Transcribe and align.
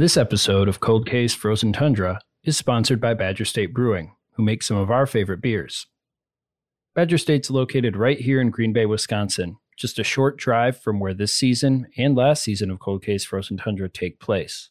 This 0.00 0.16
episode 0.16 0.68
of 0.68 0.78
Cold 0.78 1.08
Case 1.08 1.34
Frozen 1.34 1.72
Tundra 1.72 2.20
is 2.44 2.56
sponsored 2.56 3.00
by 3.00 3.14
Badger 3.14 3.44
State 3.44 3.74
Brewing, 3.74 4.14
who 4.34 4.44
make 4.44 4.62
some 4.62 4.76
of 4.76 4.92
our 4.92 5.06
favorite 5.06 5.40
beers. 5.40 5.88
Badger 6.94 7.18
State's 7.18 7.50
located 7.50 7.96
right 7.96 8.20
here 8.20 8.40
in 8.40 8.50
Green 8.50 8.72
Bay, 8.72 8.86
Wisconsin, 8.86 9.56
just 9.76 9.98
a 9.98 10.04
short 10.04 10.36
drive 10.36 10.80
from 10.80 11.00
where 11.00 11.14
this 11.14 11.34
season 11.34 11.88
and 11.96 12.14
last 12.14 12.44
season 12.44 12.70
of 12.70 12.78
Cold 12.78 13.02
Case 13.02 13.24
Frozen 13.24 13.56
Tundra 13.56 13.88
take 13.88 14.20
place. 14.20 14.70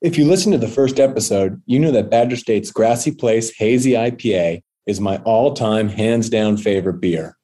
If 0.00 0.18
you 0.18 0.24
listen 0.24 0.50
to 0.50 0.58
the 0.58 0.66
first 0.66 0.98
episode, 0.98 1.62
you 1.66 1.78
know 1.78 1.92
that 1.92 2.10
Badger 2.10 2.34
State's 2.34 2.72
Grassy 2.72 3.12
Place 3.12 3.56
Hazy 3.56 3.92
IPA 3.92 4.62
is 4.88 5.00
my 5.00 5.18
all 5.18 5.54
time 5.54 5.88
hands 5.88 6.28
down 6.28 6.56
favorite 6.56 7.00
beer. 7.00 7.38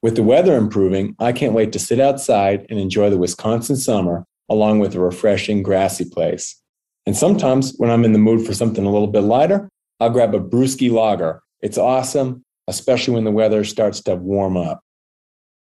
With 0.00 0.14
the 0.14 0.22
weather 0.22 0.56
improving, 0.56 1.16
I 1.18 1.32
can't 1.32 1.54
wait 1.54 1.72
to 1.72 1.80
sit 1.80 1.98
outside 1.98 2.66
and 2.70 2.78
enjoy 2.78 3.10
the 3.10 3.18
Wisconsin 3.18 3.74
summer 3.74 4.26
along 4.48 4.78
with 4.78 4.94
a 4.94 5.00
refreshing 5.00 5.62
grassy 5.62 6.04
place. 6.04 6.60
And 7.06 7.16
sometimes 7.16 7.74
when 7.76 7.90
I'm 7.90 8.04
in 8.04 8.12
the 8.12 8.18
mood 8.18 8.44
for 8.44 8.54
something 8.54 8.84
a 8.84 8.90
little 8.90 9.06
bit 9.06 9.20
lighter, 9.20 9.68
I'll 10.00 10.10
grab 10.10 10.34
a 10.34 10.40
brewski 10.40 10.90
lager. 10.90 11.42
It's 11.60 11.78
awesome, 11.78 12.44
especially 12.66 13.14
when 13.14 13.24
the 13.24 13.30
weather 13.30 13.64
starts 13.64 14.00
to 14.02 14.16
warm 14.16 14.56
up. 14.56 14.80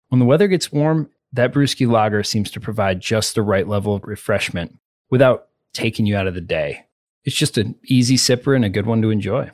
When 0.09 0.20
the 0.20 0.26
weather 0.26 0.48
gets 0.48 0.72
warm, 0.72 1.09
that 1.34 1.52
brewski 1.52 1.90
lager 1.90 2.23
seems 2.23 2.52
to 2.52 2.59
provide 2.59 3.00
just 3.00 3.36
the 3.36 3.41
right 3.41 3.67
level 3.67 3.95
of 3.95 4.04
refreshment 4.04 4.78
without 5.09 5.48
taking 5.73 6.05
you 6.05 6.16
out 6.16 6.28
of 6.28 6.36
the 6.36 6.42
day. 6.42 6.86
It's 7.26 7.36
just 7.36 7.58
an 7.58 7.76
easy 7.86 8.16
sipper 8.16 8.55
and 8.55 8.64
a 8.64 8.70
good 8.70 8.86
one 8.86 9.02
to 9.02 9.09
enjoy. 9.09 9.50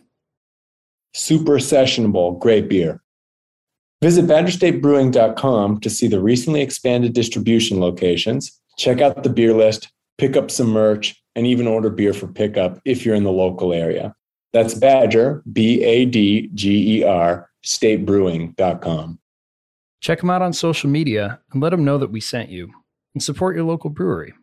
Super 1.13 1.53
sessionable, 1.53 2.37
great 2.37 2.67
beer. 2.67 3.01
Visit 4.01 4.25
badgerstatebrewing.com 4.25 5.79
to 5.81 5.89
see 5.89 6.07
the 6.07 6.21
recently 6.21 6.61
expanded 6.61 7.13
distribution 7.13 7.79
locations 7.79 8.59
check 8.79 9.01
out 9.01 9.21
the 9.23 9.29
beer 9.29 9.53
list, 9.53 9.91
pick 10.17 10.35
up 10.35 10.49
some 10.49 10.69
merch, 10.69 11.21
and 11.35 11.45
even 11.45 11.67
order 11.67 11.89
beer 11.89 12.13
for 12.13 12.27
pickup 12.27 12.79
if 12.85 13.05
you're 13.05 13.15
in 13.15 13.23
the 13.23 13.31
local 13.31 13.73
area. 13.73 14.15
That's 14.53 14.73
Badger, 14.73 15.43
B 15.51 15.83
A 15.83 16.05
D 16.05 16.49
G 16.55 16.99
E 16.99 17.03
R, 17.03 17.47
statebrewing.com. 17.63 19.19
Check 20.01 20.21
them 20.21 20.29
out 20.29 20.41
on 20.41 20.53
social 20.53 20.89
media 20.89 21.39
and 21.51 21.61
let 21.61 21.69
them 21.69 21.83
know 21.83 21.97
that 21.97 22.11
we 22.11 22.21
sent 22.21 22.49
you 22.49 22.71
and 23.13 23.21
support 23.21 23.55
your 23.55 23.65
local 23.65 23.89
brewery. 23.89 24.33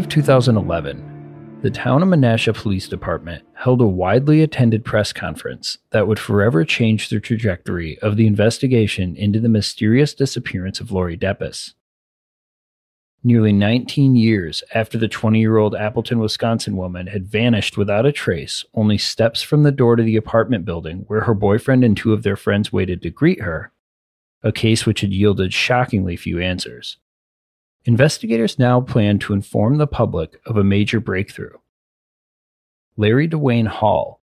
Of 0.00 0.08
2011, 0.08 1.58
the 1.60 1.70
town 1.70 2.02
of 2.02 2.08
Menasha 2.08 2.54
Police 2.54 2.88
Department 2.88 3.44
held 3.52 3.82
a 3.82 3.86
widely 3.86 4.40
attended 4.40 4.82
press 4.82 5.12
conference 5.12 5.76
that 5.90 6.08
would 6.08 6.18
forever 6.18 6.64
change 6.64 7.10
the 7.10 7.20
trajectory 7.20 7.98
of 7.98 8.16
the 8.16 8.26
investigation 8.26 9.14
into 9.14 9.40
the 9.40 9.50
mysterious 9.50 10.14
disappearance 10.14 10.80
of 10.80 10.90
Lori 10.90 11.18
Depies. 11.18 11.74
Nearly 13.22 13.52
19 13.52 14.16
years 14.16 14.64
after 14.74 14.96
the 14.96 15.06
20 15.06 15.38
year 15.38 15.58
old 15.58 15.74
Appleton, 15.74 16.18
Wisconsin 16.18 16.78
woman 16.78 17.08
had 17.08 17.28
vanished 17.28 17.76
without 17.76 18.06
a 18.06 18.10
trace, 18.10 18.64
only 18.72 18.96
steps 18.96 19.42
from 19.42 19.64
the 19.64 19.70
door 19.70 19.96
to 19.96 20.02
the 20.02 20.16
apartment 20.16 20.64
building 20.64 21.04
where 21.08 21.24
her 21.24 21.34
boyfriend 21.34 21.84
and 21.84 21.94
two 21.94 22.14
of 22.14 22.22
their 22.22 22.36
friends 22.36 22.72
waited 22.72 23.02
to 23.02 23.10
greet 23.10 23.42
her, 23.42 23.70
a 24.42 24.50
case 24.50 24.86
which 24.86 25.02
had 25.02 25.12
yielded 25.12 25.52
shockingly 25.52 26.16
few 26.16 26.40
answers. 26.40 26.96
Investigators 27.84 28.58
now 28.58 28.80
plan 28.80 29.18
to 29.20 29.32
inform 29.32 29.78
the 29.78 29.86
public 29.86 30.40
of 30.44 30.56
a 30.56 30.64
major 30.64 31.00
breakthrough. 31.00 31.56
Larry 32.96 33.26
DeWayne 33.26 33.68
Hall, 33.68 34.20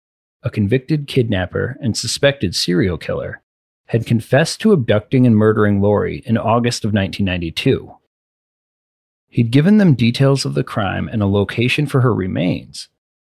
a 0.43 0.51
convicted 0.51 1.09
kidnapper 1.09 1.77
and 1.83 1.97
suspected 1.97 2.55
serial 2.55 2.97
killer, 2.97 3.43
had 3.87 4.07
confessed 4.07 4.61
to 4.61 4.73
abducting 4.73 5.27
and 5.27 5.37
murdering 5.37 5.81
Lori 5.81 6.23
in 6.25 6.39
August 6.39 6.85
of 6.85 6.93
1992. 6.93 7.93
He'd 9.29 9.51
given 9.51 9.79
them 9.79 9.95
details 9.95 10.45
of 10.45 10.55
the 10.55 10.65
crime 10.65 11.09
and 11.09 11.21
a 11.23 11.27
location 11.27 11.87
for 11.87 12.03
her 12.03 12.15
remains, 12.15 12.89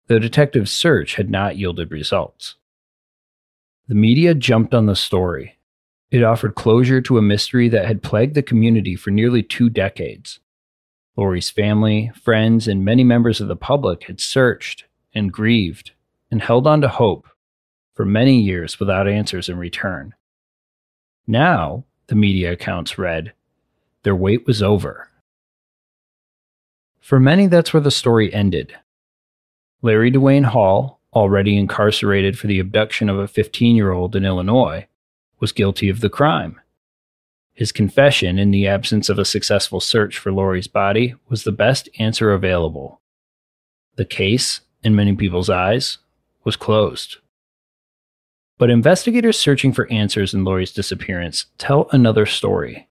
though 0.07 0.19
detectives' 0.19 0.71
search 0.71 1.15
had 1.15 1.29
not 1.29 1.57
yielded 1.57 1.91
results. 1.91 2.55
The 3.87 3.95
media 3.95 4.33
jumped 4.33 4.73
on 4.73 4.85
the 4.85 4.95
story, 4.95 5.58
it 6.11 6.23
offered 6.23 6.55
closure 6.55 7.01
to 7.01 7.17
a 7.17 7.21
mystery 7.21 7.69
that 7.69 7.85
had 7.85 8.01
plagued 8.01 8.35
the 8.35 8.41
community 8.41 8.95
for 8.95 9.11
nearly 9.11 9.43
two 9.43 9.69
decades. 9.69 10.39
Lori's 11.15 11.49
family, 11.49 12.11
friends, 12.21 12.67
and 12.67 12.83
many 12.83 13.03
members 13.03 13.41
of 13.41 13.47
the 13.47 13.55
public 13.55 14.03
had 14.03 14.19
searched 14.19 14.85
and 15.13 15.31
grieved 15.33 15.91
and 16.31 16.41
held 16.41 16.65
on 16.65 16.81
to 16.81 16.87
hope 16.87 17.27
for 17.93 18.05
many 18.05 18.39
years 18.39 18.79
without 18.79 19.07
answers 19.07 19.49
in 19.49 19.57
return. 19.57 20.15
Now, 21.27 21.83
the 22.07 22.15
media 22.15 22.53
accounts 22.53 22.97
read, 22.97 23.33
their 24.03 24.15
wait 24.15 24.47
was 24.47 24.63
over. 24.63 25.09
For 27.01 27.19
many, 27.19 27.47
that's 27.47 27.73
where 27.73 27.81
the 27.81 27.91
story 27.91 28.33
ended. 28.33 28.73
Larry 29.81 30.11
DeWayne 30.11 30.45
Hall, 30.45 30.99
already 31.13 31.57
incarcerated 31.57 32.37
for 32.37 32.47
the 32.47 32.59
abduction 32.59 33.09
of 33.09 33.17
a 33.17 33.27
15 33.27 33.75
year 33.75 33.91
old 33.91 34.15
in 34.15 34.25
Illinois, 34.25 34.87
was 35.39 35.51
guilty 35.51 35.89
of 35.89 36.01
the 36.01 36.09
crime. 36.09 36.59
His 37.53 37.71
confession, 37.71 38.39
in 38.39 38.51
the 38.51 38.67
absence 38.67 39.09
of 39.09 39.19
a 39.19 39.25
successful 39.25 39.79
search 39.79 40.17
for 40.17 40.31
Lori's 40.31 40.67
body, 40.67 41.15
was 41.27 41.43
the 41.43 41.51
best 41.51 41.89
answer 41.99 42.31
available. 42.31 43.01
The 43.95 44.05
case, 44.05 44.61
in 44.81 44.95
many 44.95 45.13
people's 45.15 45.49
eyes, 45.49 45.97
was 46.45 46.55
closed. 46.55 47.17
But 48.57 48.69
investigators 48.69 49.37
searching 49.37 49.73
for 49.73 49.91
answers 49.91 50.33
in 50.33 50.43
Lori's 50.43 50.71
disappearance 50.71 51.45
tell 51.57 51.89
another 51.91 52.25
story. 52.25 52.87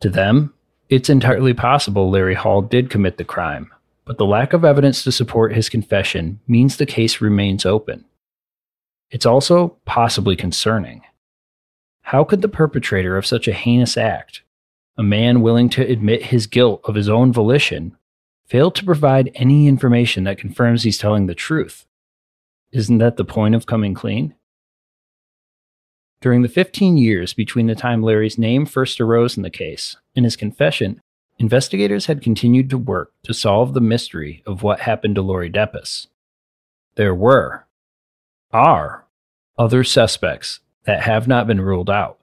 To 0.00 0.08
them, 0.08 0.54
it's 0.88 1.08
entirely 1.08 1.54
possible 1.54 2.10
Larry 2.10 2.34
Hall 2.34 2.62
did 2.62 2.90
commit 2.90 3.18
the 3.18 3.24
crime, 3.24 3.70
but 4.04 4.18
the 4.18 4.26
lack 4.26 4.52
of 4.52 4.64
evidence 4.64 5.04
to 5.04 5.12
support 5.12 5.54
his 5.54 5.68
confession 5.68 6.40
means 6.48 6.76
the 6.76 6.86
case 6.86 7.20
remains 7.20 7.64
open. 7.64 8.04
It's 9.10 9.26
also 9.26 9.76
possibly 9.84 10.34
concerning. 10.34 11.02
How 12.10 12.24
could 12.24 12.42
the 12.42 12.48
perpetrator 12.48 13.16
of 13.16 13.24
such 13.24 13.46
a 13.46 13.52
heinous 13.52 13.96
act, 13.96 14.42
a 14.98 15.02
man 15.04 15.42
willing 15.42 15.68
to 15.68 15.88
admit 15.88 16.24
his 16.24 16.48
guilt 16.48 16.80
of 16.82 16.96
his 16.96 17.08
own 17.08 17.32
volition, 17.32 17.96
fail 18.46 18.72
to 18.72 18.84
provide 18.84 19.30
any 19.36 19.68
information 19.68 20.24
that 20.24 20.36
confirms 20.36 20.82
he's 20.82 20.98
telling 20.98 21.26
the 21.26 21.36
truth? 21.36 21.86
Isn't 22.72 22.98
that 22.98 23.16
the 23.16 23.24
point 23.24 23.54
of 23.54 23.66
coming 23.66 23.94
clean? 23.94 24.34
During 26.20 26.42
the 26.42 26.48
15 26.48 26.96
years 26.96 27.32
between 27.32 27.68
the 27.68 27.76
time 27.76 28.02
Larry's 28.02 28.36
name 28.36 28.66
first 28.66 29.00
arose 29.00 29.36
in 29.36 29.44
the 29.44 29.48
case 29.48 29.96
and 30.16 30.24
his 30.24 30.34
confession, 30.34 31.00
investigators 31.38 32.06
had 32.06 32.22
continued 32.22 32.70
to 32.70 32.78
work 32.78 33.12
to 33.22 33.32
solve 33.32 33.72
the 33.72 33.80
mystery 33.80 34.42
of 34.46 34.64
what 34.64 34.80
happened 34.80 35.14
to 35.14 35.22
Lori 35.22 35.48
Depies. 35.48 36.08
There 36.96 37.14
were, 37.14 37.68
are, 38.50 39.06
other 39.56 39.84
suspects 39.84 40.58
that 40.84 41.02
have 41.02 41.28
not 41.28 41.46
been 41.46 41.60
ruled 41.60 41.90
out, 41.90 42.18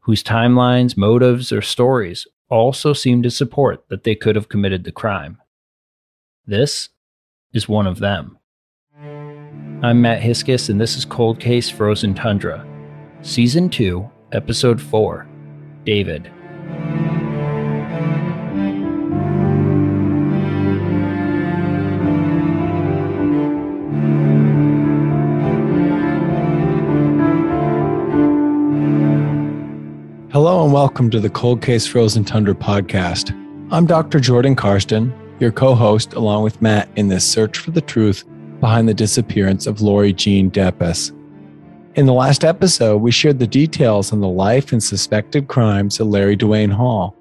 whose 0.00 0.22
timelines, 0.22 0.96
motives, 0.96 1.52
or 1.52 1.62
stories 1.62 2.26
also 2.48 2.92
seem 2.92 3.22
to 3.22 3.30
support 3.30 3.88
that 3.88 4.04
they 4.04 4.14
could 4.14 4.36
have 4.36 4.48
committed 4.48 4.84
the 4.84 4.92
crime. 4.92 5.40
This 6.46 6.90
is 7.52 7.68
one 7.68 7.86
of 7.86 7.98
them. 7.98 8.38
I'm 9.82 10.00
Matt 10.00 10.22
Hiskey, 10.22 10.68
and 10.68 10.80
this 10.80 10.96
is 10.96 11.04
Cold 11.04 11.40
Case 11.40 11.68
Frozen 11.68 12.14
Tundra, 12.14 12.66
Season 13.22 13.68
2, 13.68 14.10
Episode 14.32 14.80
4 14.80 15.26
David. 15.84 16.30
Welcome 30.84 31.08
to 31.12 31.18
the 31.18 31.30
Cold 31.30 31.62
Case 31.62 31.86
Frozen 31.86 32.26
Tundra 32.26 32.54
podcast. 32.54 33.30
I'm 33.70 33.86
Dr. 33.86 34.20
Jordan 34.20 34.54
Karsten, 34.54 35.14
your 35.40 35.50
co 35.50 35.74
host, 35.74 36.12
along 36.12 36.42
with 36.42 36.60
Matt, 36.60 36.90
in 36.94 37.08
this 37.08 37.26
search 37.26 37.56
for 37.56 37.70
the 37.70 37.80
truth 37.80 38.22
behind 38.60 38.86
the 38.86 38.92
disappearance 38.92 39.66
of 39.66 39.80
Lori 39.80 40.12
Jean 40.12 40.50
Depies. 40.50 41.10
In 41.94 42.04
the 42.04 42.12
last 42.12 42.44
episode, 42.44 42.98
we 42.98 43.10
shared 43.12 43.38
the 43.38 43.46
details 43.46 44.12
on 44.12 44.20
the 44.20 44.28
life 44.28 44.72
and 44.72 44.82
suspected 44.82 45.48
crimes 45.48 45.98
of 46.00 46.08
Larry 46.08 46.36
DeWayne 46.36 46.72
Hall. 46.72 47.16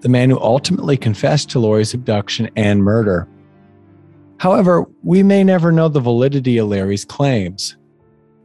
the 0.00 0.08
man 0.08 0.28
who 0.28 0.40
ultimately 0.40 0.96
confessed 0.96 1.48
to 1.50 1.60
Lori's 1.60 1.94
abduction 1.94 2.50
and 2.56 2.82
murder. 2.82 3.28
However, 4.38 4.86
we 5.04 5.22
may 5.22 5.44
never 5.44 5.70
know 5.70 5.88
the 5.88 6.00
validity 6.00 6.58
of 6.58 6.66
Larry's 6.66 7.04
claims. 7.04 7.76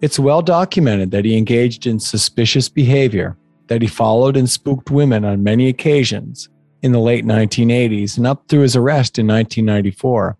It's 0.01 0.19
well 0.19 0.44
documented 0.44 1.10
that 1.10 1.25
he 1.25 1.36
engaged 1.36 1.88
in 1.88 2.00
suspicious 2.00 2.69
behavior, 2.69 3.36
that 3.69 3.81
he 3.81 3.88
followed 3.88 4.36
and 4.36 4.50
spooked 4.50 4.92
women 4.92 5.24
on 5.24 5.44
many 5.44 5.69
occasions 5.69 6.50
in 6.81 6.92
the 6.92 7.00
late 7.00 7.25
1980s 7.25 8.18
and 8.18 8.27
up 8.27 8.48
through 8.48 8.62
his 8.62 8.75
arrest 8.75 9.18
in 9.18 9.27
1994. 9.27 10.38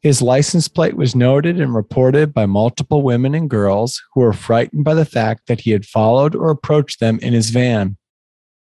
His 0.00 0.22
license 0.22 0.66
plate 0.66 0.96
was 0.96 1.14
noted 1.14 1.60
and 1.60 1.74
reported 1.74 2.32
by 2.32 2.46
multiple 2.46 3.02
women 3.02 3.34
and 3.34 3.50
girls 3.50 4.02
who 4.14 4.20
were 4.20 4.32
frightened 4.32 4.84
by 4.84 4.94
the 4.94 5.04
fact 5.04 5.46
that 5.46 5.60
he 5.60 5.72
had 5.72 5.84
followed 5.84 6.34
or 6.34 6.50
approached 6.50 7.00
them 7.00 7.18
in 7.20 7.34
his 7.34 7.50
van. 7.50 7.98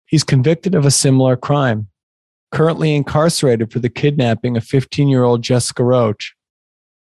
He's 0.06 0.25
convicted 0.25 0.75
of 0.75 0.86
a 0.86 0.92
similar 0.92 1.38
crime, 1.38 1.88
currently 2.52 2.94
incarcerated 2.94 3.72
for 3.72 3.80
the 3.80 3.90
kidnapping 3.90 4.58
of 4.58 4.66
15 4.66 5.08
year 5.08 5.24
old 5.24 5.42
Jessica 5.42 5.84
Roach. 5.84 6.36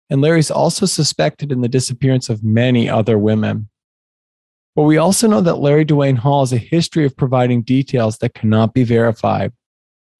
And 0.09 0.21
Larry's 0.21 0.51
also 0.51 0.85
suspected 0.85 1.51
in 1.51 1.61
the 1.61 1.69
disappearance 1.69 2.29
of 2.29 2.43
many 2.43 2.89
other 2.89 3.17
women. 3.17 3.68
But 4.75 4.83
we 4.83 4.97
also 4.97 5.27
know 5.27 5.41
that 5.41 5.59
Larry 5.59 5.85
DeWayne 5.85 6.17
Hall 6.17 6.41
has 6.41 6.53
a 6.53 6.57
history 6.57 7.05
of 7.05 7.17
providing 7.17 7.63
details 7.63 8.17
that 8.19 8.33
cannot 8.33 8.73
be 8.73 8.83
verified, 8.83 9.51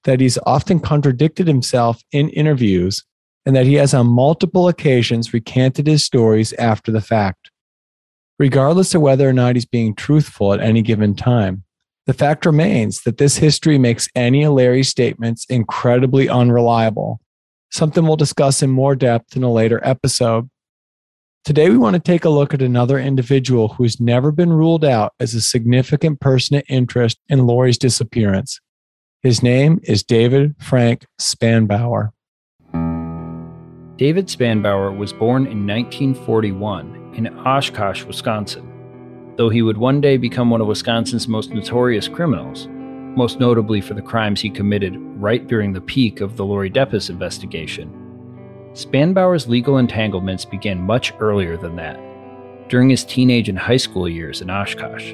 that 0.03 0.19
he's 0.19 0.39
often 0.45 0.79
contradicted 0.79 1.47
himself 1.47 2.03
in 2.11 2.29
interviews, 2.29 3.03
and 3.45 3.55
that 3.55 3.65
he 3.65 3.75
has 3.75 3.93
on 3.93 4.07
multiple 4.07 4.67
occasions 4.67 5.33
recanted 5.33 5.87
his 5.87 6.03
stories 6.03 6.53
after 6.53 6.91
the 6.91 7.01
fact. 7.01 7.51
Regardless 8.37 8.95
of 8.95 9.01
whether 9.01 9.27
or 9.27 9.33
not 9.33 9.55
he's 9.55 9.65
being 9.65 9.93
truthful 9.93 10.53
at 10.53 10.61
any 10.61 10.81
given 10.81 11.15
time, 11.15 11.63
the 12.05 12.13
fact 12.13 12.45
remains 12.45 13.03
that 13.03 13.17
this 13.17 13.37
history 13.37 13.77
makes 13.77 14.09
any 14.15 14.43
of 14.43 14.53
Larry's 14.53 14.89
statements 14.89 15.45
incredibly 15.49 16.27
unreliable, 16.27 17.21
something 17.69 18.03
we'll 18.03 18.15
discuss 18.15 18.63
in 18.63 18.69
more 18.71 18.95
depth 18.95 19.35
in 19.35 19.43
a 19.43 19.51
later 19.51 19.79
episode. 19.83 20.49
Today, 21.45 21.69
we 21.69 21.77
want 21.77 21.95
to 21.95 21.99
take 21.99 22.25
a 22.25 22.29
look 22.29 22.53
at 22.53 22.61
another 22.61 22.99
individual 22.99 23.69
who's 23.69 23.99
never 23.99 24.31
been 24.31 24.53
ruled 24.53 24.85
out 24.85 25.13
as 25.19 25.33
a 25.33 25.41
significant 25.41 26.19
person 26.19 26.57
of 26.57 26.63
interest 26.69 27.17
in 27.27 27.47
Lori's 27.47 27.77
disappearance. 27.77 28.59
His 29.23 29.41
name 29.41 29.79
is 29.83 30.03
David 30.03 30.55
Frank 30.59 31.05
Spanbauer. 31.19 32.11
David 33.97 34.27
Spanbauer 34.27 34.95
was 34.95 35.11
born 35.11 35.47
in 35.47 35.65
1941 35.65 37.13
in 37.15 37.27
Oshkosh, 37.39 38.03
Wisconsin 38.03 38.69
though 39.39 39.47
he 39.47 39.61
would 39.61 39.77
one 39.77 40.01
day 40.01 40.17
become 40.17 40.49
one 40.49 40.59
of 40.59 40.67
Wisconsin's 40.67 41.25
most 41.25 41.51
notorious 41.51 42.09
criminals, 42.09 42.67
most 43.15 43.39
notably 43.39 43.79
for 43.79 43.93
the 43.93 44.01
crimes 44.01 44.41
he 44.41 44.49
committed 44.49 44.97
right 45.15 45.47
during 45.47 45.71
the 45.71 45.79
peak 45.79 46.19
of 46.19 46.35
the 46.35 46.43
Lori 46.43 46.69
Depies 46.69 47.09
investigation. 47.09 47.89
Spanbauer's 48.79 49.49
legal 49.49 49.77
entanglements 49.77 50.45
began 50.45 50.81
much 50.81 51.13
earlier 51.19 51.57
than 51.57 51.75
that, 51.75 51.99
during 52.69 52.89
his 52.89 53.03
teenage 53.03 53.49
and 53.49 53.59
high 53.59 53.77
school 53.77 54.07
years 54.07 54.41
in 54.41 54.49
Oshkosh. 54.49 55.13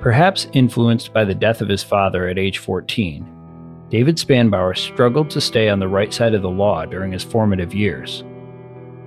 Perhaps 0.00 0.46
influenced 0.52 1.12
by 1.12 1.24
the 1.24 1.34
death 1.34 1.60
of 1.60 1.68
his 1.68 1.82
father 1.82 2.28
at 2.28 2.38
age 2.38 2.58
14, 2.58 3.26
David 3.90 4.16
Spanbauer 4.16 4.76
struggled 4.76 5.28
to 5.30 5.40
stay 5.40 5.68
on 5.68 5.80
the 5.80 5.88
right 5.88 6.14
side 6.14 6.34
of 6.34 6.42
the 6.42 6.48
law 6.48 6.84
during 6.84 7.10
his 7.10 7.24
formative 7.24 7.74
years. 7.74 8.22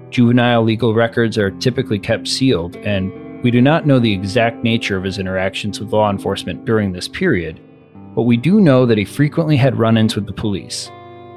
Juvenile 0.09 0.61
legal 0.61 0.93
records 0.93 1.37
are 1.37 1.51
typically 1.51 1.97
kept 1.97 2.27
sealed, 2.27 2.75
and 2.77 3.41
we 3.41 3.51
do 3.51 3.61
not 3.61 3.87
know 3.87 3.99
the 3.99 4.11
exact 4.11 4.65
nature 4.65 4.97
of 4.97 5.05
his 5.05 5.17
interactions 5.17 5.79
with 5.79 5.93
law 5.93 6.09
enforcement 6.09 6.65
during 6.65 6.91
this 6.91 7.07
period, 7.07 7.61
but 8.15 8.23
we 8.23 8.35
do 8.35 8.59
know 8.59 8.85
that 8.85 8.97
he 8.97 9.05
frequently 9.05 9.55
had 9.55 9.79
run 9.79 9.97
ins 9.97 10.17
with 10.17 10.25
the 10.25 10.33
police, 10.33 10.91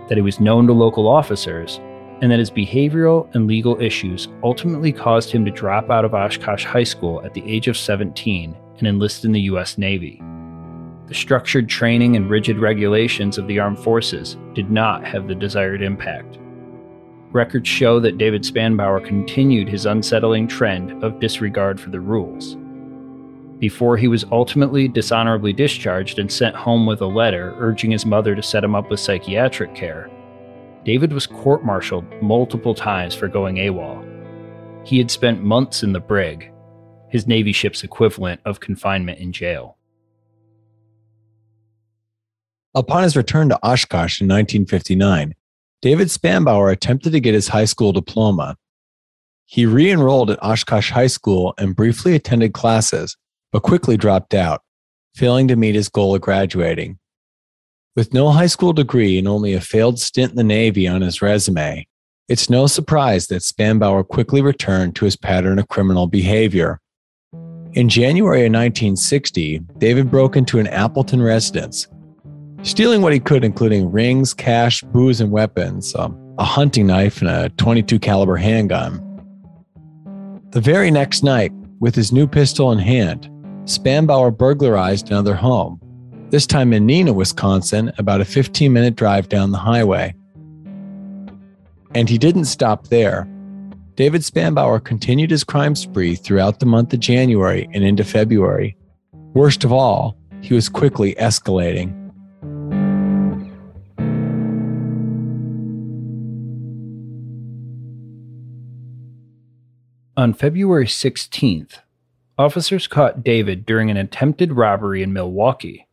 that 0.09 0.17
he 0.17 0.23
was 0.23 0.41
known 0.41 0.67
to 0.67 0.73
local 0.73 1.09
officers, 1.09 1.81
and 2.21 2.31
that 2.31 2.39
his 2.39 2.51
behavioral 2.51 3.33
and 3.35 3.47
legal 3.47 3.81
issues 3.81 4.29
ultimately 4.43 4.93
caused 4.93 5.31
him 5.31 5.45
to 5.45 5.51
drop 5.51 5.91
out 5.91 6.05
of 6.05 6.15
Oshkosh 6.15 6.65
High 6.65 6.85
School 6.85 7.25
at 7.25 7.35
the 7.35 7.45
age 7.51 7.69
of 7.69 7.77
17 7.77 8.57
and 8.79 8.89
enlist 8.89 9.25
in 9.25 9.33
the 9.33 9.43
U.S. 9.43 9.79
Navy. 9.79 10.21
The 11.07 11.15
structured 11.15 11.69
training 11.69 12.17
and 12.17 12.31
rigid 12.31 12.59
regulations 12.59 13.37
of 13.37 13.47
the 13.47 13.59
armed 13.59 13.79
forces 13.79 14.39
did 14.55 14.71
not 14.71 15.05
have 15.05 15.29
the 15.29 15.35
desired 15.35 15.83
impact. 15.83 16.39
Records 17.33 17.69
show 17.69 18.01
that 18.01 18.17
David 18.17 18.43
Spanbauer 18.43 19.05
continued 19.05 19.69
his 19.69 19.87
unsettling 19.87 20.47
trend 20.49 21.03
of 21.05 21.21
disregard 21.21 21.81
for 21.81 21.91
the 21.91 22.01
rules. 22.01 22.57
Before 23.59 23.97
he 23.97 24.09
was 24.09 24.25
ultimately 24.33 24.89
dishonorably 24.89 25.53
discharged 25.53 26.19
and 26.19 26.31
sent 26.31 26.57
home 26.57 26.87
with 26.87 27.01
a 27.01 27.07
letter 27.07 27.55
urging 27.59 27.93
his 27.93 28.05
mother 28.05 28.35
to 28.35 28.43
set 28.43 28.65
him 28.65 28.75
up 28.75 28.91
with 28.91 29.01
psychiatric 29.01 29.75
care, 29.75 30.11
David 30.85 31.13
was 31.13 31.27
court 31.27 31.65
martialed 31.65 32.05
multiple 32.21 32.75
times 32.75 33.15
for 33.15 33.29
going 33.29 33.57
AWOL. 33.57 34.05
He 34.85 34.99
had 34.99 35.11
spent 35.11 35.43
months 35.43 35.83
in 35.83 35.93
the 35.93 36.01
brig, 36.01 36.53
his 37.09 37.27
Navy 37.27 37.53
ship's 37.53 37.85
equivalent 37.85 38.41
of 38.45 38.61
confinement 38.61 39.19
in 39.19 39.33
jail. 39.33 39.79
Upon 42.75 43.05
his 43.05 43.17
return 43.17 43.49
to 43.51 43.59
Oshkosh 43.65 44.21
in 44.21 44.27
1959, 44.27 45.35
David 45.81 46.09
Spanbauer 46.09 46.73
attempted 46.73 47.13
to 47.13 47.21
get 47.21 47.35
his 47.35 47.49
high 47.49 47.67
school 47.67 47.93
diploma. 47.93 48.57
He 49.47 49.65
re 49.65 49.91
enrolled 49.91 50.31
at 50.31 50.43
Oshkosh 50.43 50.91
High 50.91 51.07
School 51.07 51.55
and 51.57 51.77
briefly 51.77 52.15
attended 52.15 52.53
classes, 52.53 53.17
but 53.55 53.63
quickly 53.63 53.97
dropped 53.97 54.35
out, 54.35 54.63
failing 55.15 55.47
to 55.47 55.55
meet 55.55 55.77
his 55.77 55.89
goal 55.89 56.13
of 56.13 56.21
graduating. 56.21 56.99
With 57.95 58.13
no 58.13 58.31
high 58.33 58.49
school 58.49 58.73
degree 58.73 59.17
and 59.17 59.29
only 59.29 59.53
a 59.53 59.61
failed 59.61 60.01
stint 60.01 60.31
in 60.31 60.37
the 60.37 60.43
Navy 60.43 60.89
on 60.89 61.03
his 61.03 61.23
resume, 61.23 61.87
it's 62.29 62.51
no 62.51 62.67
surprise 62.67 63.29
that 63.29 63.43
Spanbauer 63.43 64.09
quickly 64.09 64.43
returned 64.43 64.97
to 64.97 65.05
his 65.05 65.15
pattern 65.15 65.61
of 65.61 65.69
criminal 65.69 66.09
behavior. 66.09 66.81
In 67.75 67.89
January 67.89 68.41
of 68.41 68.53
1960, 68.53 69.61
David 69.79 70.11
broke 70.11 70.35
into 70.35 70.59
an 70.59 70.67
Appleton 70.67 71.23
residence 71.23 71.87
stealing 72.63 73.03
what 73.03 73.13
he 73.13 73.21
could, 73.21 73.45
including 73.45 73.93
rings, 73.93 74.35
cash, 74.35 74.81
booze, 74.81 75.21
and 75.21 75.31
weapons, 75.31 75.95
um, 75.95 76.19
a 76.39 76.45
hunting 76.45 76.89
knife, 76.89 77.21
and 77.21 77.31
a 77.31 77.51
22 77.51 78.01
caliber 78.01 78.37
handgun. 78.37 79.01
The 80.51 80.61
very 80.61 80.91
next 80.91 81.23
night, 81.23 81.53
with 81.79 81.95
his 81.95 82.11
new 82.11 82.27
pistol 82.27 82.73
in 82.73 82.79
hand, 82.79 83.31
Spanbauer 83.65 84.37
burglarized 84.37 85.11
another 85.11 85.35
home, 85.35 85.81
this 86.29 86.47
time 86.47 86.75
in 86.75 86.87
Neenah, 86.87 87.15
Wisconsin, 87.15 87.93
about 87.97 88.21
a 88.21 88.25
15 88.25 88.71
minute 88.71 88.95
drive 88.95 89.31
down 89.31 89.53
the 89.53 89.59
highway. 89.59 90.15
And 91.95 92.09
he 92.09 92.19
didn't 92.19 92.45
stop 92.45 92.89
there. 92.89 93.27
David 93.95 94.21
Spanbauer 94.21 94.85
continued 94.85 95.31
his 95.31 95.45
crime 95.45 95.75
spree 95.75 96.15
throughout 96.15 96.61
the 96.61 96.67
month 96.67 96.93
of 96.93 97.01
January 97.01 97.69
and 97.73 97.85
into 97.85 98.05
February. 98.05 98.77
Worst 99.33 99.65
of 99.65 99.73
all, 99.73 100.17
he 100.43 100.53
was 100.53 100.69
quickly 100.69 101.15
escalating. 101.15 102.01
On 110.17 110.35
February 110.35 110.87
16th, 110.87 111.79
officers 112.39 112.87
caught 112.87 113.23
David 113.23 113.65
during 113.65 113.91
an 113.91 113.97
attempted 113.97 114.53
robbery 114.53 115.03
in 115.03 115.13
Milwaukee. 115.13 115.87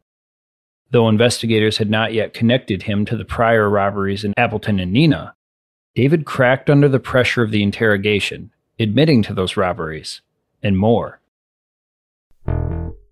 Though 0.91 1.07
investigators 1.07 1.77
had 1.77 1.89
not 1.89 2.13
yet 2.13 2.33
connected 2.33 2.83
him 2.83 3.05
to 3.05 3.15
the 3.15 3.25
prior 3.25 3.69
robberies 3.69 4.23
in 4.23 4.33
Appleton 4.37 4.79
and 4.79 4.93
Neenah, 4.93 5.33
David 5.95 6.25
cracked 6.25 6.69
under 6.69 6.89
the 6.89 6.99
pressure 6.99 7.43
of 7.43 7.51
the 7.51 7.63
interrogation, 7.63 8.51
admitting 8.79 9.23
to 9.23 9.33
those 9.33 9.57
robberies, 9.57 10.21
and 10.63 10.77
more. 10.77 11.19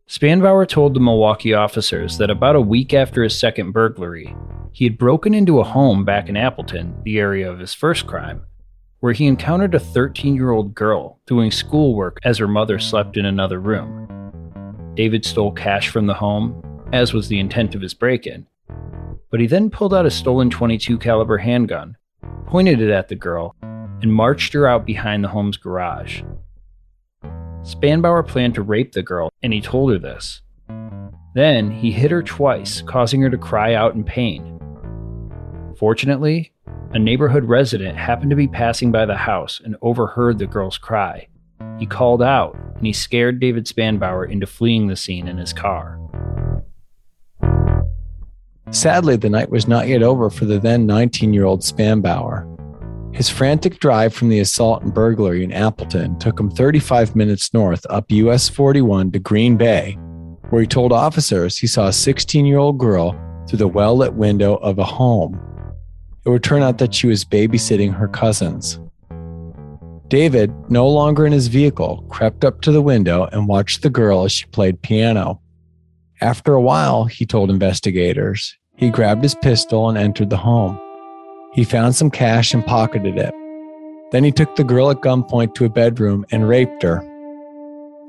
Spanbauer 0.07 0.67
told 0.67 0.93
the 0.93 0.99
Milwaukee 0.99 1.53
officers 1.53 2.17
that 2.17 2.31
about 2.31 2.55
a 2.55 2.61
week 2.61 2.93
after 2.93 3.21
his 3.21 3.37
second 3.37 3.71
burglary, 3.73 4.35
he 4.71 4.85
had 4.85 4.97
broken 4.97 5.33
into 5.33 5.59
a 5.59 5.63
home 5.63 6.03
back 6.03 6.29
in 6.29 6.35
Appleton, 6.35 6.95
the 7.03 7.19
area 7.19 7.49
of 7.49 7.59
his 7.59 7.73
first 7.73 8.07
crime, 8.07 8.41
where 8.99 9.13
he 9.13 9.27
encountered 9.27 9.75
a 9.75 9.79
13 9.79 10.35
year 10.35 10.51
old 10.51 10.75
girl 10.75 11.19
doing 11.25 11.51
schoolwork 11.51 12.17
as 12.23 12.37
her 12.37 12.47
mother 12.47 12.79
slept 12.79 13.17
in 13.17 13.25
another 13.25 13.59
room. 13.59 14.07
David 14.95 15.23
stole 15.25 15.51
cash 15.51 15.89
from 15.89 16.07
the 16.07 16.13
home, 16.13 16.61
as 16.91 17.13
was 17.13 17.27
the 17.27 17.39
intent 17.39 17.75
of 17.75 17.81
his 17.81 17.93
break 17.93 18.27
in, 18.27 18.45
but 19.31 19.39
he 19.39 19.47
then 19.47 19.69
pulled 19.69 19.93
out 19.93 20.05
a 20.05 20.11
stolen 20.11 20.49
22 20.49 20.97
caliber 20.97 21.37
handgun, 21.37 21.95
pointed 22.47 22.81
it 22.81 22.89
at 22.89 23.07
the 23.07 23.15
girl, 23.15 23.55
and 23.61 24.13
marched 24.13 24.53
her 24.53 24.67
out 24.67 24.85
behind 24.85 25.23
the 25.23 25.29
home's 25.29 25.57
garage. 25.57 26.23
Spanbauer 27.61 28.27
planned 28.27 28.55
to 28.55 28.61
rape 28.61 28.93
the 28.93 29.03
girl, 29.03 29.31
and 29.43 29.53
he 29.53 29.61
told 29.61 29.91
her 29.91 29.99
this. 29.99 30.41
Then 31.35 31.69
he 31.69 31.91
hit 31.91 32.11
her 32.11 32.23
twice, 32.23 32.81
causing 32.81 33.21
her 33.21 33.29
to 33.29 33.37
cry 33.37 33.75
out 33.75 33.93
in 33.93 34.03
pain. 34.03 34.59
Fortunately, 35.79 36.51
a 36.91 36.99
neighborhood 36.99 37.45
resident 37.45 37.97
happened 37.97 38.31
to 38.31 38.35
be 38.35 38.49
passing 38.49 38.91
by 38.91 39.05
the 39.05 39.15
house 39.15 39.61
and 39.63 39.77
overheard 39.81 40.37
the 40.37 40.45
girl's 40.45 40.77
cry. 40.77 41.25
He 41.77 41.85
called 41.85 42.21
out, 42.21 42.53
and 42.75 42.85
he 42.85 42.91
scared 42.91 43.39
David 43.39 43.63
Spanbauer 43.65 44.29
into 44.29 44.45
fleeing 44.45 44.87
the 44.87 44.97
scene 44.97 45.29
in 45.29 45.37
his 45.37 45.53
car. 45.53 45.97
Sadly, 48.71 49.15
the 49.15 49.29
night 49.29 49.49
was 49.49 49.69
not 49.69 49.87
yet 49.87 50.03
over 50.03 50.29
for 50.29 50.43
the 50.43 50.59
then 50.59 50.85
19 50.85 51.33
year 51.33 51.45
old 51.45 51.61
Spanbauer. 51.61 52.45
His 53.15 53.29
frantic 53.29 53.79
drive 53.79 54.13
from 54.13 54.27
the 54.27 54.39
assault 54.39 54.83
and 54.83 54.93
burglary 54.93 55.45
in 55.45 55.53
Appleton 55.53 56.19
took 56.19 56.37
him 56.37 56.51
35 56.51 57.15
minutes 57.15 57.53
north 57.53 57.85
up 57.89 58.11
US 58.11 58.49
41 58.49 59.13
to 59.13 59.19
Green 59.19 59.55
Bay, 59.55 59.93
where 60.49 60.61
he 60.61 60.67
told 60.67 60.91
officers 60.91 61.57
he 61.57 61.67
saw 61.67 61.87
a 61.87 61.93
16 61.93 62.45
year 62.45 62.57
old 62.57 62.77
girl 62.77 63.17
through 63.47 63.59
the 63.59 63.67
well 63.69 63.95
lit 63.95 64.15
window 64.15 64.55
of 64.55 64.77
a 64.77 64.83
home. 64.83 65.39
It 66.29 66.33
would 66.33 66.43
turn 66.43 66.61
out 66.61 66.77
that 66.77 66.93
she 66.93 67.07
was 67.07 67.25
babysitting 67.25 67.91
her 67.91 68.07
cousins. 68.07 68.79
David, 70.09 70.53
no 70.69 70.87
longer 70.87 71.25
in 71.25 71.31
his 71.31 71.47
vehicle, 71.47 72.05
crept 72.07 72.45
up 72.45 72.61
to 72.61 72.71
the 72.71 72.83
window 72.83 73.27
and 73.31 73.47
watched 73.47 73.81
the 73.81 73.89
girl 73.89 74.25
as 74.25 74.31
she 74.31 74.45
played 74.45 74.79
piano. 74.83 75.41
After 76.21 76.53
a 76.53 76.61
while, 76.61 77.05
he 77.05 77.25
told 77.25 77.49
investigators, 77.49 78.55
he 78.77 78.91
grabbed 78.91 79.23
his 79.23 79.33
pistol 79.33 79.89
and 79.89 79.97
entered 79.97 80.29
the 80.29 80.37
home. 80.37 80.79
He 81.53 81.63
found 81.63 81.95
some 81.95 82.11
cash 82.11 82.53
and 82.53 82.63
pocketed 82.63 83.17
it. 83.17 83.33
Then 84.11 84.23
he 84.23 84.31
took 84.31 84.55
the 84.55 84.63
girl 84.63 84.91
at 84.91 85.01
gunpoint 85.01 85.55
to 85.55 85.65
a 85.65 85.69
bedroom 85.69 86.27
and 86.29 86.47
raped 86.47 86.83
her. 86.83 87.01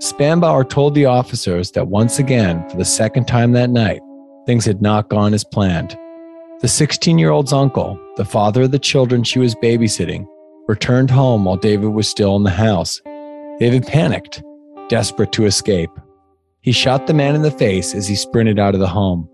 Spanbauer 0.03 0.69
told 0.69 0.95
the 0.95 1.07
officers 1.07 1.71
that 1.71 1.89
once 1.89 2.19
again, 2.19 2.69
for 2.69 2.77
the 2.77 2.85
second 2.85 3.27
time 3.27 3.53
that 3.53 3.71
night, 3.71 4.03
things 4.45 4.67
had 4.67 4.83
not 4.83 5.09
gone 5.09 5.33
as 5.33 5.43
planned. 5.43 5.97
The 6.61 6.69
16 6.69 7.19
year 7.19 7.31
old's 7.31 7.55
uncle, 7.55 7.99
the 8.17 8.25
father 8.27 8.65
of 8.65 8.71
the 8.71 8.79
children 8.79 9.25
she 9.25 9.39
was 9.39 9.55
babysitting, 9.55 10.27
returned 10.69 11.11
home 11.11 11.47
while 11.47 11.57
David 11.57 11.89
was 11.89 12.07
still 12.07 12.37
in 12.37 12.43
the 12.43 12.51
house. 12.51 13.01
David 13.59 13.87
panicked, 13.87 14.43
desperate 14.91 15.33
to 15.33 15.47
escape. 15.47 15.89
He 16.61 16.73
shot 16.73 17.07
the 17.07 17.15
man 17.15 17.35
in 17.35 17.41
the 17.41 17.51
face 17.51 17.95
as 17.95 18.09
he 18.09 18.15
sprinted 18.15 18.59
out 18.59 18.75
of 18.75 18.81
the 18.81 18.89
home. 18.89 19.27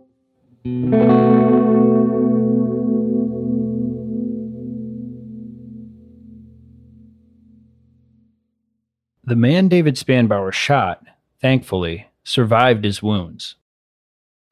The 9.25 9.35
man 9.35 9.67
David 9.67 9.97
Spanbauer 9.97 10.53
shot, 10.53 11.05
thankfully, 11.41 12.07
survived 12.23 12.85
his 12.85 13.03
wounds. 13.03 13.57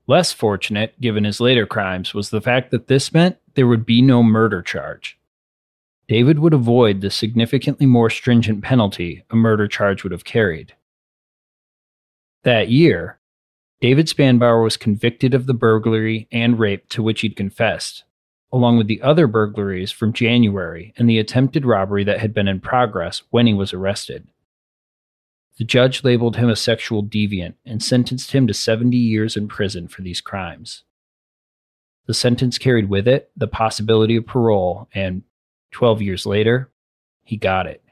Less 0.07 0.33
fortunate, 0.33 1.01
given 1.01 1.25
his 1.25 1.41
later 1.41 1.67
crimes, 1.67 2.13
was 2.13 2.31
the 2.31 2.41
fact 2.41 2.71
that 2.71 2.89
this 2.89 3.13
meant 3.13 3.39
there 3.55 3.67
would 3.67 3.87
be 3.87 4.03
no 4.03 4.23
murder 4.23 4.61
charge. 4.61 5.19
David 6.09 6.39
would 6.39 6.53
avoid 6.53 7.01
the 7.01 7.11
significantly 7.11 7.87
more 7.87 8.11
stringent 8.11 8.63
penalty 8.63 9.25
a 9.31 9.37
murder 9.37 9.67
charge 9.67 10.03
would 10.03 10.13
have 10.13 10.25
carried. 10.25 10.75
That 12.43 12.69
year, 12.69 13.19
David 13.81 14.07
Spanbauer 14.07 14.63
was 14.63 14.77
convicted 14.77 15.33
of 15.33 15.47
the 15.47 15.55
burglary 15.55 16.29
and 16.31 16.59
rape 16.59 16.89
to 16.91 17.03
which 17.03 17.23
he'd 17.23 17.37
confessed, 17.37 18.05
along 18.53 18.77
with 18.77 18.87
the 18.87 19.01
other 19.01 19.27
burglaries 19.27 19.91
from 19.91 20.13
January 20.13 20.93
and 20.99 21.09
the 21.09 21.19
attempted 21.19 21.65
robbery 21.65 22.05
that 22.05 22.21
had 22.21 22.35
been 22.35 22.49
in 22.49 22.61
progress 22.61 23.23
when 23.31 23.47
he 23.47 23.55
was 23.55 23.73
arrested. 23.73 24.29
The 25.59 25.65
judge 25.65 26.03
labeled 26.03 26.37
him 26.37 26.49
a 26.49 26.57
sexual 26.57 27.03
deviant 27.03 27.55
and 27.65 27.83
sentenced 27.83 28.33
him 28.33 28.47
to 28.47 28.55
70 28.55 28.97
years 28.97 29.37
in 29.37 29.47
prison 29.47 29.87
for 29.87 30.03
these 30.03 30.21
crimes. 30.21 30.83
The 32.07 32.15
sentence 32.15 32.59
carried 32.59 32.89
with 32.89 33.07
it 33.07 33.31
the 33.37 33.47
possibility 33.47 34.17
of 34.17 34.27
parole, 34.27 34.89
and 34.95 35.23
12 35.71 36.03
years 36.03 36.27
later, 36.27 36.71
he 37.23 37.37
got 37.37 37.67
it. 37.67 37.83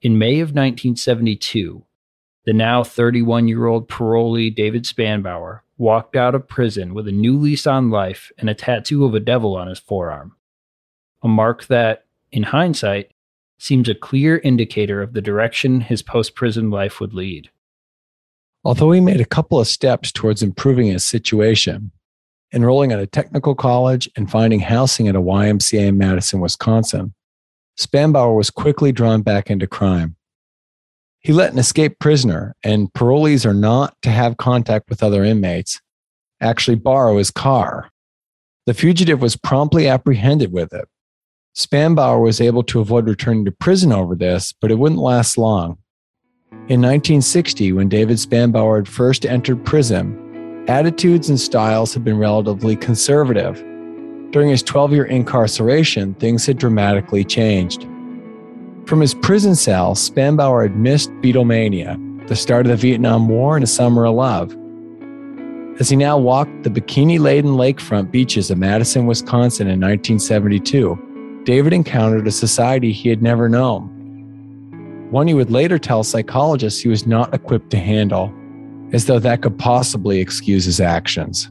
In 0.00 0.18
May 0.18 0.40
of 0.40 0.50
1972, 0.50 1.84
the 2.44 2.52
now 2.52 2.82
31 2.82 3.46
year 3.48 3.66
old 3.66 3.88
parolee 3.88 4.54
David 4.54 4.84
Spanbauer 4.84 5.60
walked 5.76 6.16
out 6.16 6.34
of 6.34 6.48
prison 6.48 6.94
with 6.94 7.06
a 7.08 7.12
new 7.12 7.38
lease 7.38 7.66
on 7.66 7.90
life 7.90 8.32
and 8.38 8.48
a 8.48 8.54
tattoo 8.54 9.04
of 9.04 9.14
a 9.14 9.20
devil 9.20 9.56
on 9.56 9.68
his 9.68 9.78
forearm. 9.78 10.36
A 11.22 11.28
mark 11.28 11.66
that, 11.66 12.06
in 12.30 12.44
hindsight, 12.44 13.12
seems 13.62 13.88
a 13.88 13.94
clear 13.94 14.38
indicator 14.38 15.00
of 15.00 15.12
the 15.12 15.22
direction 15.22 15.80
his 15.80 16.02
post 16.02 16.34
prison 16.34 16.68
life 16.68 16.98
would 16.98 17.14
lead. 17.14 17.48
Although 18.64 18.90
he 18.90 19.00
made 19.00 19.20
a 19.20 19.24
couple 19.24 19.60
of 19.60 19.68
steps 19.68 20.10
towards 20.10 20.42
improving 20.42 20.86
his 20.86 21.04
situation, 21.04 21.92
enrolling 22.52 22.90
at 22.90 22.98
a 22.98 23.06
technical 23.06 23.54
college 23.54 24.10
and 24.16 24.28
finding 24.28 24.58
housing 24.58 25.06
at 25.06 25.14
a 25.14 25.20
YMCA 25.20 25.86
in 25.86 25.96
Madison, 25.96 26.40
Wisconsin, 26.40 27.14
Spanbauer 27.78 28.36
was 28.36 28.50
quickly 28.50 28.90
drawn 28.90 29.22
back 29.22 29.48
into 29.48 29.68
crime. 29.68 30.16
He 31.20 31.32
let 31.32 31.52
an 31.52 31.58
escaped 31.58 32.00
prisoner, 32.00 32.56
and 32.64 32.92
parolees 32.92 33.46
are 33.46 33.54
not 33.54 33.94
to 34.02 34.10
have 34.10 34.38
contact 34.38 34.90
with 34.90 35.04
other 35.04 35.22
inmates, 35.22 35.80
actually 36.40 36.74
borrow 36.74 37.16
his 37.16 37.30
car. 37.30 37.90
The 38.66 38.74
fugitive 38.74 39.22
was 39.22 39.36
promptly 39.36 39.86
apprehended 39.86 40.52
with 40.52 40.72
it 40.72 40.88
Spanbauer 41.54 42.22
was 42.22 42.40
able 42.40 42.62
to 42.64 42.80
avoid 42.80 43.06
returning 43.06 43.44
to 43.44 43.52
prison 43.52 43.92
over 43.92 44.14
this, 44.14 44.52
but 44.52 44.70
it 44.70 44.78
wouldn't 44.78 45.00
last 45.00 45.36
long. 45.36 45.76
In 46.68 46.80
1960, 46.80 47.72
when 47.72 47.90
David 47.90 48.16
Spanbauer 48.16 48.76
had 48.76 48.88
first 48.88 49.26
entered 49.26 49.64
prison, 49.64 50.64
attitudes 50.68 51.28
and 51.28 51.38
styles 51.38 51.92
had 51.92 52.04
been 52.04 52.16
relatively 52.16 52.74
conservative. 52.74 53.56
During 54.30 54.48
his 54.48 54.62
12 54.62 54.92
year 54.92 55.04
incarceration, 55.04 56.14
things 56.14 56.46
had 56.46 56.56
dramatically 56.56 57.22
changed. 57.22 57.82
From 58.86 59.00
his 59.00 59.12
prison 59.12 59.54
cell, 59.54 59.94
Spanbauer 59.94 60.62
had 60.62 60.76
missed 60.76 61.10
Beatlemania, 61.20 62.28
the 62.28 62.36
start 62.36 62.64
of 62.64 62.70
the 62.70 62.76
Vietnam 62.76 63.28
War, 63.28 63.56
and 63.56 63.64
a 63.64 63.66
summer 63.66 64.06
of 64.06 64.14
love. 64.14 64.56
As 65.80 65.90
he 65.90 65.96
now 65.96 66.16
walked 66.16 66.62
the 66.62 66.70
bikini 66.70 67.18
laden 67.18 67.52
lakefront 67.52 68.10
beaches 68.10 68.50
of 68.50 68.58
Madison, 68.58 69.06
Wisconsin 69.06 69.66
in 69.66 69.80
1972, 69.80 71.11
David 71.44 71.72
encountered 71.72 72.26
a 72.28 72.30
society 72.30 72.92
he 72.92 73.08
had 73.08 73.20
never 73.20 73.48
known. 73.48 73.88
One 75.10 75.26
he 75.26 75.34
would 75.34 75.50
later 75.50 75.78
tell 75.78 76.04
psychologists 76.04 76.80
he 76.80 76.88
was 76.88 77.06
not 77.06 77.34
equipped 77.34 77.70
to 77.70 77.78
handle, 77.78 78.32
as 78.92 79.06
though 79.06 79.18
that 79.18 79.42
could 79.42 79.58
possibly 79.58 80.20
excuse 80.20 80.64
his 80.64 80.80
actions. 80.80 81.50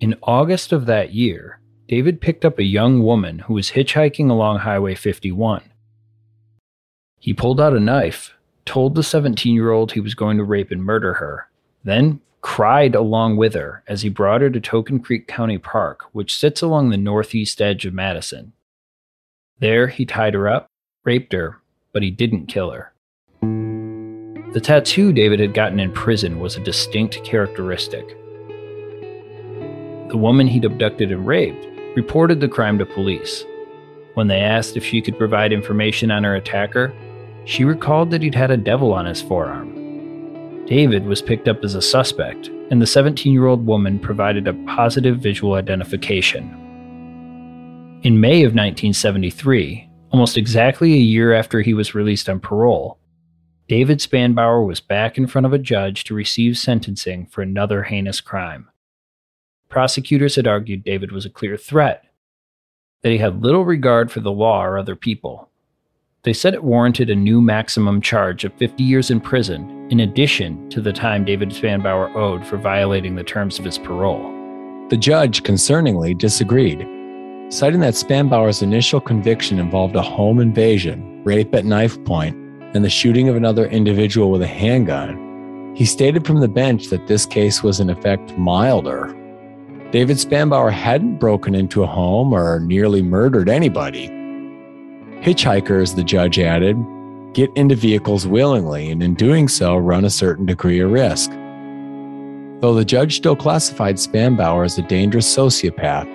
In 0.00 0.16
August 0.22 0.72
of 0.72 0.86
that 0.86 1.12
year, 1.12 1.60
David 1.86 2.20
picked 2.20 2.44
up 2.44 2.58
a 2.58 2.64
young 2.64 3.02
woman 3.02 3.40
who 3.40 3.54
was 3.54 3.72
hitchhiking 3.72 4.30
along 4.30 4.60
Highway 4.60 4.94
51. 4.94 5.62
He 7.18 7.34
pulled 7.34 7.60
out 7.60 7.76
a 7.76 7.80
knife, 7.80 8.32
told 8.64 8.94
the 8.94 9.02
17 9.02 9.54
year 9.54 9.72
old 9.72 9.92
he 9.92 10.00
was 10.00 10.14
going 10.14 10.38
to 10.38 10.44
rape 10.44 10.70
and 10.70 10.82
murder 10.82 11.14
her, 11.14 11.50
then 11.84 12.20
cried 12.40 12.94
along 12.94 13.36
with 13.36 13.54
her 13.54 13.82
as 13.88 14.02
he 14.02 14.08
brought 14.08 14.40
her 14.40 14.50
to 14.50 14.60
Token 14.60 15.00
Creek 15.00 15.26
County 15.26 15.58
Park, 15.58 16.04
which 16.12 16.36
sits 16.36 16.62
along 16.62 16.90
the 16.90 16.96
northeast 16.96 17.60
edge 17.60 17.84
of 17.84 17.94
Madison. 17.94 18.52
There, 19.58 19.88
he 19.88 20.06
tied 20.06 20.34
her 20.34 20.48
up, 20.48 20.68
raped 21.04 21.32
her, 21.32 21.60
but 21.92 22.02
he 22.02 22.10
didn't 22.10 22.46
kill 22.46 22.70
her. 22.70 22.92
The 24.52 24.60
tattoo 24.62 25.12
David 25.12 25.40
had 25.40 25.52
gotten 25.52 25.80
in 25.80 25.92
prison 25.92 26.38
was 26.40 26.56
a 26.56 26.60
distinct 26.60 27.22
characteristic. 27.24 28.08
The 30.08 30.16
woman 30.16 30.46
he'd 30.46 30.64
abducted 30.64 31.12
and 31.12 31.26
raped 31.26 31.66
reported 31.96 32.40
the 32.40 32.48
crime 32.48 32.78
to 32.78 32.86
police. 32.86 33.44
When 34.14 34.28
they 34.28 34.40
asked 34.40 34.76
if 34.76 34.84
she 34.84 35.02
could 35.02 35.18
provide 35.18 35.52
information 35.52 36.10
on 36.10 36.24
her 36.24 36.36
attacker, 36.36 36.94
she 37.44 37.64
recalled 37.64 38.10
that 38.10 38.22
he'd 38.22 38.34
had 38.34 38.50
a 38.50 38.56
devil 38.56 38.92
on 38.92 39.06
his 39.06 39.20
forearm 39.20 39.77
David 40.68 41.06
was 41.06 41.22
picked 41.22 41.48
up 41.48 41.64
as 41.64 41.74
a 41.74 41.80
suspect, 41.80 42.48
and 42.70 42.82
the 42.82 42.86
17 42.86 43.32
year 43.32 43.46
old 43.46 43.64
woman 43.64 43.98
provided 43.98 44.46
a 44.46 44.52
positive 44.66 45.18
visual 45.18 45.54
identification. 45.54 46.44
In 48.02 48.20
May 48.20 48.42
of 48.42 48.52
1973, 48.52 49.88
almost 50.10 50.36
exactly 50.36 50.92
a 50.92 50.98
year 50.98 51.32
after 51.32 51.62
he 51.62 51.72
was 51.72 51.94
released 51.94 52.28
on 52.28 52.38
parole, 52.38 52.98
David 53.66 54.00
Spanbauer 54.00 54.66
was 54.66 54.78
back 54.78 55.16
in 55.16 55.26
front 55.26 55.46
of 55.46 55.54
a 55.54 55.58
judge 55.58 56.04
to 56.04 56.14
receive 56.14 56.58
sentencing 56.58 57.24
for 57.24 57.40
another 57.40 57.84
heinous 57.84 58.20
crime. 58.20 58.68
Prosecutors 59.70 60.36
had 60.36 60.46
argued 60.46 60.84
David 60.84 61.12
was 61.12 61.24
a 61.24 61.30
clear 61.30 61.56
threat, 61.56 62.04
that 63.02 63.12
he 63.12 63.18
had 63.18 63.42
little 63.42 63.64
regard 63.64 64.12
for 64.12 64.20
the 64.20 64.32
law 64.32 64.62
or 64.62 64.78
other 64.78 64.96
people, 64.96 65.48
they 66.24 66.34
said 66.34 66.52
it 66.52 66.64
warranted 66.64 67.08
a 67.08 67.14
new 67.14 67.40
maximum 67.40 68.02
charge 68.02 68.44
of 68.44 68.52
50 68.54 68.82
years 68.82 69.10
in 69.10 69.18
prison, 69.18 69.77
in 69.90 70.00
addition 70.00 70.68
to 70.70 70.80
the 70.80 70.92
time 70.92 71.24
David 71.24 71.50
Spanbauer 71.50 72.14
owed 72.14 72.46
for 72.46 72.56
violating 72.56 73.14
the 73.14 73.24
terms 73.24 73.58
of 73.58 73.64
his 73.64 73.78
parole. 73.78 74.34
The 74.90 74.96
judge, 74.96 75.42
concerningly, 75.42 76.16
disagreed, 76.16 76.78
citing 77.50 77.80
that 77.80 77.94
Spanbauer's 77.94 78.62
initial 78.62 79.00
conviction 79.00 79.58
involved 79.58 79.96
a 79.96 80.02
home 80.02 80.40
invasion, 80.40 81.22
rape 81.24 81.54
at 81.54 81.64
knife 81.64 82.02
point, 82.04 82.36
and 82.74 82.84
the 82.84 82.90
shooting 82.90 83.28
of 83.28 83.36
another 83.36 83.66
individual 83.66 84.30
with 84.30 84.42
a 84.42 84.46
handgun. 84.46 85.74
He 85.74 85.86
stated 85.86 86.26
from 86.26 86.40
the 86.40 86.48
bench 86.48 86.88
that 86.88 87.06
this 87.06 87.24
case 87.24 87.62
was, 87.62 87.80
in 87.80 87.88
effect, 87.88 88.36
milder. 88.36 89.14
David 89.90 90.18
Spanbauer 90.18 90.70
hadn't 90.70 91.16
broken 91.16 91.54
into 91.54 91.82
a 91.82 91.86
home 91.86 92.34
or 92.34 92.60
nearly 92.60 93.00
murdered 93.00 93.48
anybody. 93.48 94.08
Hitchhikers, 95.22 95.96
the 95.96 96.04
judge 96.04 96.38
added, 96.38 96.76
get 97.38 97.56
into 97.56 97.76
vehicles 97.76 98.26
willingly 98.26 98.90
and 98.90 99.00
in 99.00 99.14
doing 99.14 99.46
so 99.46 99.76
run 99.76 100.04
a 100.04 100.10
certain 100.10 100.44
degree 100.44 100.80
of 100.80 100.90
risk. 100.90 101.30
Though 102.60 102.74
the 102.74 102.84
judge 102.84 103.14
still 103.14 103.36
classified 103.36 103.94
Spanbauer 103.94 104.64
as 104.64 104.76
a 104.76 104.82
dangerous 104.82 105.36
sociopath, 105.36 106.08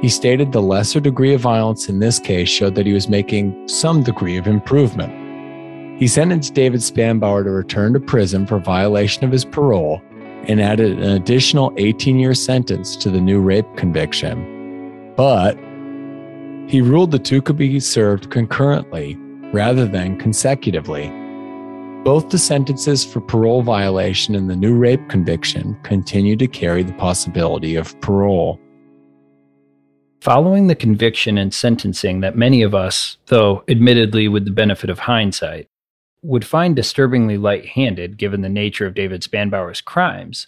he 0.00 0.08
stated 0.08 0.50
the 0.50 0.62
lesser 0.62 0.98
degree 0.98 1.34
of 1.34 1.42
violence 1.42 1.90
in 1.90 1.98
this 1.98 2.18
case 2.18 2.48
showed 2.48 2.74
that 2.76 2.86
he 2.86 2.94
was 2.94 3.10
making 3.10 3.68
some 3.68 4.02
degree 4.02 4.38
of 4.38 4.46
improvement. 4.46 6.00
He 6.00 6.08
sentenced 6.08 6.54
David 6.54 6.80
Spanbauer 6.80 7.44
to 7.44 7.50
return 7.50 7.92
to 7.92 8.00
prison 8.00 8.46
for 8.46 8.58
violation 8.58 9.24
of 9.26 9.30
his 9.30 9.44
parole 9.44 10.00
and 10.48 10.58
added 10.58 10.98
an 10.98 11.10
additional 11.10 11.74
18 11.76 12.18
year 12.18 12.32
sentence 12.32 12.96
to 12.96 13.10
the 13.10 13.20
new 13.20 13.42
rape 13.42 13.66
conviction. 13.76 15.12
But 15.18 15.54
he 16.66 16.80
ruled 16.80 17.10
the 17.10 17.18
two 17.18 17.42
could 17.42 17.58
be 17.58 17.78
served 17.78 18.30
concurrently 18.30 19.18
rather 19.52 19.86
than 19.86 20.18
consecutively. 20.18 21.08
Both 22.04 22.30
the 22.30 22.38
sentences 22.38 23.04
for 23.04 23.20
parole 23.20 23.62
violation 23.62 24.34
and 24.34 24.50
the 24.50 24.56
new 24.56 24.74
rape 24.74 25.08
conviction 25.08 25.78
continue 25.84 26.36
to 26.36 26.48
carry 26.48 26.82
the 26.82 26.94
possibility 26.94 27.76
of 27.76 27.98
parole. 28.00 28.58
Following 30.20 30.66
the 30.66 30.74
conviction 30.74 31.38
and 31.38 31.52
sentencing 31.52 32.20
that 32.20 32.36
many 32.36 32.62
of 32.62 32.74
us, 32.74 33.18
though 33.26 33.62
admittedly 33.68 34.26
with 34.26 34.44
the 34.44 34.50
benefit 34.50 34.90
of 34.90 35.00
hindsight, 35.00 35.68
would 36.22 36.44
find 36.44 36.74
disturbingly 36.74 37.36
light 37.36 37.66
handed 37.66 38.16
given 38.16 38.40
the 38.40 38.48
nature 38.48 38.86
of 38.86 38.94
David 38.94 39.22
Spanbauer's 39.22 39.80
crimes, 39.80 40.46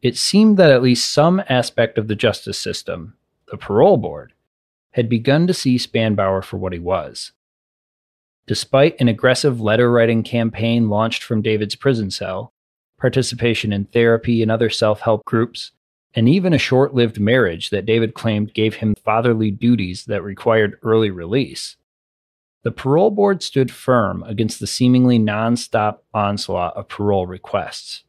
it 0.00 0.16
seemed 0.16 0.56
that 0.56 0.70
at 0.70 0.82
least 0.82 1.12
some 1.12 1.42
aspect 1.48 1.96
of 1.96 2.08
the 2.08 2.16
justice 2.16 2.58
system, 2.58 3.14
the 3.50 3.56
parole 3.56 3.98
board, 3.98 4.32
had 4.92 5.08
begun 5.08 5.46
to 5.46 5.54
see 5.54 5.76
Spanbauer 5.76 6.42
for 6.42 6.56
what 6.56 6.72
he 6.72 6.78
was. 6.78 7.32
Despite 8.46 9.00
an 9.00 9.08
aggressive 9.08 9.60
letter 9.60 9.90
writing 9.90 10.22
campaign 10.22 10.88
launched 10.88 11.22
from 11.22 11.42
David's 11.42 11.76
prison 11.76 12.10
cell, 12.10 12.52
participation 12.98 13.72
in 13.72 13.84
therapy 13.86 14.42
and 14.42 14.50
other 14.50 14.70
self 14.70 15.00
help 15.00 15.24
groups, 15.24 15.70
and 16.14 16.28
even 16.28 16.52
a 16.52 16.58
short 16.58 16.94
lived 16.94 17.20
marriage 17.20 17.70
that 17.70 17.86
David 17.86 18.14
claimed 18.14 18.54
gave 18.54 18.76
him 18.76 18.94
fatherly 18.94 19.50
duties 19.50 20.04
that 20.06 20.22
required 20.22 20.78
early 20.82 21.10
release, 21.10 21.76
the 22.62 22.70
parole 22.70 23.10
board 23.10 23.42
stood 23.42 23.70
firm 23.70 24.22
against 24.24 24.60
the 24.60 24.66
seemingly 24.66 25.18
nonstop 25.18 25.98
onslaught 26.14 26.76
of 26.76 26.88
parole 26.88 27.26
requests. 27.26 28.04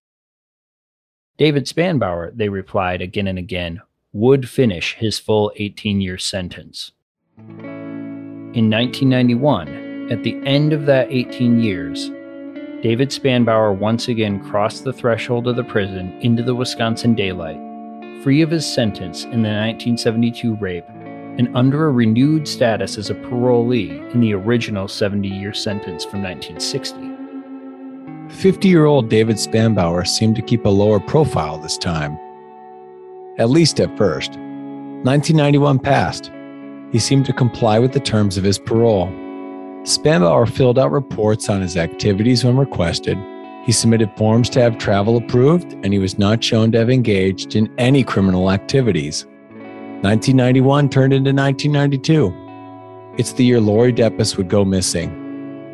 David 1.37 1.65
Spanbauer, 1.65 2.31
they 2.35 2.49
replied 2.49 3.01
again 3.01 3.27
and 3.27 3.39
again, 3.39 3.81
would 4.11 4.47
finish 4.47 4.93
his 4.95 5.17
full 5.17 5.51
18 5.55 6.01
year 6.01 6.19
sentence. 6.19 6.91
In 7.39 8.69
1991, 8.69 9.82
at 10.11 10.23
the 10.23 10.39
end 10.45 10.73
of 10.73 10.85
that 10.85 11.07
18 11.09 11.59
years, 11.59 12.09
David 12.81 13.09
Spanbauer 13.09 13.77
once 13.77 14.09
again 14.09 14.43
crossed 14.43 14.83
the 14.83 14.91
threshold 14.91 15.47
of 15.47 15.55
the 15.55 15.63
prison 15.63 16.19
into 16.21 16.43
the 16.43 16.53
Wisconsin 16.53 17.15
daylight, 17.15 17.57
free 18.23 18.41
of 18.41 18.51
his 18.51 18.65
sentence 18.65 19.23
in 19.23 19.41
the 19.41 19.49
1972 19.49 20.55
rape 20.55 20.85
and 21.37 21.49
under 21.55 21.87
a 21.87 21.91
renewed 21.91 22.47
status 22.47 22.97
as 22.97 23.09
a 23.09 23.15
parolee 23.15 24.13
in 24.13 24.19
the 24.19 24.33
original 24.33 24.87
70 24.87 25.27
year 25.27 25.53
sentence 25.53 26.03
from 26.03 26.21
1960. 26.21 27.13
50 28.35 28.67
year 28.67 28.85
old 28.85 29.09
David 29.09 29.37
Spanbauer 29.37 30.05
seemed 30.05 30.35
to 30.35 30.41
keep 30.41 30.65
a 30.65 30.69
lower 30.69 30.99
profile 30.99 31.57
this 31.57 31.77
time. 31.77 32.17
At 33.39 33.49
least 33.49 33.79
at 33.79 33.97
first. 33.97 34.31
1991 34.31 35.79
passed. 35.79 36.31
He 36.91 36.99
seemed 36.99 37.25
to 37.27 37.33
comply 37.33 37.79
with 37.79 37.93
the 37.93 37.99
terms 37.99 38.37
of 38.37 38.43
his 38.43 38.59
parole. 38.59 39.07
Spanbauer 39.83 40.49
filled 40.49 40.79
out 40.79 40.91
reports 40.91 41.49
on 41.49 41.59
his 41.61 41.75
activities 41.75 42.45
when 42.45 42.55
requested. 42.55 43.17
He 43.65 43.73
submitted 43.73 44.15
forms 44.15 44.49
to 44.51 44.61
have 44.61 44.77
travel 44.77 45.17
approved, 45.17 45.73
and 45.83 45.91
he 45.91 45.99
was 45.99 46.17
not 46.17 46.43
shown 46.43 46.71
to 46.71 46.79
have 46.79 46.89
engaged 46.89 47.55
in 47.55 47.73
any 47.77 48.03
criminal 48.03 48.49
activities. 48.49 49.25
1991 50.03 50.89
turned 50.89 51.13
into 51.13 51.33
1992. 51.33 53.13
It's 53.17 53.33
the 53.33 53.43
year 53.43 53.59
Lori 53.59 53.91
Depies 53.91 54.37
would 54.37 54.49
go 54.49 54.63
missing. 54.63 55.19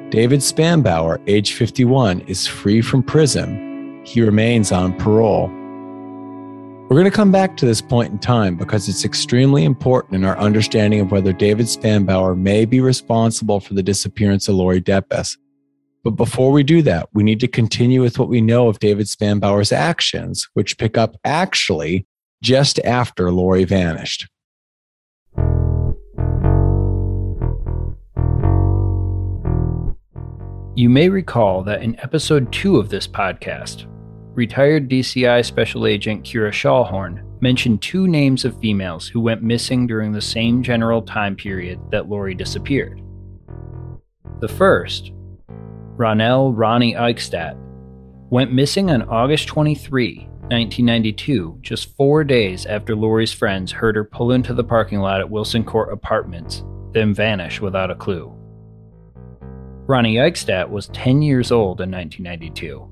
David 0.10 0.40
Spanbauer, 0.40 1.22
age 1.28 1.54
51, 1.54 2.22
is 2.22 2.48
free 2.48 2.82
from 2.82 3.04
prison. 3.04 4.02
He 4.06 4.22
remains 4.22 4.72
on 4.72 4.98
parole. 4.98 5.50
We're 6.90 6.96
going 6.96 7.06
to 7.06 7.16
come 7.16 7.32
back 7.32 7.56
to 7.58 7.68
this 7.68 7.82
point 7.82 8.12
in 8.12 8.18
time 8.18 8.56
because 8.56 8.90
it's 8.90 9.06
extremely 9.06 9.64
important 9.64 10.16
in 10.16 10.26
our 10.26 10.36
understanding 10.40 11.02
of 11.02 11.12
whether 11.12 11.32
David 11.32 11.68
Spanbauer 11.68 12.36
may 12.36 12.66
be 12.66 12.82
responsible 12.82 13.60
for 13.60 13.76
the 13.76 13.84
disappearance 13.84 14.48
of 14.48 14.56
Lori 14.56 14.82
Depies. 14.82 15.38
But 16.04 16.16
before 16.16 16.52
we 16.52 16.64
do 16.64 16.82
that, 16.82 17.08
we 17.14 17.22
need 17.22 17.40
to 17.42 17.48
continue 17.48 18.02
with 18.02 18.18
what 18.18 18.28
we 18.28 18.42
know 18.42 18.70
of 18.70 18.80
David 18.80 19.06
Spanbauer's 19.06 19.72
actions, 19.72 20.50
which 20.56 20.80
pick 20.80 20.98
up 20.98 21.16
actually 21.24 22.08
just 22.42 22.80
after 22.80 23.32
Lori 23.32 23.66
vanished. 23.66 24.28
You 30.76 30.90
may 30.90 31.10
recall 31.10 31.62
that 31.66 31.84
in 31.84 32.00
episode 32.00 32.52
2 32.52 32.78
of 32.78 32.90
this 32.90 33.08
podcast, 33.08 33.86
retired 34.40 34.88
DCI 34.88 35.44
Special 35.44 35.86
Agent 35.86 36.24
Kira 36.24 36.50
Schallhorn 36.50 37.26
mentioned 37.42 37.82
two 37.82 38.08
names 38.08 38.46
of 38.46 38.58
females 38.62 39.06
who 39.06 39.20
went 39.20 39.44
missing 39.44 39.86
during 39.86 40.14
the 40.14 40.22
same 40.22 40.64
general 40.64 41.02
time 41.02 41.36
period 41.36 41.78
that 41.92 42.08
Lori 42.08 42.36
disappeared. 42.36 43.02
The 44.40 44.48
first, 44.48 45.12
Ronelle 45.98 46.54
Ronnie 46.56 46.94
Eichstedt, 46.94 47.58
went 48.30 48.54
missing 48.54 48.90
on 48.90 49.02
August 49.10 49.50
23, 49.50 50.20
1992, 50.20 51.58
just 51.60 51.94
four 51.98 52.24
days 52.24 52.66
after 52.66 52.96
Lori's 52.96 53.34
friends 53.34 53.74
heard 53.74 53.98
her 53.98 54.06
pull 54.06 54.32
into 54.32 54.54
the 54.54 54.64
parking 54.64 55.00
lot 55.00 55.20
at 55.20 55.30
Wilson 55.30 55.66
Court 55.66 55.92
Apartments, 55.92 56.64
then 56.94 57.14
vanish 57.14 57.60
without 57.60 57.92
a 57.92 57.96
clue. 57.96 58.34
Ronnie 59.86 60.16
Eichstedt 60.16 60.70
was 60.70 60.88
10 60.88 61.22
years 61.22 61.52
old 61.52 61.82
in 61.82 61.92
1992. 61.92 62.90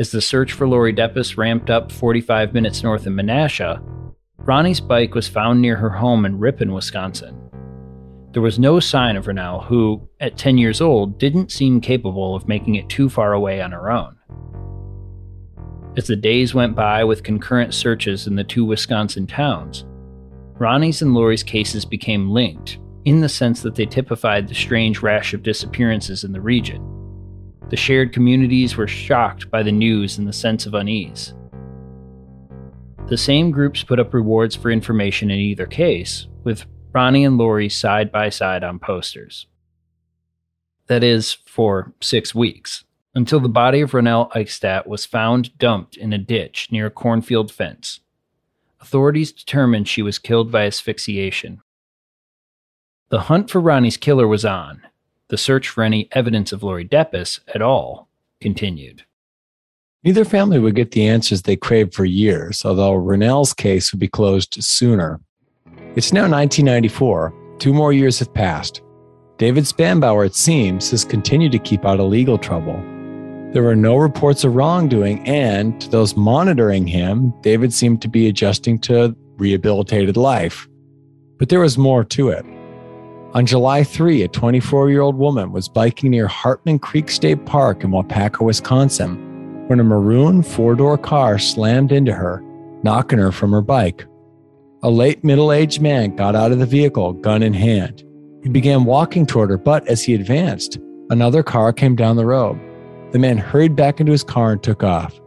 As 0.00 0.10
the 0.10 0.20
search 0.20 0.52
for 0.52 0.66
Lori 0.66 0.92
Depies 0.92 1.36
ramped 1.36 1.70
up 1.70 1.92
45 1.92 2.52
minutes 2.52 2.82
north 2.82 3.06
of 3.06 3.12
Menasha, 3.12 3.80
Ronnie's 4.38 4.80
bike 4.80 5.14
was 5.14 5.28
found 5.28 5.62
near 5.62 5.76
her 5.76 5.90
home 5.90 6.26
in 6.26 6.38
Ripon, 6.38 6.72
Wisconsin. 6.72 7.40
There 8.32 8.42
was 8.42 8.58
no 8.58 8.80
sign 8.80 9.16
of 9.16 9.26
Ronelle, 9.26 9.64
who, 9.64 10.08
at 10.18 10.36
10 10.36 10.58
years 10.58 10.80
old, 10.80 11.20
didn't 11.20 11.52
seem 11.52 11.80
capable 11.80 12.34
of 12.34 12.48
making 12.48 12.74
it 12.74 12.88
too 12.88 13.08
far 13.08 13.34
away 13.34 13.60
on 13.60 13.70
her 13.70 13.88
own. 13.88 14.16
As 15.96 16.08
the 16.08 16.16
days 16.16 16.54
went 16.54 16.74
by 16.74 17.04
with 17.04 17.22
concurrent 17.22 17.72
searches 17.72 18.26
in 18.26 18.34
the 18.34 18.42
two 18.42 18.64
Wisconsin 18.64 19.28
towns, 19.28 19.84
Ronnie's 20.58 21.02
and 21.02 21.14
Lori's 21.14 21.44
cases 21.44 21.84
became 21.84 22.30
linked 22.30 22.78
in 23.04 23.20
the 23.20 23.28
sense 23.28 23.62
that 23.62 23.76
they 23.76 23.86
typified 23.86 24.48
the 24.48 24.54
strange 24.54 25.02
rash 25.02 25.34
of 25.34 25.44
disappearances 25.44 26.24
in 26.24 26.32
the 26.32 26.40
region. 26.40 26.93
The 27.70 27.76
shared 27.76 28.12
communities 28.12 28.76
were 28.76 28.86
shocked 28.86 29.50
by 29.50 29.62
the 29.62 29.72
news 29.72 30.18
and 30.18 30.28
the 30.28 30.32
sense 30.32 30.66
of 30.66 30.74
unease. 30.74 31.34
The 33.08 33.16
same 33.16 33.50
groups 33.50 33.82
put 33.82 34.00
up 34.00 34.14
rewards 34.14 34.56
for 34.56 34.70
information 34.70 35.30
in 35.30 35.38
either 35.38 35.66
case, 35.66 36.26
with 36.42 36.66
Ronnie 36.92 37.24
and 37.24 37.36
Lori 37.36 37.68
side 37.68 38.12
by 38.12 38.28
side 38.28 38.64
on 38.64 38.78
posters. 38.78 39.46
That 40.86 41.02
is, 41.02 41.32
for 41.32 41.92
six 42.00 42.34
weeks 42.34 42.84
until 43.14 43.40
the 43.40 43.48
body 43.48 43.80
of 43.80 43.92
Ronelle 43.92 44.30
Eichstedt 44.32 44.86
was 44.86 45.06
found 45.06 45.56
dumped 45.58 45.96
in 45.96 46.12
a 46.12 46.18
ditch 46.18 46.68
near 46.70 46.86
a 46.86 46.90
cornfield 46.90 47.52
fence. 47.52 48.00
Authorities 48.80 49.32
determined 49.32 49.88
she 49.88 50.02
was 50.02 50.18
killed 50.18 50.50
by 50.50 50.66
asphyxiation. 50.66 51.62
The 53.10 53.20
hunt 53.20 53.50
for 53.50 53.60
Ronnie's 53.60 53.96
killer 53.96 54.26
was 54.26 54.44
on. 54.44 54.82
The 55.28 55.38
search 55.38 55.68
for 55.68 55.82
any 55.82 56.08
evidence 56.12 56.52
of 56.52 56.62
Lori 56.62 56.86
Depies 56.86 57.40
at 57.54 57.62
all 57.62 58.08
continued. 58.40 59.04
Neither 60.04 60.26
family 60.26 60.58
would 60.58 60.74
get 60.74 60.90
the 60.90 61.06
answers 61.08 61.42
they 61.42 61.56
craved 61.56 61.94
for 61.94 62.04
years, 62.04 62.62
although 62.64 62.92
Ronelle's 62.92 63.54
case 63.54 63.90
would 63.90 64.00
be 64.00 64.08
closed 64.08 64.62
sooner. 64.62 65.18
It's 65.96 66.12
now 66.12 66.28
1994. 66.28 67.32
Two 67.58 67.72
more 67.72 67.92
years 67.92 68.18
have 68.18 68.34
passed. 68.34 68.82
David 69.38 69.64
Spanbauer, 69.64 70.26
it 70.26 70.34
seems, 70.34 70.90
has 70.90 71.04
continued 71.04 71.52
to 71.52 71.58
keep 71.58 71.86
out 71.86 72.00
of 72.00 72.10
legal 72.10 72.36
trouble. 72.36 72.76
There 73.52 73.62
were 73.62 73.76
no 73.76 73.96
reports 73.96 74.44
of 74.44 74.54
wrongdoing, 74.56 75.26
and 75.26 75.80
to 75.80 75.88
those 75.88 76.16
monitoring 76.16 76.86
him, 76.86 77.32
David 77.40 77.72
seemed 77.72 78.02
to 78.02 78.08
be 78.08 78.28
adjusting 78.28 78.78
to 78.80 79.16
rehabilitated 79.36 80.16
life. 80.16 80.68
But 81.38 81.48
there 81.48 81.60
was 81.60 81.78
more 81.78 82.04
to 82.04 82.28
it. 82.28 82.44
On 83.34 83.44
July 83.44 83.82
3, 83.82 84.22
a 84.22 84.28
24 84.28 84.90
year 84.90 85.00
old 85.00 85.16
woman 85.16 85.50
was 85.50 85.68
biking 85.68 86.12
near 86.12 86.28
Hartman 86.28 86.78
Creek 86.78 87.10
State 87.10 87.44
Park 87.44 87.82
in 87.82 87.90
Waupaca, 87.90 88.44
Wisconsin, 88.44 89.16
when 89.66 89.80
a 89.80 89.84
maroon 89.84 90.40
four 90.40 90.76
door 90.76 90.96
car 90.96 91.36
slammed 91.40 91.90
into 91.90 92.12
her, 92.12 92.40
knocking 92.84 93.18
her 93.18 93.32
from 93.32 93.50
her 93.50 93.60
bike. 93.60 94.06
A 94.84 94.90
late 94.90 95.24
middle 95.24 95.50
aged 95.50 95.82
man 95.82 96.14
got 96.14 96.36
out 96.36 96.52
of 96.52 96.60
the 96.60 96.66
vehicle, 96.66 97.12
gun 97.14 97.42
in 97.42 97.54
hand. 97.54 98.04
He 98.44 98.50
began 98.50 98.84
walking 98.84 99.26
toward 99.26 99.50
her, 99.50 99.58
but 99.58 99.84
as 99.88 100.00
he 100.00 100.14
advanced, 100.14 100.78
another 101.10 101.42
car 101.42 101.72
came 101.72 101.96
down 101.96 102.14
the 102.14 102.26
road. 102.26 102.56
The 103.10 103.18
man 103.18 103.38
hurried 103.38 103.74
back 103.74 103.98
into 103.98 104.12
his 104.12 104.22
car 104.22 104.52
and 104.52 104.62
took 104.62 104.84
off. 104.84 105.20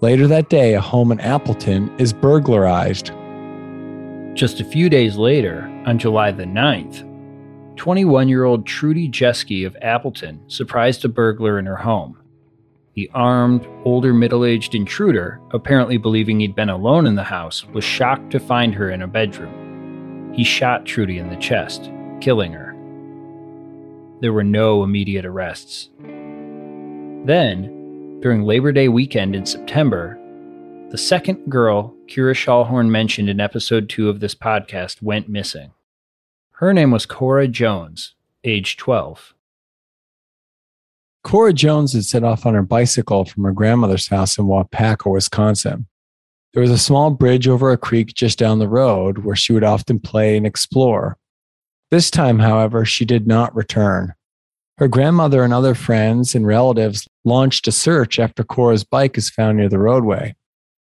Later 0.00 0.26
that 0.26 0.48
day, 0.48 0.72
a 0.72 0.80
home 0.80 1.12
in 1.12 1.20
Appleton 1.20 1.94
is 1.98 2.14
burglarized. 2.14 3.10
Just 4.34 4.60
a 4.60 4.64
few 4.64 4.88
days 4.88 5.16
later, 5.16 5.70
on 5.84 5.98
July 5.98 6.30
the 6.30 6.44
9th, 6.44 7.11
21 7.76 8.28
year 8.28 8.44
old 8.44 8.66
Trudy 8.66 9.08
Jeske 9.08 9.66
of 9.66 9.76
Appleton 9.82 10.42
surprised 10.48 11.04
a 11.04 11.08
burglar 11.08 11.58
in 11.58 11.66
her 11.66 11.76
home. 11.76 12.18
The 12.94 13.10
armed, 13.14 13.66
older 13.84 14.12
middle 14.12 14.44
aged 14.44 14.74
intruder, 14.74 15.40
apparently 15.52 15.96
believing 15.96 16.40
he'd 16.40 16.54
been 16.54 16.68
alone 16.68 17.06
in 17.06 17.14
the 17.14 17.22
house, 17.22 17.64
was 17.66 17.84
shocked 17.84 18.30
to 18.32 18.40
find 18.40 18.74
her 18.74 18.90
in 18.90 19.00
a 19.00 19.06
bedroom. 19.06 20.32
He 20.34 20.44
shot 20.44 20.84
Trudy 20.84 21.18
in 21.18 21.30
the 21.30 21.36
chest, 21.36 21.90
killing 22.20 22.52
her. 22.52 22.72
There 24.20 24.32
were 24.32 24.44
no 24.44 24.82
immediate 24.82 25.24
arrests. 25.24 25.88
Then, 27.24 28.18
during 28.20 28.42
Labor 28.42 28.72
Day 28.72 28.88
weekend 28.88 29.34
in 29.34 29.46
September, 29.46 30.18
the 30.90 30.98
second 30.98 31.50
girl 31.50 31.94
Kira 32.06 32.34
Schallhorn 32.34 32.90
mentioned 32.90 33.30
in 33.30 33.40
episode 33.40 33.88
2 33.88 34.10
of 34.10 34.20
this 34.20 34.34
podcast 34.34 35.00
went 35.00 35.28
missing. 35.30 35.72
Her 36.62 36.72
name 36.72 36.92
was 36.92 37.06
Cora 37.06 37.48
Jones, 37.48 38.14
age 38.44 38.76
12. 38.76 39.34
Cora 41.24 41.52
Jones 41.52 41.92
had 41.92 42.04
set 42.04 42.22
off 42.22 42.46
on 42.46 42.54
her 42.54 42.62
bicycle 42.62 43.24
from 43.24 43.42
her 43.42 43.50
grandmother's 43.50 44.06
house 44.06 44.38
in 44.38 44.44
Waupaca, 44.44 45.10
Wisconsin. 45.10 45.88
There 46.54 46.60
was 46.60 46.70
a 46.70 46.78
small 46.78 47.10
bridge 47.10 47.48
over 47.48 47.72
a 47.72 47.76
creek 47.76 48.14
just 48.14 48.38
down 48.38 48.60
the 48.60 48.68
road 48.68 49.18
where 49.24 49.34
she 49.34 49.52
would 49.52 49.64
often 49.64 49.98
play 49.98 50.36
and 50.36 50.46
explore. 50.46 51.18
This 51.90 52.12
time, 52.12 52.38
however, 52.38 52.84
she 52.84 53.04
did 53.04 53.26
not 53.26 53.52
return. 53.56 54.14
Her 54.78 54.86
grandmother 54.86 55.42
and 55.42 55.52
other 55.52 55.74
friends 55.74 56.32
and 56.32 56.46
relatives 56.46 57.08
launched 57.24 57.66
a 57.66 57.72
search 57.72 58.20
after 58.20 58.44
Cora's 58.44 58.84
bike 58.84 59.18
is 59.18 59.30
found 59.30 59.56
near 59.56 59.68
the 59.68 59.80
roadway. 59.80 60.36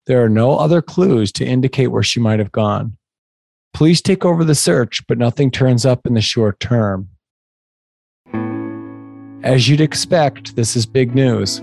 There 0.06 0.22
are 0.22 0.28
no 0.28 0.58
other 0.58 0.80
clues 0.80 1.32
to 1.32 1.44
indicate 1.44 1.88
where 1.88 2.04
she 2.04 2.20
might 2.20 2.38
have 2.38 2.52
gone. 2.52 2.96
Police 3.76 4.00
take 4.00 4.24
over 4.24 4.42
the 4.42 4.54
search, 4.54 5.06
but 5.06 5.18
nothing 5.18 5.50
turns 5.50 5.84
up 5.84 6.06
in 6.06 6.14
the 6.14 6.22
short 6.22 6.58
term. 6.60 7.10
As 9.42 9.68
you'd 9.68 9.82
expect, 9.82 10.56
this 10.56 10.76
is 10.76 10.86
big 10.86 11.14
news. 11.14 11.58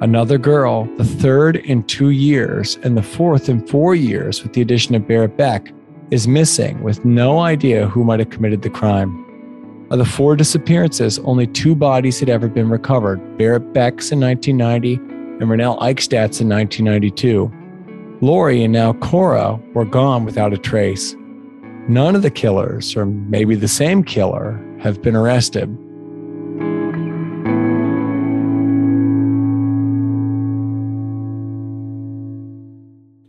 Another 0.00 0.38
girl, 0.38 0.84
the 0.96 1.04
third 1.04 1.56
in 1.56 1.82
two 1.82 2.10
years 2.10 2.78
and 2.84 2.96
the 2.96 3.02
fourth 3.02 3.48
in 3.48 3.66
four 3.66 3.96
years 3.96 4.44
with 4.44 4.52
the 4.52 4.62
addition 4.62 4.94
of 4.94 5.08
Barrett 5.08 5.36
Beck, 5.36 5.72
is 6.12 6.28
missing 6.28 6.84
with 6.84 7.04
no 7.04 7.40
idea 7.40 7.88
who 7.88 8.04
might 8.04 8.20
have 8.20 8.30
committed 8.30 8.62
the 8.62 8.70
crime. 8.70 9.24
Of 9.90 9.98
the 9.98 10.04
four 10.04 10.36
disappearances, 10.36 11.18
only 11.24 11.48
two 11.48 11.74
bodies 11.74 12.20
had 12.20 12.28
ever 12.28 12.46
been 12.46 12.70
recovered 12.70 13.38
Barrett 13.38 13.72
Beck's 13.72 14.12
in 14.12 14.20
1990 14.20 14.94
and 14.94 15.50
Ronelle 15.50 15.80
Eichstedt's 15.80 16.40
in 16.40 16.48
1992. 16.48 17.52
Lori 18.20 18.62
and 18.62 18.72
now 18.72 18.92
Cora 18.92 19.58
were 19.74 19.84
gone 19.84 20.24
without 20.24 20.52
a 20.52 20.58
trace. 20.58 21.16
None 21.88 22.16
of 22.16 22.22
the 22.22 22.32
killers, 22.32 22.96
or 22.96 23.06
maybe 23.06 23.54
the 23.54 23.68
same 23.68 24.02
killer, 24.02 24.60
have 24.80 25.02
been 25.02 25.14
arrested. 25.14 25.68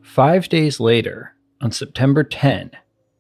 Five 0.02 0.50
days 0.50 0.80
later, 0.80 1.36
on 1.62 1.72
September 1.72 2.24
10, 2.24 2.72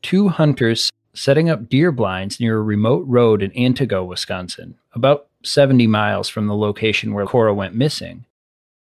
two 0.01 0.29
hunters 0.29 0.91
setting 1.13 1.51
up 1.51 1.69
deer 1.69 1.91
blinds 1.91 2.39
near 2.39 2.57
a 2.57 2.63
remote 2.63 3.05
road 3.05 3.43
in 3.43 3.51
Antigo, 3.51 4.07
Wisconsin, 4.07 4.73
about 4.93 5.27
70 5.43 5.85
miles 5.85 6.29
from 6.29 6.47
the 6.47 6.55
location 6.55 7.13
where 7.13 7.27
Cora 7.27 7.53
went 7.53 7.75
missing, 7.75 8.25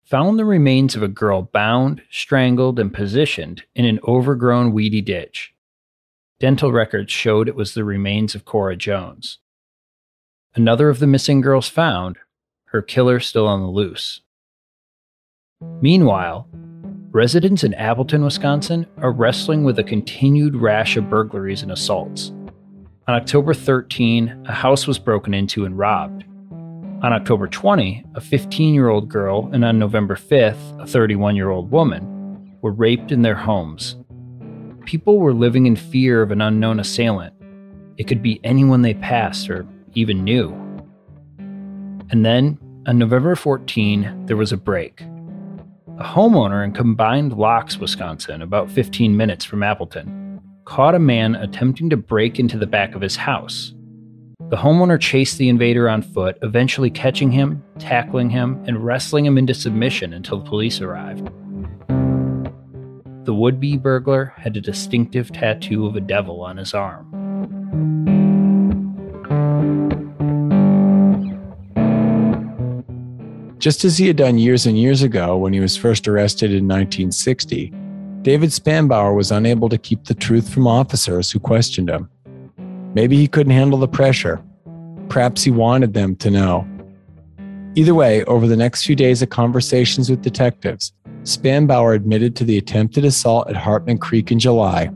found 0.05 0.39
the 0.39 0.47
remains 0.47 0.97
of 0.97 1.03
a 1.03 1.09
girl 1.09 1.43
bound, 1.43 2.01
strangled, 2.11 2.79
and 2.79 2.95
positioned 2.95 3.65
in 3.75 3.85
an 3.85 4.01
overgrown 4.09 4.73
weedy 4.73 5.03
ditch. 5.03 5.53
Dental 6.39 6.71
records 6.71 7.11
showed 7.11 7.49
it 7.49 7.57
was 7.57 7.73
the 7.73 7.85
remains 7.85 8.35
of 8.35 8.45
Cora 8.45 8.77
Jones. 8.77 9.39
Another 10.55 10.91
of 10.91 10.99
the 10.99 11.07
missing 11.07 11.41
girls 11.41 11.67
found, 11.67 12.19
her 12.67 12.83
killer 12.83 13.21
still 13.21 13.47
on 13.47 13.63
the 13.63 13.69
loose. 13.69 14.21
Meanwhile, 15.81 16.47
residents 17.11 17.65
in 17.65 17.73
Appleton, 17.73 18.23
Wisconsin 18.23 18.87
are 18.99 19.13
wrestling 19.13 19.65
with 19.65 19.79
a 19.79 19.85
continued 19.85 20.57
rash 20.57 20.99
of 20.99 21.09
burglaries 21.09 21.63
and 21.63 21.73
assaults. 21.73 22.33
On 23.09 23.15
October 23.15 23.55
13, 23.55 24.45
a 24.47 24.53
house 24.53 24.87
was 24.87 24.99
broken 24.99 25.33
into 25.33 25.65
and 25.65 25.79
robbed. 25.79 26.25
On 27.03 27.15
October 27.15 27.47
20, 27.47 28.05
a 28.15 28.21
15 28.21 28.75
year 28.75 28.91
old 28.91 29.09
girl 29.09 29.49
and 29.55 29.65
on 29.65 29.79
November 29.79 30.17
5th, 30.17 30.83
a 30.83 30.87
31 30.87 31.35
year 31.35 31.49
old 31.49 31.71
woman 31.71 32.59
were 32.61 32.73
raped 32.73 33.11
in 33.11 33.23
their 33.23 33.37
homes. 33.37 33.97
People 34.87 35.19
were 35.19 35.35
living 35.35 35.67
in 35.67 35.75
fear 35.75 36.23
of 36.23 36.31
an 36.31 36.41
unknown 36.41 36.79
assailant. 36.79 37.35
It 37.99 38.07
could 38.07 38.23
be 38.23 38.41
anyone 38.45 38.83
they 38.83 38.95
passed 38.95 39.51
or 39.51 39.67
even 39.95 40.23
knew. 40.23 40.55
And 42.11 42.25
then, 42.25 42.57
on 42.87 42.97
November 42.97 43.35
14, 43.35 44.27
there 44.27 44.37
was 44.37 44.53
a 44.53 44.57
break. 44.57 45.01
A 45.99 46.05
homeowner 46.05 46.65
in 46.65 46.73
Combined 46.73 47.33
Locks, 47.33 47.79
Wisconsin, 47.79 48.43
about 48.43 48.71
15 48.71 49.17
minutes 49.17 49.45
from 49.45 49.65
Appleton, 49.65 50.41
caught 50.67 50.95
a 50.95 51.01
man 51.01 51.35
attempting 51.35 51.91
to 51.91 51.97
break 51.97 52.39
into 52.39 52.57
the 52.57 52.67
back 52.67 52.95
of 52.95 53.03
his 53.03 53.17
house. 53.17 53.75
The 54.51 54.57
homeowner 54.57 55.01
chased 55.01 55.37
the 55.39 55.49
invader 55.49 55.89
on 55.89 56.03
foot, 56.03 56.39
eventually 56.43 56.91
catching 56.91 57.33
him, 57.33 57.65
tackling 57.81 58.31
him, 58.31 58.63
and 58.69 58.85
wrestling 58.85 59.27
him 59.27 59.37
into 59.37 59.53
submission 59.53 60.13
until 60.13 60.39
the 60.39 60.49
police 60.49 60.81
arrived. 60.81 61.29
The 63.27 63.35
would 63.35 63.59
be 63.59 63.77
burglar 63.77 64.33
had 64.37 64.57
a 64.57 64.61
distinctive 64.61 65.33
tattoo 65.33 65.85
of 65.85 65.97
a 65.97 66.01
devil 66.01 66.43
on 66.43 66.59
his 66.59 66.73
arm. 66.73 67.05
Just 73.59 73.85
as 73.85 73.99
he 73.99 74.07
had 74.07 74.17
done 74.17 74.39
years 74.39 74.65
and 74.65 74.79
years 74.79 75.03
ago 75.03 75.37
when 75.37 75.53
he 75.53 75.59
was 75.59 75.77
first 75.77 76.07
arrested 76.07 76.53
in 76.53 76.69
1960, 76.69 77.73
David 78.23 78.51
Spanbauer 78.51 79.17
was 79.17 79.33
unable 79.33 79.69
to 79.71 79.77
keep 79.77 80.05
the 80.05 80.15
truth 80.15 80.49
from 80.49 80.69
officers 80.69 81.29
who 81.33 81.41
questioned 81.41 81.91
him. 81.91 82.09
Maybe 82.95 83.17
he 83.17 83.27
couldn't 83.27 83.55
handle 83.55 83.81
the 83.81 83.89
pressure. 83.89 84.41
Perhaps 85.09 85.43
he 85.43 85.51
wanted 85.51 85.95
them 85.95 86.15
to 86.17 86.31
know. 86.31 86.65
Either 87.75 87.93
way, 87.93 88.23
over 88.27 88.47
the 88.47 88.57
next 88.57 88.87
few 88.87 88.95
days 88.95 89.21
of 89.21 89.31
conversations 89.31 90.09
with 90.09 90.23
detectives, 90.23 90.93
Spanbauer 91.27 91.93
admitted 91.93 92.37
to 92.37 92.45
the 92.45 92.57
attempted 92.57 93.05
assault 93.05 93.51
at 93.51 93.57
Hartman 93.57 93.99
Creek 93.99 94.31
in 94.31 94.39
July, 94.39 94.89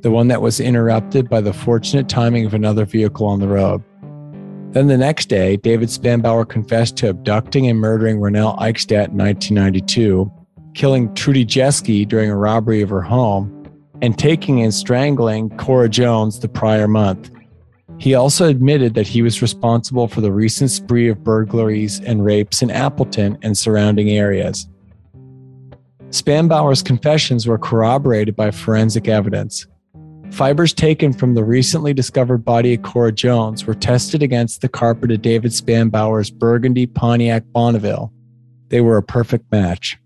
the 0.00 0.10
one 0.10 0.26
that 0.26 0.42
was 0.42 0.58
interrupted 0.58 1.30
by 1.30 1.40
the 1.40 1.52
fortunate 1.52 2.08
timing 2.08 2.44
of 2.44 2.52
another 2.52 2.84
vehicle 2.84 3.28
on 3.28 3.38
the 3.38 3.46
road. 3.46 3.84
Then 4.72 4.88
the 4.88 4.98
next 4.98 5.26
day, 5.26 5.56
David 5.56 5.88
Spanbauer 5.88 6.48
confessed 6.48 6.96
to 6.96 7.10
abducting 7.10 7.68
and 7.68 7.78
murdering 7.78 8.18
Ronelle 8.18 8.58
Eichstedt 8.58 9.10
in 9.10 9.18
1992, 9.18 10.28
killing 10.74 11.14
Trudy 11.14 11.46
Jeske 11.46 12.08
during 12.08 12.28
a 12.28 12.36
robbery 12.36 12.82
of 12.82 12.90
her 12.90 13.00
home, 13.00 13.54
and 14.02 14.18
taking 14.18 14.60
and 14.62 14.74
strangling 14.74 15.48
Cora 15.58 15.88
Jones 15.88 16.40
the 16.40 16.48
prior 16.48 16.88
month. 16.88 17.30
He 17.98 18.14
also 18.14 18.48
admitted 18.48 18.94
that 18.94 19.06
he 19.06 19.22
was 19.22 19.42
responsible 19.42 20.08
for 20.08 20.22
the 20.22 20.32
recent 20.32 20.72
spree 20.72 21.08
of 21.08 21.22
burglaries 21.22 22.00
and 22.00 22.24
rapes 22.24 22.62
in 22.62 22.70
Appleton 22.72 23.38
and 23.42 23.56
surrounding 23.56 24.10
areas. 24.10 24.68
Spanbauer's 26.10 26.82
confessions 26.82 27.46
were 27.46 27.58
corroborated 27.58 28.34
by 28.34 28.50
forensic 28.50 29.08
evidence. 29.08 29.66
Fibers 30.30 30.72
taken 30.72 31.12
from 31.12 31.34
the 31.34 31.44
recently 31.44 31.94
discovered 31.94 32.44
body 32.44 32.74
of 32.74 32.82
Cora 32.82 33.12
Jones 33.12 33.66
were 33.66 33.74
tested 33.74 34.22
against 34.22 34.60
the 34.60 34.68
carpet 34.68 35.10
of 35.10 35.22
David 35.22 35.52
Spanbauer's 35.52 36.30
Burgundy 36.30 36.86
Pontiac 36.86 37.44
Bonneville. 37.52 38.12
They 38.68 38.80
were 38.80 38.96
a 38.96 39.02
perfect 39.02 39.50
match. 39.50 39.98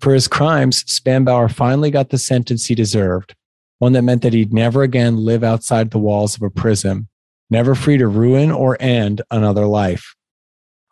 For 0.00 0.14
his 0.14 0.28
crimes, 0.28 0.84
Spanbauer 0.84 1.50
finally 1.50 1.90
got 1.90 2.10
the 2.10 2.18
sentence 2.18 2.66
he 2.66 2.74
deserved 2.74 3.34
one 3.78 3.92
that 3.92 4.02
meant 4.02 4.22
that 4.22 4.32
he'd 4.32 4.52
never 4.52 4.82
again 4.82 5.16
live 5.16 5.44
outside 5.44 5.90
the 5.90 5.98
walls 5.98 6.36
of 6.36 6.42
a 6.42 6.50
prison, 6.50 7.06
never 7.50 7.74
free 7.74 7.98
to 7.98 8.06
ruin 8.06 8.50
or 8.50 8.80
end 8.80 9.20
another 9.30 9.66
life. 9.66 10.13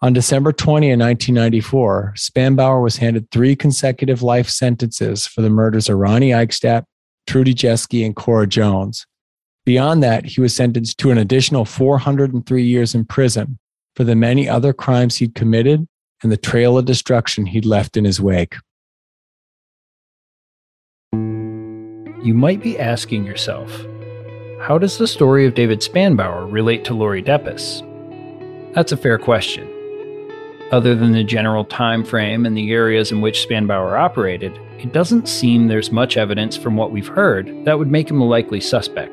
On 0.02 0.12
December 0.12 0.52
20, 0.52 0.88
1994, 0.88 2.14
Spanbauer 2.16 2.82
was 2.82 2.96
handed 2.96 3.30
three 3.30 3.54
consecutive 3.54 4.20
life 4.20 4.48
sentences 4.48 5.28
for 5.28 5.42
the 5.42 5.50
murders 5.50 5.88
of 5.88 5.96
Ronnie 5.96 6.30
Eichstedt, 6.30 6.82
Trudy 7.28 7.54
Jeske, 7.54 8.04
and 8.04 8.16
Cora 8.16 8.48
Jones. 8.48 9.06
Beyond 9.64 10.02
that, 10.02 10.24
he 10.24 10.40
was 10.40 10.56
sentenced 10.56 10.98
to 10.98 11.12
an 11.12 11.18
additional 11.18 11.64
403 11.64 12.64
years 12.64 12.96
in 12.96 13.04
prison 13.04 13.60
for 13.94 14.02
the 14.02 14.16
many 14.16 14.48
other 14.48 14.72
crimes 14.72 15.16
he'd 15.16 15.36
committed 15.36 15.86
and 16.24 16.32
the 16.32 16.36
trail 16.36 16.76
of 16.76 16.84
destruction 16.84 17.46
he'd 17.46 17.64
left 17.64 17.96
in 17.96 18.04
his 18.04 18.20
wake. 18.20 18.56
You 21.12 22.34
might 22.34 22.60
be 22.60 22.76
asking 22.76 23.24
yourself, 23.24 23.70
how 24.60 24.78
does 24.78 24.98
the 24.98 25.06
story 25.06 25.46
of 25.46 25.54
David 25.54 25.78
Spanbauer 25.78 26.50
relate 26.50 26.84
to 26.86 26.94
Lori 26.94 27.22
Depies? 27.22 27.86
That's 28.74 28.90
a 28.90 28.96
fair 28.96 29.16
question. 29.16 29.71
Other 30.72 30.94
than 30.94 31.12
the 31.12 31.22
general 31.22 31.66
time 31.66 32.02
frame 32.02 32.46
and 32.46 32.56
the 32.56 32.72
areas 32.72 33.12
in 33.12 33.20
which 33.20 33.46
Spanbauer 33.46 33.98
operated, 33.98 34.58
it 34.78 34.94
doesn't 34.94 35.28
seem 35.28 35.68
there's 35.68 35.92
much 35.92 36.16
evidence 36.16 36.56
from 36.56 36.76
what 36.76 36.90
we've 36.90 37.08
heard 37.08 37.52
that 37.66 37.78
would 37.78 37.90
make 37.90 38.11
him 38.11 38.22
a 38.22 38.26
likely 38.26 38.58
suspect. 38.58 39.12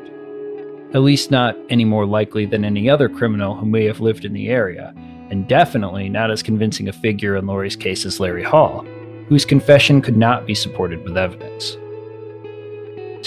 At 0.94 1.02
least 1.02 1.32
not 1.32 1.58
any 1.70 1.84
more 1.84 2.06
likely 2.06 2.46
than 2.46 2.64
any 2.64 2.90
other 2.90 3.10
criminal 3.10 3.56
who 3.56 3.66
may 3.66 3.84
have 3.84 4.00
lived 4.00 4.24
in 4.24 4.32
the 4.32 4.48
area, 4.48 4.94
and 5.30 5.50
definitely 5.50 6.08
not 6.08 6.32
as 6.32 6.42
convincing 6.42 6.88
a 6.88 6.94
figure 6.94 7.36
in 7.36 7.46
Lori's 7.46 7.76
case 7.76 8.06
as 8.06 8.22
Larry 8.22 8.42
Hall, 8.42 8.86
whose 9.28 9.44
confession 9.44 10.02
could 10.02 10.16
not 10.16 10.48
be 10.48 10.56
supported 10.56 11.04
with 11.04 11.18
evidence. 11.18 11.74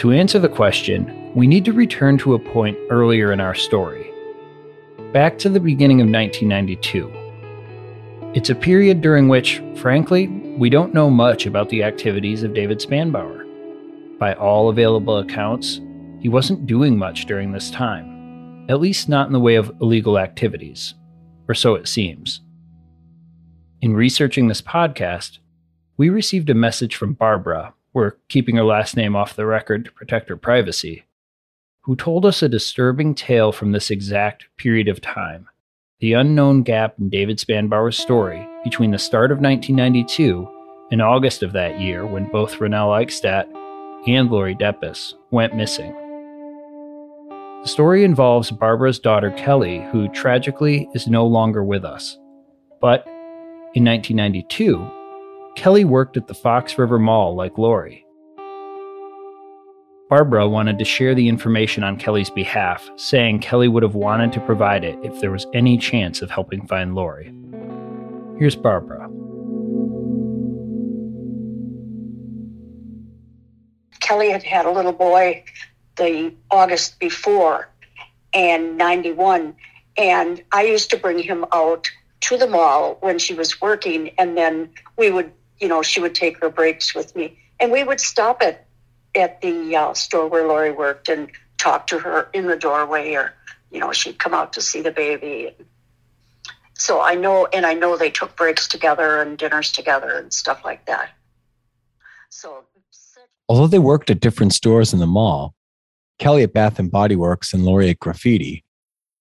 To 0.00 0.10
answer 0.10 0.38
the 0.38 0.48
question, 0.48 1.34
we 1.34 1.46
need 1.46 1.66
to 1.66 1.74
return 1.74 2.16
to 2.18 2.32
a 2.32 2.38
point 2.38 2.78
earlier 2.88 3.30
in 3.30 3.40
our 3.40 3.54
story. 3.54 4.10
Back 5.12 5.38
to 5.40 5.50
the 5.50 5.60
beginning 5.60 6.00
of 6.00 6.08
1992. 6.08 7.21
It's 8.34 8.48
a 8.48 8.54
period 8.54 9.02
during 9.02 9.28
which, 9.28 9.62
frankly, 9.76 10.26
we 10.56 10.70
don't 10.70 10.94
know 10.94 11.10
much 11.10 11.44
about 11.44 11.68
the 11.68 11.82
activities 11.82 12.42
of 12.42 12.54
David 12.54 12.78
Spanbauer. 12.78 13.46
By 14.18 14.32
all 14.32 14.70
available 14.70 15.18
accounts, 15.18 15.82
he 16.18 16.30
wasn't 16.30 16.66
doing 16.66 16.96
much 16.96 17.26
during 17.26 17.52
this 17.52 17.70
time, 17.70 18.64
at 18.70 18.80
least 18.80 19.06
not 19.06 19.26
in 19.26 19.34
the 19.34 19.38
way 19.38 19.56
of 19.56 19.70
illegal 19.82 20.18
activities, 20.18 20.94
or 21.46 21.54
so 21.54 21.74
it 21.74 21.86
seems. 21.86 22.40
In 23.82 23.92
researching 23.92 24.48
this 24.48 24.62
podcast, 24.62 25.36
we 25.98 26.08
received 26.08 26.48
a 26.48 26.54
message 26.54 26.96
from 26.96 27.12
Barbara, 27.12 27.74
we're 27.92 28.12
keeping 28.30 28.56
her 28.56 28.64
last 28.64 28.96
name 28.96 29.14
off 29.14 29.36
the 29.36 29.44
record 29.44 29.84
to 29.84 29.92
protect 29.92 30.30
her 30.30 30.38
privacy, 30.38 31.04
who 31.82 31.94
told 31.94 32.24
us 32.24 32.42
a 32.42 32.48
disturbing 32.48 33.14
tale 33.14 33.52
from 33.52 33.72
this 33.72 33.90
exact 33.90 34.46
period 34.56 34.88
of 34.88 35.02
time 35.02 35.50
the 36.02 36.12
unknown 36.14 36.64
gap 36.64 36.96
in 36.98 37.08
David 37.08 37.38
Spanbauer's 37.38 37.96
story 37.96 38.44
between 38.64 38.90
the 38.90 38.98
start 38.98 39.30
of 39.30 39.38
1992 39.38 40.48
and 40.90 41.00
August 41.00 41.44
of 41.44 41.52
that 41.52 41.78
year 41.78 42.04
when 42.04 42.28
both 42.32 42.58
Ronelle 42.58 42.88
Eichstedt 42.88 43.46
and 44.08 44.28
Lori 44.28 44.56
Depies 44.56 45.14
went 45.30 45.54
missing. 45.54 45.92
The 47.62 47.68
story 47.68 48.02
involves 48.02 48.50
Barbara's 48.50 48.98
daughter 48.98 49.30
Kelly, 49.30 49.86
who 49.92 50.08
tragically 50.08 50.88
is 50.92 51.06
no 51.06 51.24
longer 51.24 51.62
with 51.62 51.84
us. 51.84 52.18
But 52.80 53.06
in 53.76 53.84
1992, 53.84 54.84
Kelly 55.54 55.84
worked 55.84 56.16
at 56.16 56.26
the 56.26 56.34
Fox 56.34 56.76
River 56.78 56.98
Mall 56.98 57.36
like 57.36 57.58
Lori. 57.58 58.01
Barbara 60.12 60.46
wanted 60.46 60.78
to 60.78 60.84
share 60.84 61.14
the 61.14 61.26
information 61.26 61.82
on 61.82 61.96
Kelly's 61.96 62.28
behalf, 62.28 62.86
saying 62.96 63.38
Kelly 63.38 63.66
would 63.66 63.82
have 63.82 63.94
wanted 63.94 64.30
to 64.34 64.40
provide 64.40 64.84
it 64.84 64.98
if 65.02 65.22
there 65.22 65.30
was 65.30 65.46
any 65.54 65.78
chance 65.78 66.20
of 66.20 66.30
helping 66.30 66.66
find 66.66 66.94
Lori. 66.94 67.32
Here's 68.38 68.54
Barbara. 68.54 69.08
Kelly 74.00 74.28
had 74.28 74.42
had 74.42 74.66
a 74.66 74.70
little 74.70 74.92
boy 74.92 75.44
the 75.96 76.34
August 76.50 77.00
before 77.00 77.70
and 78.34 78.76
91 78.76 79.56
and 79.96 80.44
I 80.52 80.64
used 80.64 80.90
to 80.90 80.98
bring 80.98 81.20
him 81.20 81.46
out 81.54 81.90
to 82.20 82.36
the 82.36 82.46
mall 82.46 82.98
when 83.00 83.18
she 83.18 83.32
was 83.32 83.62
working 83.62 84.10
and 84.18 84.36
then 84.36 84.68
we 84.98 85.10
would 85.10 85.32
you 85.58 85.68
know 85.68 85.80
she 85.80 86.00
would 86.00 86.14
take 86.14 86.38
her 86.40 86.50
breaks 86.50 86.94
with 86.94 87.16
me 87.16 87.38
and 87.60 87.72
we 87.72 87.82
would 87.82 87.98
stop 87.98 88.42
at 88.42 88.66
at 89.14 89.40
the 89.40 89.76
uh, 89.76 89.94
store 89.94 90.28
where 90.28 90.46
Lori 90.46 90.70
worked 90.70 91.08
and 91.08 91.30
talk 91.58 91.86
to 91.88 91.98
her 91.98 92.28
in 92.32 92.46
the 92.46 92.56
doorway, 92.56 93.14
or 93.14 93.34
you 93.70 93.80
know, 93.80 93.92
she'd 93.92 94.18
come 94.18 94.34
out 94.34 94.52
to 94.54 94.60
see 94.60 94.80
the 94.80 94.90
baby. 94.90 95.54
So 96.74 97.00
I 97.00 97.14
know, 97.14 97.46
and 97.52 97.64
I 97.64 97.74
know 97.74 97.96
they 97.96 98.10
took 98.10 98.36
breaks 98.36 98.66
together 98.66 99.20
and 99.20 99.38
dinners 99.38 99.70
together 99.70 100.18
and 100.18 100.32
stuff 100.32 100.64
like 100.64 100.86
that. 100.86 101.10
So, 102.28 102.64
although 103.48 103.66
they 103.66 103.78
worked 103.78 104.10
at 104.10 104.20
different 104.20 104.52
stores 104.52 104.92
in 104.92 104.98
the 104.98 105.06
mall, 105.06 105.54
Kelly 106.18 106.42
at 106.42 106.52
Bath 106.52 106.78
and 106.78 106.90
Body 106.90 107.16
Works 107.16 107.52
and 107.52 107.64
Lori 107.64 107.90
at 107.90 108.00
Graffiti, 108.00 108.64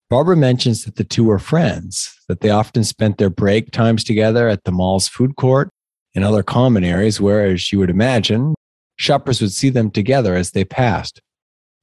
Barbara 0.09 0.35
mentions 0.35 0.83
that 0.85 0.95
the 0.95 1.03
two 1.03 1.23
were 1.23 1.39
friends, 1.39 2.13
that 2.27 2.41
they 2.41 2.49
often 2.49 2.83
spent 2.83 3.17
their 3.17 3.29
break 3.29 3.71
times 3.71 4.03
together 4.03 4.49
at 4.49 4.63
the 4.63 4.71
mall's 4.71 5.07
food 5.07 5.35
court 5.35 5.69
and 6.13 6.25
other 6.25 6.43
common 6.43 6.83
areas 6.83 7.21
where, 7.21 7.45
as 7.45 7.71
you 7.71 7.79
would 7.79 7.89
imagine, 7.89 8.53
shoppers 9.01 9.41
would 9.41 9.51
see 9.51 9.69
them 9.69 9.89
together 9.89 10.35
as 10.35 10.51
they 10.51 10.63
passed. 10.63 11.21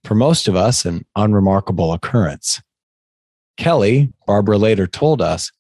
For 0.05 0.15
most 0.15 0.49
of 0.49 0.55
us, 0.55 0.85
an 0.85 1.05
unremarkable 1.17 1.93
occurrence. 1.93 2.63
Kelly, 3.57 4.13
Barbara 4.27 4.57
later 4.57 4.87
told 4.87 5.21
us, 5.21 5.51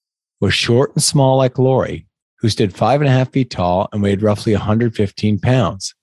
was 0.40 0.54
short 0.54 0.92
and 0.94 1.02
small 1.02 1.36
like 1.36 1.58
Lori, 1.58 2.06
who 2.38 2.48
stood 2.48 2.76
five 2.76 3.00
and 3.00 3.08
a 3.08 3.12
half 3.12 3.32
feet 3.32 3.50
tall 3.50 3.88
and 3.92 4.00
weighed 4.00 4.22
roughly 4.22 4.52
115 4.52 5.40
pounds. 5.40 5.94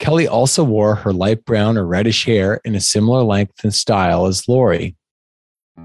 Kelly 0.00 0.26
also 0.26 0.64
wore 0.64 0.96
her 0.96 1.12
light 1.12 1.44
brown 1.44 1.78
or 1.78 1.86
reddish 1.86 2.24
hair 2.24 2.60
in 2.64 2.74
a 2.74 2.80
similar 2.80 3.22
length 3.22 3.62
and 3.62 3.72
style 3.72 4.26
as 4.26 4.48
Lori. 4.48 4.96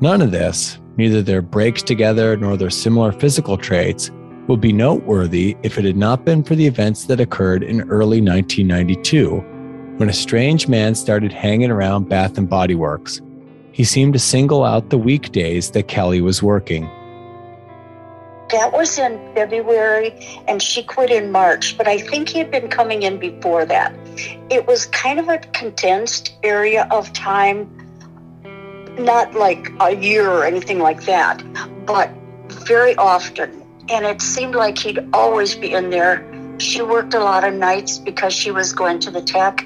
None 0.01 0.21
of 0.21 0.31
this, 0.31 0.79
neither 0.97 1.21
their 1.21 1.43
breaks 1.43 1.83
together 1.83 2.35
nor 2.35 2.57
their 2.57 2.71
similar 2.71 3.11
physical 3.11 3.57
traits, 3.57 4.09
would 4.47 4.61
be 4.61 4.73
noteworthy 4.73 5.57
if 5.63 5.77
it 5.77 5.85
had 5.85 5.97
not 5.97 6.25
been 6.25 6.43
for 6.43 6.55
the 6.55 6.67
events 6.67 7.05
that 7.05 7.19
occurred 7.19 7.63
in 7.63 7.81
early 7.89 8.21
1992 8.21 9.43
when 9.97 10.09
a 10.09 10.13
strange 10.13 10.67
man 10.67 10.93
started 10.93 11.31
hanging 11.31 11.71
around 11.71 12.09
Bath 12.09 12.37
and 12.37 12.49
Body 12.49 12.75
Works. 12.75 13.21
He 13.71 13.83
seemed 13.83 14.13
to 14.13 14.19
single 14.19 14.63
out 14.63 14.89
the 14.89 14.97
weekdays 14.97 15.71
that 15.71 15.87
Kelly 15.87 16.21
was 16.21 16.43
working. 16.43 16.83
That 18.51 18.71
was 18.71 18.99
in 18.99 19.17
February, 19.33 20.13
and 20.47 20.61
she 20.61 20.83
quit 20.83 21.09
in 21.09 21.31
March, 21.31 21.77
but 21.77 21.87
I 21.87 21.97
think 21.97 22.29
he 22.29 22.37
had 22.37 22.51
been 22.51 22.67
coming 22.67 23.03
in 23.03 23.17
before 23.17 23.65
that. 23.65 23.93
It 24.49 24.67
was 24.67 24.85
kind 24.85 25.19
of 25.19 25.27
a 25.27 25.39
condensed 25.39 26.35
area 26.43 26.87
of 26.91 27.11
time, 27.13 27.69
not 28.99 29.33
like 29.33 29.71
a 29.79 29.95
year 29.95 30.29
or 30.29 30.45
anything 30.45 30.79
like 30.79 31.03
that, 31.05 31.43
but 31.85 32.11
very 32.49 32.95
often 32.97 33.64
and 33.89 34.05
it 34.05 34.21
seemed 34.21 34.55
like 34.55 34.77
he'd 34.77 34.99
always 35.13 35.55
be 35.55 35.73
in 35.73 35.89
there. 35.89 36.25
She 36.59 36.81
worked 36.81 37.13
a 37.13 37.19
lot 37.19 37.43
of 37.43 37.53
nights 37.53 37.97
because 37.97 38.33
she 38.33 38.51
was 38.51 38.73
going 38.73 38.99
to 38.99 39.11
the 39.11 39.21
tech, 39.21 39.65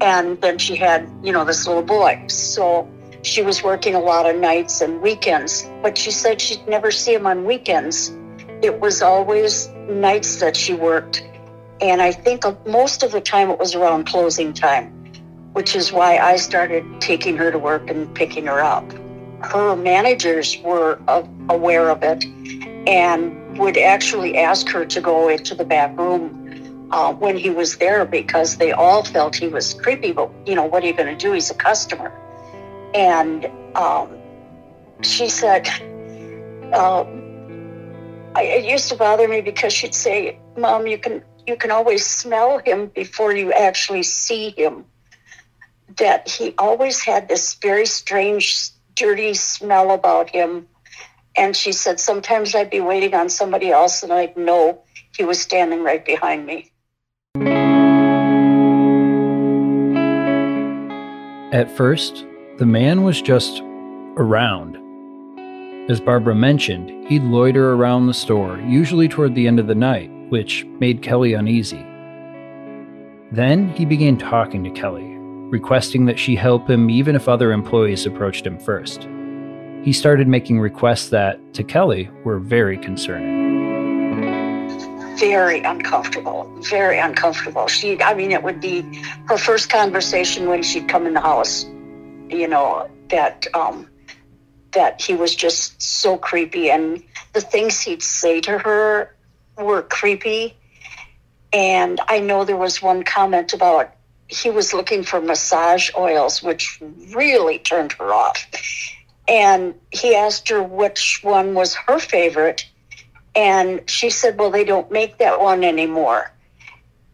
and 0.00 0.40
then 0.40 0.58
she 0.58 0.76
had, 0.76 1.08
you 1.22 1.32
know, 1.32 1.44
this 1.44 1.66
little 1.66 1.82
boy. 1.82 2.24
So 2.28 2.88
she 3.22 3.42
was 3.42 3.62
working 3.62 3.94
a 3.94 4.00
lot 4.00 4.28
of 4.28 4.36
nights 4.36 4.80
and 4.80 5.00
weekends, 5.00 5.68
but 5.82 5.96
she 5.96 6.10
said 6.10 6.40
she'd 6.40 6.66
never 6.66 6.90
see 6.90 7.14
him 7.14 7.26
on 7.26 7.44
weekends. 7.44 8.12
It 8.62 8.80
was 8.80 9.02
always 9.02 9.68
nights 9.88 10.40
that 10.40 10.56
she 10.56 10.74
worked. 10.74 11.22
And 11.80 12.02
I 12.02 12.12
think 12.12 12.44
uh, 12.44 12.54
most 12.66 13.02
of 13.02 13.12
the 13.12 13.20
time 13.20 13.50
it 13.50 13.58
was 13.58 13.74
around 13.74 14.04
closing 14.06 14.52
time, 14.52 14.92
which 15.52 15.76
is 15.76 15.92
why 15.92 16.18
I 16.18 16.36
started 16.36 16.84
taking 17.00 17.36
her 17.36 17.50
to 17.50 17.58
work 17.58 17.88
and 17.88 18.12
picking 18.14 18.46
her 18.46 18.60
up. 18.60 18.90
Her 19.42 19.74
managers 19.76 20.58
were 20.58 20.98
aware 21.48 21.88
of 21.88 22.02
it 22.02 22.24
and 22.86 23.39
would 23.60 23.76
actually 23.76 24.38
ask 24.38 24.68
her 24.70 24.86
to 24.86 25.00
go 25.00 25.28
into 25.28 25.54
the 25.54 25.64
back 25.64 25.96
room 25.98 26.88
uh, 26.90 27.12
when 27.12 27.36
he 27.36 27.50
was 27.50 27.76
there 27.76 28.04
because 28.06 28.56
they 28.56 28.72
all 28.72 29.04
felt 29.04 29.36
he 29.36 29.48
was 29.48 29.74
creepy. 29.74 30.12
But, 30.12 30.30
you 30.46 30.54
know, 30.54 30.64
what 30.64 30.82
are 30.82 30.86
you 30.86 30.94
going 30.94 31.16
to 31.16 31.24
do? 31.26 31.32
He's 31.32 31.50
a 31.50 31.54
customer. 31.54 32.10
And 32.94 33.46
um, 33.76 34.18
she 35.02 35.28
said, 35.28 35.68
uh, 36.72 37.04
it 38.36 38.64
used 38.64 38.88
to 38.88 38.96
bother 38.96 39.28
me 39.28 39.42
because 39.42 39.74
she'd 39.74 39.94
say, 39.94 40.38
Mom, 40.56 40.86
you 40.86 40.96
can, 40.96 41.22
you 41.46 41.56
can 41.56 41.70
always 41.70 42.04
smell 42.06 42.58
him 42.58 42.86
before 42.86 43.32
you 43.32 43.52
actually 43.52 44.02
see 44.02 44.50
him. 44.50 44.86
That 45.98 46.28
he 46.28 46.54
always 46.56 47.04
had 47.04 47.28
this 47.28 47.54
very 47.54 47.84
strange, 47.84 48.70
dirty 48.94 49.34
smell 49.34 49.90
about 49.90 50.30
him 50.30 50.66
and 51.36 51.56
she 51.56 51.72
said, 51.72 52.00
sometimes 52.00 52.54
I'd 52.54 52.70
be 52.70 52.80
waiting 52.80 53.14
on 53.14 53.28
somebody 53.28 53.70
else 53.70 54.02
and 54.02 54.12
I'd 54.12 54.36
know 54.36 54.82
he 55.16 55.24
was 55.24 55.40
standing 55.40 55.82
right 55.82 56.04
behind 56.04 56.46
me. 56.46 56.70
At 61.52 61.70
first, 61.76 62.24
the 62.58 62.66
man 62.66 63.02
was 63.02 63.20
just 63.20 63.60
around. 64.16 64.78
As 65.90 66.00
Barbara 66.00 66.34
mentioned, 66.34 67.08
he'd 67.08 67.22
loiter 67.22 67.72
around 67.72 68.06
the 68.06 68.14
store, 68.14 68.58
usually 68.60 69.08
toward 69.08 69.34
the 69.34 69.48
end 69.48 69.58
of 69.58 69.66
the 69.66 69.74
night, 69.74 70.10
which 70.28 70.64
made 70.78 71.02
Kelly 71.02 71.32
uneasy. 71.32 71.84
Then 73.32 73.68
he 73.70 73.84
began 73.84 74.16
talking 74.16 74.62
to 74.64 74.70
Kelly, 74.70 75.16
requesting 75.50 76.04
that 76.04 76.18
she 76.18 76.36
help 76.36 76.70
him 76.70 76.90
even 76.90 77.16
if 77.16 77.28
other 77.28 77.50
employees 77.50 78.06
approached 78.06 78.46
him 78.46 78.58
first 78.58 79.08
he 79.82 79.92
started 79.92 80.28
making 80.28 80.60
requests 80.60 81.08
that, 81.08 81.38
to 81.54 81.64
Kelly, 81.64 82.10
were 82.24 82.38
very 82.38 82.76
concerning. 82.76 83.40
Very 85.18 85.60
uncomfortable, 85.60 86.50
very 86.70 86.98
uncomfortable. 86.98 87.66
She, 87.66 88.00
I 88.02 88.14
mean, 88.14 88.32
it 88.32 88.42
would 88.42 88.60
be 88.60 88.82
her 89.26 89.36
first 89.36 89.70
conversation 89.70 90.48
when 90.48 90.62
she'd 90.62 90.88
come 90.88 91.06
in 91.06 91.14
the 91.14 91.20
house, 91.20 91.64
you 92.28 92.48
know, 92.48 92.90
that 93.08 93.46
um, 93.54 93.86
that 94.72 95.00
he 95.00 95.14
was 95.14 95.34
just 95.34 95.80
so 95.82 96.16
creepy 96.16 96.70
and 96.70 97.02
the 97.32 97.40
things 97.40 97.80
he'd 97.80 98.02
say 98.02 98.40
to 98.40 98.58
her 98.58 99.14
were 99.58 99.82
creepy. 99.82 100.56
And 101.52 102.00
I 102.06 102.20
know 102.20 102.44
there 102.44 102.56
was 102.56 102.80
one 102.80 103.02
comment 103.02 103.52
about 103.52 103.92
he 104.28 104.48
was 104.48 104.72
looking 104.72 105.02
for 105.02 105.20
massage 105.20 105.90
oils, 105.96 106.42
which 106.42 106.80
really 107.14 107.58
turned 107.58 107.92
her 107.92 108.12
off. 108.14 108.46
And 109.28 109.74
he 109.90 110.14
asked 110.14 110.48
her 110.48 110.62
which 110.62 111.20
one 111.22 111.54
was 111.54 111.74
her 111.74 111.98
favorite. 111.98 112.66
And 113.34 113.88
she 113.88 114.10
said, 114.10 114.38
Well, 114.38 114.50
they 114.50 114.64
don't 114.64 114.90
make 114.90 115.18
that 115.18 115.40
one 115.40 115.62
anymore. 115.62 116.32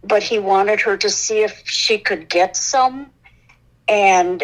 But 0.03 0.23
he 0.23 0.39
wanted 0.39 0.81
her 0.83 0.97
to 0.97 1.11
see 1.11 1.43
if 1.43 1.63
she 1.67 1.99
could 1.99 2.29
get 2.29 2.57
some. 2.57 3.11
And 3.89 4.43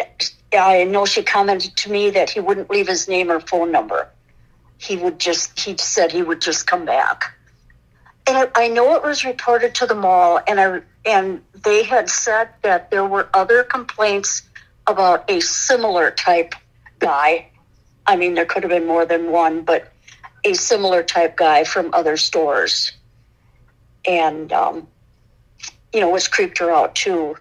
I 0.53 0.83
know 0.83 1.05
she 1.05 1.23
commented 1.23 1.75
to 1.77 1.91
me 1.91 2.11
that 2.11 2.29
he 2.29 2.39
wouldn't 2.39 2.69
leave 2.69 2.87
his 2.87 3.07
name 3.07 3.31
or 3.31 3.39
phone 3.39 3.71
number. 3.71 4.09
He 4.77 4.95
would 4.97 5.19
just, 5.19 5.59
he 5.59 5.77
said 5.77 6.11
he 6.11 6.21
would 6.21 6.41
just 6.41 6.67
come 6.67 6.85
back. 6.85 7.33
And 8.25 8.49
I 8.55 8.67
know 8.67 8.95
it 8.95 9.03
was 9.03 9.25
reported 9.25 9.75
to 9.75 9.85
the 9.85 9.95
mall, 9.95 10.39
and 10.47 10.59
I 10.59 10.81
and 11.05 11.41
they 11.53 11.83
had 11.83 12.09
said 12.09 12.49
that 12.61 12.89
there 12.89 13.05
were 13.05 13.27
other 13.33 13.63
complaints 13.63 14.43
about 14.87 15.29
a 15.29 15.41
similar 15.41 16.11
type 16.11 16.55
guy. 16.99 17.49
I 18.05 18.15
mean, 18.15 18.33
there 18.33 18.45
could 18.45 18.63
have 18.63 18.69
been 18.69 18.85
more 18.85 19.05
than 19.05 19.31
one, 19.31 19.61
but 19.61 19.91
a 20.43 20.53
similar 20.53 21.03
type 21.03 21.37
guy 21.37 21.63
from 21.63 21.93
other 21.93 22.17
stores, 22.17 22.91
and 24.05 24.51
um, 24.51 24.87
you 25.93 25.99
know, 25.99 26.09
was 26.09 26.27
creeped 26.27 26.57
her 26.57 26.71
out 26.71 26.95
too. 26.95 27.37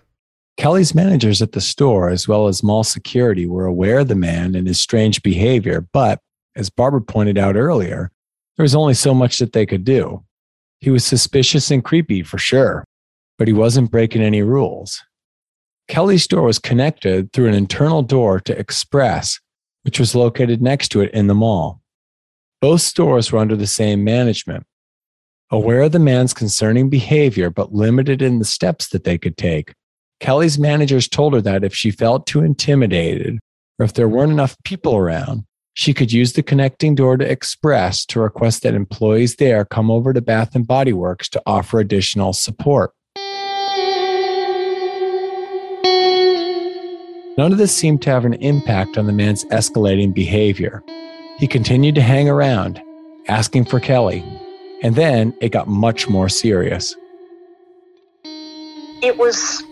Kelly's 0.57 0.95
managers 0.95 1.43
at 1.43 1.53
the 1.53 1.61
store, 1.61 2.11
as 2.11 2.29
well 2.29 2.47
as 2.47 2.63
mall 2.63 2.85
security, 2.85 3.47
were 3.47 3.65
aware 3.65 4.01
of 4.01 4.09
the 4.09 4.15
man 4.15 4.55
and 4.55 4.69
his 4.69 4.81
strange 4.81 5.23
behavior, 5.23 5.87
but 5.93 6.21
as 6.55 6.71
Barbara 6.71 7.01
pointed 7.01 7.39
out 7.39 7.57
earlier, 7.57 8.11
there 8.57 8.65
was 8.65 8.75
only 8.75 8.95
so 8.95 9.15
much 9.15 9.39
that 9.39 9.55
they 9.55 9.65
could 9.65 9.85
do. 9.85 10.23
He 10.81 10.91
was 10.91 11.05
suspicious 11.05 11.71
and 11.71 11.83
creepy 11.83 12.23
for 12.23 12.39
sure, 12.39 12.85
but 13.39 13.49
he 13.49 13.55
wasn't 13.55 13.91
breaking 13.91 14.23
any 14.23 14.43
rules. 14.43 15.03
Kelly's 15.89 16.25
store 16.25 16.43
was 16.43 16.59
connected 16.59 17.33
through 17.33 17.49
an 17.49 17.55
internal 17.55 18.03
door 18.03 18.39
to 18.41 18.59
Express, 18.59 19.41
which 19.83 19.99
was 19.99 20.15
located 20.15 20.63
next 20.63 20.89
to 20.89 21.01
it 21.01 21.13
in 21.13 21.27
the 21.27 21.35
mall. 21.35 21.81
Both 22.61 22.83
stores 22.83 23.33
were 23.33 23.39
under 23.39 23.57
the 23.57 23.67
same 23.67 24.05
management. 24.05 24.65
Aware 25.51 25.83
of 25.83 25.93
the 25.93 25.99
man's 25.99 26.33
concerning 26.33 26.89
behavior, 26.89 27.51
but 27.51 27.75
limited 27.75 28.23
in 28.23 28.39
the 28.39 28.45
steps 28.45 28.89
that 28.89 29.05
they 29.05 29.19
could 29.19 29.37
take, 29.37 29.75
Kelly's 30.21 30.59
managers 30.59 31.09
told 31.09 31.35
her 31.35 31.41
that 31.41 31.65
if 31.65 31.75
she 31.75 31.91
felt 31.91 32.27
too 32.27 32.43
intimidated 32.43 33.41
or 33.79 33.85
if 33.85 33.95
there 33.95 34.09
weren't 34.09 34.33
enough 34.33 34.57
people 34.65 34.97
around, 34.97 35.45
she 35.75 35.93
could 35.93 36.13
use 36.13 36.35
the 36.35 36.43
connecting 36.43 36.95
door 36.95 37.17
to 37.17 37.29
Express 37.29 38.05
to 38.07 38.21
request 38.21 38.63
that 38.63 38.75
employees 38.75 39.37
there 39.37 39.65
come 39.65 39.91
over 39.91 40.13
to 40.13 40.21
Bath 40.21 40.55
and 40.55 40.67
Body 40.67 40.93
Works 40.93 41.29
to 41.31 41.43
offer 41.47 41.81
additional 41.81 42.33
support. 42.33 42.93
None 47.39 47.51
of 47.51 47.57
this 47.57 47.75
seemed 47.75 48.03
to 48.03 48.11
have 48.11 48.27
an 48.27 48.35
impact 48.35 48.99
on 48.99 49.07
the 49.07 49.13
man's 49.13 49.45
escalating 49.47 50.13
behavior. 50.13 50.83
He 51.39 51.47
continued 51.47 51.95
to 51.95 52.03
hang 52.03 52.29
around, 52.29 52.83
asking 53.27 53.65
for 53.65 53.81
Kelly, 53.81 54.23
and 54.83 54.97
then 54.97 55.35
it 55.41 55.49
got 55.49 55.67
much 55.67 56.11
more 56.11 56.29
serious. 56.29 56.95
It 59.03 59.17
was 59.17 59.63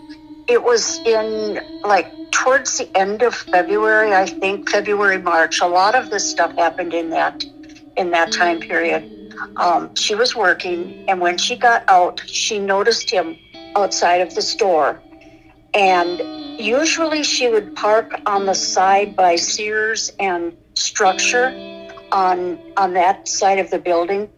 it 0.48 0.64
was 0.64 0.98
in 1.00 1.60
like 1.82 2.10
towards 2.30 2.78
the 2.78 2.96
end 2.96 3.22
of 3.22 3.34
February, 3.34 4.14
I 4.14 4.24
think 4.26 4.70
February, 4.70 5.18
March. 5.18 5.60
A 5.60 5.66
lot 5.66 5.94
of 5.94 6.10
this 6.10 6.28
stuff 6.28 6.54
happened 6.56 6.94
in 6.94 7.10
that 7.10 7.44
in 7.98 8.10
that 8.12 8.32
time 8.32 8.60
period. 8.60 9.34
Um, 9.56 9.94
she 9.94 10.14
was 10.14 10.34
working, 10.34 11.04
and 11.08 11.20
when 11.20 11.36
she 11.36 11.56
got 11.56 11.84
out, 11.88 12.22
she 12.26 12.58
noticed 12.58 13.10
him 13.10 13.36
outside 13.76 14.22
of 14.22 14.34
the 14.34 14.42
store. 14.42 15.00
And 15.72 16.39
usually, 16.58 17.22
she 17.22 17.48
would 17.48 17.74
park 17.74 18.20
on 18.26 18.46
the 18.46 18.54
side 18.54 19.16
by 19.16 19.36
Sears 19.36 20.12
and 20.18 20.56
Structure 20.74 21.48
on 22.12 22.58
on 22.76 22.94
that 22.94 23.28
side 23.28 23.58
of 23.58 23.70
the 23.70 23.78
building. 23.78 24.28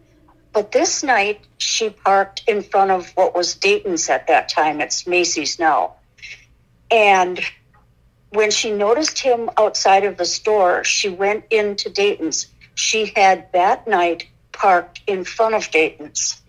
But 0.51 0.71
this 0.71 1.03
night, 1.03 1.41
she 1.57 1.89
parked 1.89 2.43
in 2.47 2.61
front 2.61 2.91
of 2.91 3.09
what 3.15 3.35
was 3.35 3.55
Dayton's 3.55 4.09
at 4.09 4.27
that 4.27 4.49
time. 4.49 4.81
It's 4.81 5.07
Macy's 5.07 5.57
now. 5.57 5.95
And 6.91 7.39
when 8.29 8.51
she 8.51 8.71
noticed 8.71 9.19
him 9.19 9.49
outside 9.57 10.03
of 10.03 10.17
the 10.17 10.25
store, 10.25 10.83
she 10.83 11.09
went 11.09 11.45
into 11.49 11.89
Dayton's. 11.89 12.47
She 12.75 13.11
had 13.15 13.51
that 13.53 13.87
night 13.87 14.27
parked 14.51 15.01
in 15.07 15.23
front 15.23 15.55
of 15.55 15.71
Dayton's. 15.71 16.39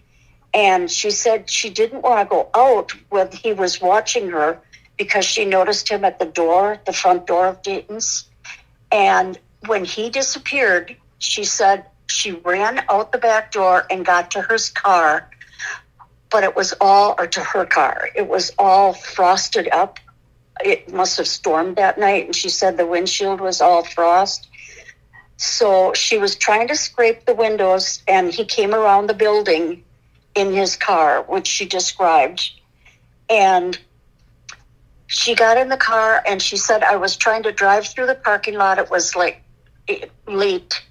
And 0.53 0.91
she 0.91 1.11
said 1.11 1.49
she 1.49 1.71
didn't 1.71 2.03
want 2.03 2.29
to 2.29 2.31
go 2.31 2.51
out 2.55 2.93
when 3.09 3.31
he 3.33 3.53
was 3.55 3.81
watching 3.81 4.31
her 4.31 4.61
because 4.97 5.25
she 5.25 5.45
noticed 5.45 5.89
him 5.89 6.05
at 6.05 6.19
the 6.19 6.27
door, 6.27 6.79
the 6.87 6.93
front 6.93 7.27
door 7.27 7.47
of 7.47 7.63
Dayton's. 7.63 8.29
And 8.93 9.39
when 9.67 9.85
he 9.85 10.11
disappeared, 10.11 10.97
she 11.19 11.45
said 11.45 11.87
she 12.07 12.33
ran 12.33 12.85
out 12.89 13.13
the 13.13 13.19
back 13.19 13.53
door 13.53 13.87
and 13.91 14.05
got 14.05 14.31
to 14.33 14.41
her 14.41 14.59
car, 14.75 15.31
but 16.31 16.45
it 16.45 16.55
was 16.55 16.75
all, 16.81 17.15
or 17.19 17.27
to 17.27 17.41
her 17.41 17.65
car, 17.65 18.09
it 18.15 18.29
was 18.29 18.53
all 18.59 18.93
frosted 18.93 19.69
up 19.73 19.99
it 20.63 20.93
must 20.93 21.17
have 21.17 21.27
stormed 21.27 21.77
that 21.77 21.99
night, 21.99 22.27
and 22.27 22.37
she 22.37 22.49
said 22.49 22.77
the 22.77 22.87
windshield 22.87 23.41
was 23.41 23.61
all 23.61 23.85
frost. 23.85 24.49
So 25.37 25.93
she 25.95 26.19
was 26.19 26.37
trying 26.37 26.69
to 26.69 26.77
scrape 26.77 27.25
the 27.25 27.35
windows, 27.35 28.03
and 28.07 28.33
he 28.33 28.45
came 28.45 28.75
around 28.75 29.09
the 29.09 29.15
building 29.15 29.85
in 30.35 30.53
his 30.53 30.77
car, 30.77 31.23
which 31.23 31.47
she 31.47 31.67
described. 31.67 32.51
And 33.29 33.79
she 35.07 35.35
got 35.35 35.59
in 35.59 35.69
the 35.69 35.77
car 35.77 36.23
and 36.27 36.41
she 36.41 36.57
said, 36.57 36.83
I 36.83 36.97
was 36.97 37.17
trying 37.17 37.43
to 37.45 37.53
drive 37.53 37.87
through 37.87 38.07
the 38.07 38.15
parking 38.15 38.55
lot. 38.55 38.79
It 38.79 38.91
was 38.91 39.15
like 39.15 39.43
late, 40.27 40.83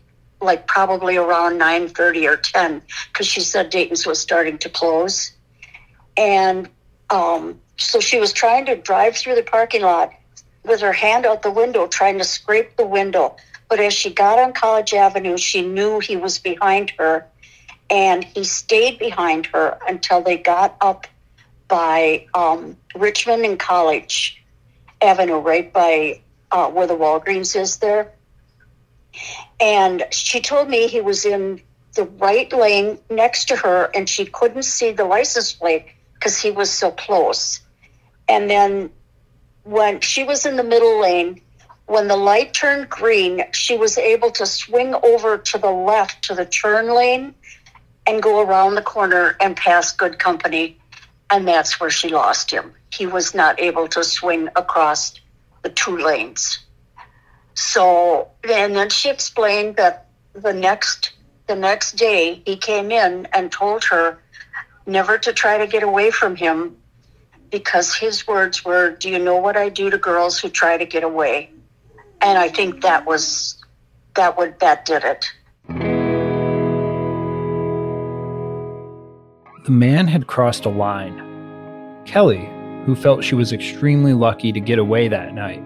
like 0.42 0.68
probably 0.68 1.18
around 1.18 1.60
9.30 1.60 2.30
or 2.30 2.38
10, 2.38 2.82
because 3.12 3.28
she 3.28 3.42
said 3.42 3.70
Dayton's 3.70 4.06
was 4.06 4.20
starting 4.20 4.58
to 4.60 4.70
close. 4.70 5.32
And 6.16 6.70
um, 7.10 7.60
so 7.78 8.00
she 8.00 8.20
was 8.20 8.34
trying 8.34 8.66
to 8.68 8.76
drive 8.76 9.18
through 9.18 9.36
the 9.36 9.44
parking 9.44 9.82
lot 9.82 10.14
with 10.64 10.82
her 10.82 10.94
hand 10.94 11.26
out 11.26 11.42
the 11.42 11.52
window, 11.52 11.88
trying 11.88 12.18
to 12.20 12.24
scrape 12.24 12.78
the 12.78 12.86
window. 12.86 13.36
But 13.68 13.80
as 13.80 13.94
she 13.94 14.14
got 14.14 14.40
on 14.40 14.54
College 14.54 14.94
Avenue, 14.94 15.38
she 15.38 15.68
knew 15.68 16.00
he 16.00 16.16
was 16.16 16.38
behind 16.38 16.92
her, 16.92 17.26
and 17.90 18.24
he 18.24 18.44
stayed 18.44 19.00
behind 19.00 19.48
her 19.48 19.80
until 19.88 20.22
they 20.22 20.38
got 20.38 20.78
up 20.80 21.08
by 21.74 22.28
um, 22.36 22.78
Richmond 22.94 23.44
and 23.46 23.58
College 23.58 24.40
Avenue, 25.02 25.40
right 25.40 25.74
by 25.74 26.22
uh, 26.52 26.70
where 26.70 26.86
the 26.86 26.94
Walgreens 26.94 27.60
is 27.60 27.78
there. 27.78 28.12
And 29.60 30.06
she 30.12 30.40
told 30.40 30.70
me 30.70 30.86
he 30.86 31.02
was 31.02 31.26
in 31.26 31.62
the 31.96 32.04
right 32.04 32.54
lane 32.54 33.00
next 33.10 33.46
to 33.46 33.56
her, 33.56 33.90
and 33.96 34.08
she 34.08 34.26
couldn't 34.26 34.66
see 34.66 34.92
the 34.92 35.06
license 35.06 35.52
plate 35.52 35.88
because 36.14 36.40
he 36.40 36.52
was 36.52 36.70
so 36.70 36.92
close. 36.92 37.60
And 38.30 38.48
then 38.48 38.92
when 39.64 40.00
she 40.00 40.24
was 40.24 40.46
in 40.46 40.58
the 40.58 40.64
middle 40.64 41.02
lane, 41.02 41.42
when 41.88 42.08
the 42.08 42.16
light 42.16 42.54
turned 42.54 42.88
green, 42.88 43.46
she 43.52 43.78
was 43.78 43.98
able 43.98 44.30
to 44.30 44.46
swing 44.46 44.94
over 44.94 45.40
to 45.40 45.58
the 45.58 45.72
left 45.72 46.26
to 46.26 46.36
the 46.36 46.46
turn 46.46 46.94
lane 46.94 47.34
and 48.06 48.22
go 48.22 48.44
around 48.44 48.76
the 48.76 48.84
corner 48.84 49.36
and 49.42 49.58
pass 49.58 49.92
good 49.92 50.20
company. 50.20 50.78
And 51.34 51.48
that's 51.48 51.80
where 51.80 51.90
she 51.90 52.10
lost 52.10 52.52
him. 52.52 52.74
He 52.92 53.08
was 53.08 53.34
not 53.34 53.60
able 53.60 53.88
to 53.88 54.04
swing 54.04 54.50
across 54.56 55.16
the 55.64 55.70
two 55.70 55.98
lanes. 55.98 56.60
So, 57.56 58.30
and 58.48 58.76
then 58.76 58.92
she 58.92 59.10
explained 59.10 59.78
that 59.78 60.10
the 60.34 60.54
next 60.54 61.14
the 61.48 61.56
next 61.56 61.94
day 61.94 62.44
he 62.46 62.56
came 62.56 62.92
in 62.92 63.28
and 63.34 63.52
told 63.52 63.84
her 63.86 64.20
never 64.86 65.18
to 65.18 65.34
try 65.34 65.58
to 65.58 65.66
get 65.66 65.82
away 65.82 66.12
from 66.12 66.36
him 66.36 66.78
because 67.50 67.96
his 67.96 68.28
words 68.28 68.64
were, 68.64 68.92
Do 68.92 69.10
you 69.10 69.18
know 69.18 69.38
what 69.38 69.58
I 69.58 69.70
do 69.70 69.90
to 69.90 69.98
girls 69.98 70.40
who 70.40 70.50
try 70.50 70.78
to 70.78 70.86
get 70.86 71.04
away? 71.04 71.50
And 72.22 72.38
I 72.38 72.48
think 72.48 72.84
that 72.84 73.08
was 73.08 73.60
that 74.14 74.38
would 74.38 74.60
that 74.60 74.86
did 74.86 75.04
it. 75.04 75.26
The 79.64 79.72
man 79.72 80.08
had 80.08 80.28
crossed 80.28 80.66
a 80.66 80.70
line. 80.70 82.04
Kelly, 82.04 82.50
who 82.86 82.96
felt 82.96 83.24
she 83.24 83.36
was 83.36 83.54
extremely 83.54 84.12
lucky 84.12 84.52
to 84.52 84.60
get 84.60 84.78
away 84.78 85.08
that 85.08 85.34
night, 85.34 85.64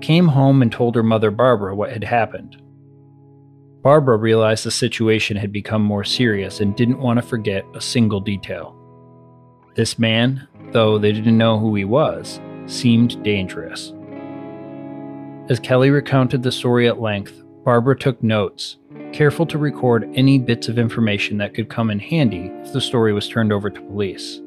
came 0.00 0.28
home 0.28 0.62
and 0.62 0.70
told 0.70 0.94
her 0.94 1.02
mother 1.02 1.32
Barbara 1.32 1.74
what 1.74 1.90
had 1.90 2.04
happened. 2.04 2.62
Barbara 3.82 4.16
realized 4.16 4.64
the 4.64 4.70
situation 4.70 5.36
had 5.36 5.50
become 5.50 5.82
more 5.82 6.04
serious 6.04 6.60
and 6.60 6.76
didn't 6.76 7.00
want 7.00 7.18
to 7.18 7.26
forget 7.26 7.64
a 7.74 7.80
single 7.80 8.20
detail. 8.20 8.76
This 9.74 9.98
man, 9.98 10.46
though 10.70 10.96
they 10.96 11.10
didn't 11.10 11.36
know 11.36 11.58
who 11.58 11.74
he 11.74 11.84
was, 11.84 12.40
seemed 12.66 13.20
dangerous. 13.24 13.92
As 15.48 15.58
Kelly 15.58 15.90
recounted 15.90 16.44
the 16.44 16.52
story 16.52 16.86
at 16.86 17.00
length, 17.00 17.42
Barbara 17.64 17.98
took 17.98 18.22
notes, 18.22 18.76
careful 19.12 19.46
to 19.46 19.58
record 19.58 20.10
any 20.14 20.38
bits 20.38 20.68
of 20.68 20.78
information 20.78 21.38
that 21.38 21.54
could 21.54 21.68
come 21.68 21.90
in 21.90 21.98
handy 21.98 22.50
if 22.62 22.72
the 22.72 22.80
story 22.80 23.12
was 23.12 23.28
turned 23.28 23.52
over 23.52 23.70
to 23.70 23.80
police. 23.80 24.40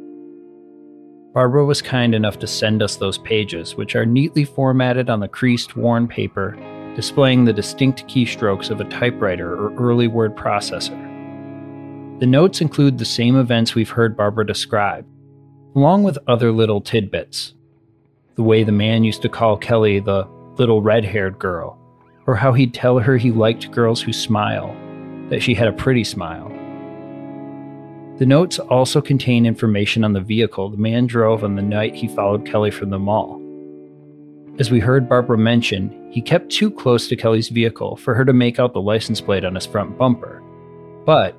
Barbara 1.34 1.64
was 1.64 1.82
kind 1.82 2.16
enough 2.16 2.40
to 2.40 2.48
send 2.48 2.82
us 2.82 2.96
those 2.96 3.20
pages, 3.20 3.76
which 3.76 3.96
are 3.96 4.06
neatly 4.06 4.44
formatted 4.44 5.10
on 5.10 5.20
the 5.20 5.28
creased, 5.28 5.76
worn 5.76 6.08
paper, 6.08 6.58
displaying 6.96 7.46
the 7.46 7.54
distinct 7.54 8.08
keystrokes 8.08 8.70
of 8.70 8.82
a 8.82 8.90
typewriter 8.90 9.54
or 9.54 9.74
early 9.76 10.08
word 10.08 10.36
processor. 10.36 11.00
The 12.20 12.26
notes 12.26 12.60
include 12.60 12.98
the 12.98 13.06
same 13.06 13.38
events 13.38 13.76
we've 13.76 13.92
heard 13.92 14.18
Barbara 14.18 14.46
describe, 14.46 15.06
along 15.76 16.04
with 16.04 16.18
other 16.28 16.52
little 16.52 16.82
tidbits. 16.82 17.54
The 18.36 18.44
way 18.44 18.64
the 18.64 18.74
man 18.74 19.06
used 19.06 19.22
to 19.22 19.30
call 19.30 19.56
Kelly 19.56 20.00
the 20.00 20.28
little 20.58 20.82
red 20.82 21.06
haired 21.06 21.40
girl, 21.40 21.79
or 22.30 22.36
how 22.36 22.54
he'd 22.54 22.76
tell 22.76 23.00
her 23.00 23.18
he 23.18 23.32
liked 23.32 23.72
girls 23.72 24.04
who 24.04 24.14
smile, 24.14 24.72
that 25.30 25.42
she 25.42 25.56
had 25.56 25.68
a 25.68 25.74
pretty 25.74 26.04
smile. 26.04 26.48
The 28.20 28.28
notes 28.28 28.60
also 28.60 29.02
contain 29.02 29.48
information 29.48 30.04
on 30.04 30.14
the 30.14 30.22
vehicle 30.22 30.70
the 30.70 30.78
man 30.78 31.08
drove 31.08 31.44
on 31.44 31.56
the 31.56 31.64
night 31.64 31.96
he 31.96 32.08
followed 32.08 32.46
Kelly 32.46 32.70
from 32.70 32.92
the 32.92 33.00
mall. 33.00 33.42
As 34.60 34.70
we 34.70 34.80
heard 34.80 35.10
Barbara 35.10 35.40
mention, 35.40 36.12
he 36.12 36.22
kept 36.22 36.52
too 36.52 36.70
close 36.70 37.08
to 37.08 37.16
Kelly's 37.16 37.50
vehicle 37.50 37.96
for 37.96 38.14
her 38.14 38.26
to 38.26 38.32
make 38.32 38.60
out 38.60 38.74
the 38.74 38.80
license 38.80 39.20
plate 39.20 39.44
on 39.44 39.56
his 39.56 39.66
front 39.66 39.98
bumper. 39.98 40.44
But 41.08 41.36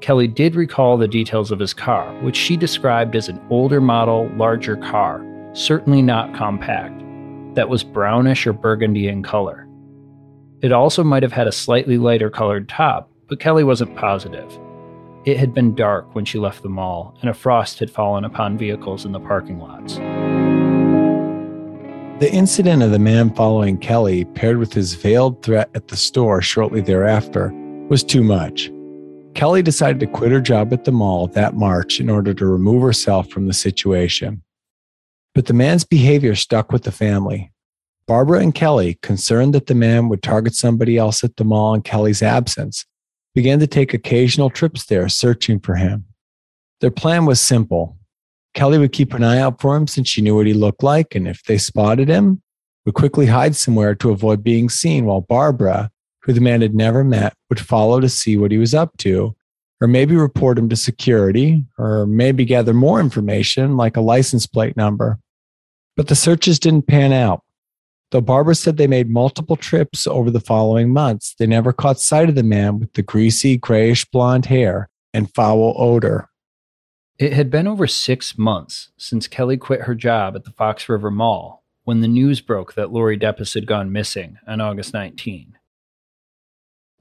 Kelly 0.00 0.26
did 0.26 0.54
recall 0.54 0.96
the 0.96 1.06
details 1.06 1.50
of 1.50 1.58
his 1.58 1.74
car, 1.74 2.18
which 2.22 2.36
she 2.36 2.56
described 2.56 3.14
as 3.14 3.28
an 3.28 3.38
older 3.50 3.82
model, 3.82 4.30
larger 4.36 4.78
car, 4.78 5.22
certainly 5.52 6.00
not 6.00 6.34
compact, 6.34 6.98
that 7.56 7.68
was 7.68 7.84
brownish 7.84 8.46
or 8.46 8.54
burgundy 8.54 9.06
in 9.06 9.22
color. 9.22 9.66
It 10.62 10.72
also 10.72 11.02
might 11.02 11.22
have 11.22 11.32
had 11.32 11.46
a 11.46 11.52
slightly 11.52 11.96
lighter 11.96 12.28
colored 12.28 12.68
top, 12.68 13.10
but 13.28 13.40
Kelly 13.40 13.64
wasn't 13.64 13.96
positive. 13.96 14.58
It 15.24 15.38
had 15.38 15.54
been 15.54 15.74
dark 15.74 16.14
when 16.14 16.26
she 16.26 16.38
left 16.38 16.62
the 16.62 16.68
mall, 16.68 17.16
and 17.22 17.30
a 17.30 17.34
frost 17.34 17.78
had 17.78 17.90
fallen 17.90 18.24
upon 18.24 18.58
vehicles 18.58 19.06
in 19.06 19.12
the 19.12 19.20
parking 19.20 19.58
lots. 19.58 19.94
The 22.20 22.30
incident 22.30 22.82
of 22.82 22.90
the 22.90 22.98
man 22.98 23.34
following 23.34 23.78
Kelly, 23.78 24.26
paired 24.26 24.58
with 24.58 24.74
his 24.74 24.92
veiled 24.92 25.42
threat 25.42 25.70
at 25.74 25.88
the 25.88 25.96
store 25.96 26.42
shortly 26.42 26.82
thereafter, 26.82 27.50
was 27.88 28.04
too 28.04 28.22
much. 28.22 28.70
Kelly 29.34 29.62
decided 29.62 30.00
to 30.00 30.06
quit 30.06 30.30
her 30.30 30.42
job 30.42 30.74
at 30.74 30.84
the 30.84 30.92
mall 30.92 31.26
that 31.28 31.54
March 31.54 32.00
in 32.00 32.10
order 32.10 32.34
to 32.34 32.44
remove 32.44 32.82
herself 32.82 33.30
from 33.30 33.46
the 33.46 33.54
situation. 33.54 34.42
But 35.34 35.46
the 35.46 35.54
man's 35.54 35.84
behavior 35.84 36.34
stuck 36.34 36.70
with 36.70 36.82
the 36.82 36.92
family. 36.92 37.50
Barbara 38.10 38.40
and 38.40 38.52
Kelly, 38.52 38.98
concerned 39.02 39.54
that 39.54 39.68
the 39.68 39.74
man 39.76 40.08
would 40.08 40.20
target 40.20 40.56
somebody 40.56 40.96
else 40.96 41.22
at 41.22 41.36
the 41.36 41.44
mall 41.44 41.74
in 41.74 41.82
Kelly's 41.82 42.22
absence, 42.22 42.84
began 43.36 43.60
to 43.60 43.68
take 43.68 43.94
occasional 43.94 44.50
trips 44.50 44.86
there 44.86 45.08
searching 45.08 45.60
for 45.60 45.76
him. 45.76 46.06
Their 46.80 46.90
plan 46.90 47.24
was 47.24 47.38
simple. 47.38 47.98
Kelly 48.52 48.78
would 48.78 48.90
keep 48.90 49.14
an 49.14 49.22
eye 49.22 49.38
out 49.38 49.60
for 49.60 49.76
him 49.76 49.86
since 49.86 50.08
she 50.08 50.22
knew 50.22 50.34
what 50.34 50.48
he 50.48 50.54
looked 50.54 50.82
like, 50.82 51.14
and 51.14 51.28
if 51.28 51.44
they 51.44 51.56
spotted 51.56 52.08
him, 52.08 52.42
would 52.84 52.96
quickly 52.96 53.26
hide 53.26 53.54
somewhere 53.54 53.94
to 53.94 54.10
avoid 54.10 54.42
being 54.42 54.68
seen, 54.68 55.04
while 55.04 55.20
Barbara, 55.20 55.92
who 56.22 56.32
the 56.32 56.40
man 56.40 56.62
had 56.62 56.74
never 56.74 57.04
met, 57.04 57.34
would 57.48 57.60
follow 57.60 58.00
to 58.00 58.08
see 58.08 58.36
what 58.36 58.50
he 58.50 58.58
was 58.58 58.74
up 58.74 58.96
to, 58.96 59.36
or 59.80 59.86
maybe 59.86 60.16
report 60.16 60.58
him 60.58 60.68
to 60.68 60.74
security, 60.74 61.64
or 61.78 62.06
maybe 62.06 62.44
gather 62.44 62.74
more 62.74 62.98
information 62.98 63.76
like 63.76 63.96
a 63.96 64.00
license 64.00 64.48
plate 64.48 64.76
number. 64.76 65.20
But 65.96 66.08
the 66.08 66.16
searches 66.16 66.58
didn't 66.58 66.88
pan 66.88 67.12
out. 67.12 67.44
Though 68.10 68.20
Barbara 68.20 68.56
said 68.56 68.76
they 68.76 68.88
made 68.88 69.08
multiple 69.08 69.56
trips 69.56 70.06
over 70.06 70.30
the 70.30 70.40
following 70.40 70.92
months, 70.92 71.34
they 71.38 71.46
never 71.46 71.72
caught 71.72 72.00
sight 72.00 72.28
of 72.28 72.34
the 72.34 72.42
man 72.42 72.80
with 72.80 72.92
the 72.94 73.02
greasy, 73.02 73.56
grayish 73.56 74.04
blonde 74.04 74.46
hair 74.46 74.88
and 75.14 75.32
foul 75.32 75.74
odor. 75.78 76.28
It 77.18 77.34
had 77.34 77.50
been 77.50 77.68
over 77.68 77.86
six 77.86 78.36
months 78.36 78.90
since 78.96 79.28
Kelly 79.28 79.56
quit 79.56 79.82
her 79.82 79.94
job 79.94 80.34
at 80.34 80.44
the 80.44 80.50
Fox 80.50 80.88
River 80.88 81.10
Mall 81.10 81.62
when 81.84 82.00
the 82.00 82.08
news 82.08 82.40
broke 82.40 82.74
that 82.74 82.92
Lori 82.92 83.18
Depies 83.18 83.54
had 83.54 83.66
gone 83.66 83.92
missing 83.92 84.38
on 84.46 84.60
August 84.60 84.92
19. 84.92 85.56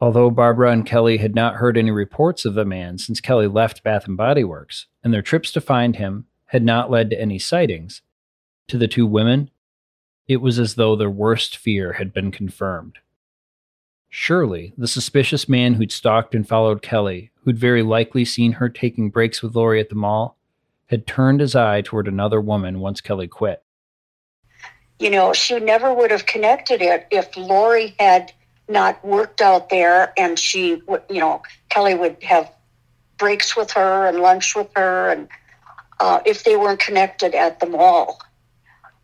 Although 0.02 0.30
Barbara 0.30 0.72
and 0.72 0.86
Kelly 0.86 1.18
had 1.18 1.36
not 1.36 1.56
heard 1.56 1.78
any 1.78 1.92
reports 1.92 2.46
of 2.46 2.54
the 2.54 2.66
man 2.66 2.98
since 2.98 3.20
Kelly 3.20 3.48
left 3.48 3.84
Bath 3.84 4.08
and 4.08 4.16
Body 4.16 4.44
Works, 4.44 4.88
and 5.04 5.14
their 5.14 5.22
trips 5.22 5.52
to 5.54 5.62
find 5.62 5.96
him 5.96 6.26
had 6.48 6.64
not 6.64 6.92
led 6.92 7.10
to 7.10 7.20
any 7.20 7.40
sightings, 7.40 8.02
to 8.68 8.78
the 8.78 8.88
two 8.88 9.06
women, 9.06 9.50
it 10.30 10.42
was 10.42 10.60
as 10.60 10.76
though 10.76 10.96
their 10.96 11.10
worst 11.10 11.58
fear 11.58 11.94
had 11.94 12.14
been 12.14 12.32
confirmed. 12.32 13.00
Surely, 14.10 14.74
the 14.78 14.88
suspicious 14.88 15.50
man 15.50 15.74
who'd 15.74 15.92
stalked 15.92 16.36
and 16.36 16.48
followed 16.48 16.84
Kelly, 16.84 17.32
who'd 17.44 17.58
very 17.58 17.82
likely 17.82 18.24
seen 18.24 18.54
her 18.54 18.70
taking 18.70 19.10
breaks 19.10 19.42
with 19.42 19.56
Lori 19.56 19.80
at 19.80 19.90
the 19.90 19.96
mall, 19.96 20.38
had 20.86 21.08
turned 21.08 21.40
his 21.40 21.56
eye 21.56 21.82
toward 21.82 22.08
another 22.08 22.40
woman 22.40 22.80
once 22.80 23.02
Kelly 23.02 23.28
quit. 23.28 23.64
You 25.00 25.10
know, 25.10 25.34
she 25.34 25.60
never 25.60 25.94
would 25.94 26.12
have 26.12 26.28
connected 26.28 26.82
it 26.82 27.08
if 27.10 27.36
Lori 27.36 27.96
had 28.00 28.32
not 28.68 29.04
worked 29.04 29.42
out 29.42 29.70
there 29.70 30.14
and 30.16 30.38
she, 30.38 30.82
would, 30.88 31.02
you 31.10 31.20
know, 31.20 31.42
Kelly 31.70 31.96
would 31.96 32.22
have 32.22 32.52
breaks 33.18 33.58
with 33.58 33.72
her 33.72 34.06
and 34.08 34.20
lunch 34.20 34.56
with 34.56 34.70
her 34.76 35.10
and 35.10 35.28
uh, 36.00 36.20
if 36.26 36.44
they 36.44 36.56
weren't 36.56 36.80
connected 36.80 37.34
at 37.34 37.60
the 37.60 37.66
mall. 37.66 38.22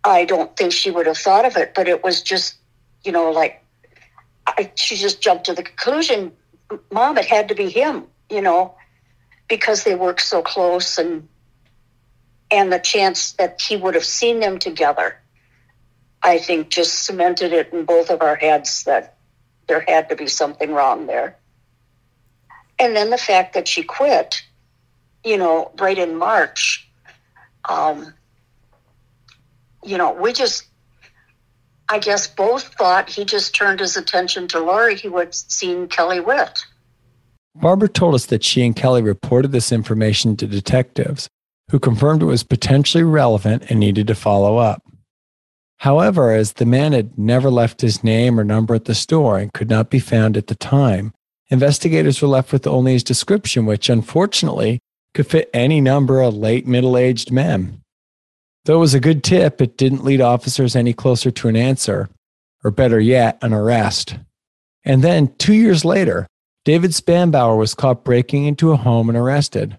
I 0.05 0.23
don't 0.23 0.55
think 0.55 0.71
she 0.71 0.91
would 0.91 1.07
have 1.07 1.17
thought 1.17 1.45
of 1.45 1.57
it, 1.57 1.73
but 1.73 1.87
it 1.87 2.03
was 2.03 2.21
just, 2.21 2.55
you 3.03 3.11
know, 3.11 3.31
like 3.31 3.63
I, 4.45 4.71
she 4.75 4.95
just 4.95 5.19
jumped 5.19 5.45
to 5.45 5.53
the 5.53 5.63
conclusion, 5.63 6.31
Mom, 6.91 7.17
it 7.17 7.25
had 7.25 7.49
to 7.49 7.55
be 7.55 7.69
him, 7.69 8.05
you 8.29 8.41
know, 8.41 8.75
because 9.47 9.83
they 9.83 9.95
worked 9.95 10.21
so 10.21 10.41
close 10.41 10.97
and 10.97 11.27
and 12.51 12.71
the 12.71 12.79
chance 12.79 13.33
that 13.33 13.59
he 13.59 13.75
would 13.75 13.95
have 13.95 14.05
seen 14.05 14.39
them 14.39 14.59
together, 14.59 15.19
I 16.21 16.37
think 16.37 16.69
just 16.69 17.03
cemented 17.03 17.51
it 17.53 17.73
in 17.73 17.85
both 17.85 18.11
of 18.11 18.21
our 18.21 18.35
heads 18.35 18.83
that 18.83 19.17
there 19.67 19.83
had 19.87 20.09
to 20.09 20.15
be 20.15 20.27
something 20.27 20.71
wrong 20.71 21.07
there. 21.07 21.37
And 22.77 22.95
then 22.95 23.09
the 23.09 23.17
fact 23.17 23.55
that 23.55 23.67
she 23.67 23.81
quit, 23.81 24.43
you 25.23 25.37
know, 25.37 25.71
right 25.79 25.97
in 25.97 26.17
March, 26.17 26.87
um, 27.67 28.13
you 29.85 29.97
know, 29.97 30.13
we 30.13 30.33
just, 30.33 30.65
I 31.89 31.99
guess 31.99 32.27
both 32.27 32.73
thought 32.75 33.09
he 33.09 33.25
just 33.25 33.55
turned 33.55 33.79
his 33.79 33.95
attention 33.95 34.47
to 34.49 34.59
Lori, 34.59 34.95
he 34.95 35.07
would 35.07 35.33
seen 35.33 35.87
Kelly 35.87 36.19
with. 36.19 36.53
Barbara 37.55 37.87
told 37.87 38.15
us 38.15 38.25
that 38.25 38.43
she 38.43 38.65
and 38.65 38.75
Kelly 38.75 39.01
reported 39.01 39.51
this 39.51 39.71
information 39.71 40.35
to 40.37 40.47
detectives, 40.47 41.29
who 41.71 41.79
confirmed 41.79 42.21
it 42.21 42.25
was 42.25 42.43
potentially 42.43 43.03
relevant 43.03 43.69
and 43.69 43.79
needed 43.79 44.07
to 44.07 44.15
follow 44.15 44.57
up. 44.57 44.81
However, 45.79 46.31
as 46.31 46.53
the 46.53 46.65
man 46.65 46.93
had 46.93 47.17
never 47.17 47.49
left 47.49 47.81
his 47.81 48.03
name 48.03 48.39
or 48.39 48.43
number 48.43 48.75
at 48.75 48.85
the 48.85 48.95
store 48.95 49.37
and 49.37 49.53
could 49.53 49.69
not 49.69 49.89
be 49.89 49.99
found 49.99 50.35
at 50.35 50.47
the 50.47 50.55
time, 50.55 51.13
investigators 51.49 52.21
were 52.21 52.27
left 52.27 52.51
with 52.51 52.65
only 52.65 52.93
his 52.93 53.03
description, 53.03 53.65
which 53.65 53.89
unfortunately 53.89 54.79
could 55.13 55.27
fit 55.27 55.49
any 55.53 55.79
number 55.79 56.21
of 56.21 56.35
late 56.35 56.65
middle 56.67 56.97
aged 56.97 57.31
men. 57.31 57.81
Though 58.65 58.77
it 58.77 58.79
was 58.79 58.95
a 58.95 58.99
good 58.99 59.23
tip, 59.23 59.61
it 59.61 59.77
didn't 59.77 60.03
lead 60.03 60.21
officers 60.21 60.75
any 60.75 60.91
closer 60.91 61.29
to 61.31 61.47
an 61.47 61.55
answer, 61.55 62.09
or 62.63 62.71
better 62.71 62.99
yet, 62.99 63.37
an 63.41 63.53
arrest. 63.53 64.17
And 64.83 65.03
then, 65.03 65.33
two 65.37 65.53
years 65.53 65.85
later, 65.85 66.27
David 66.65 66.91
Spanbauer 66.91 67.57
was 67.57 67.75
caught 67.75 68.03
breaking 68.03 68.45
into 68.45 68.71
a 68.71 68.77
home 68.77 69.07
and 69.07 69.17
arrested. 69.17 69.77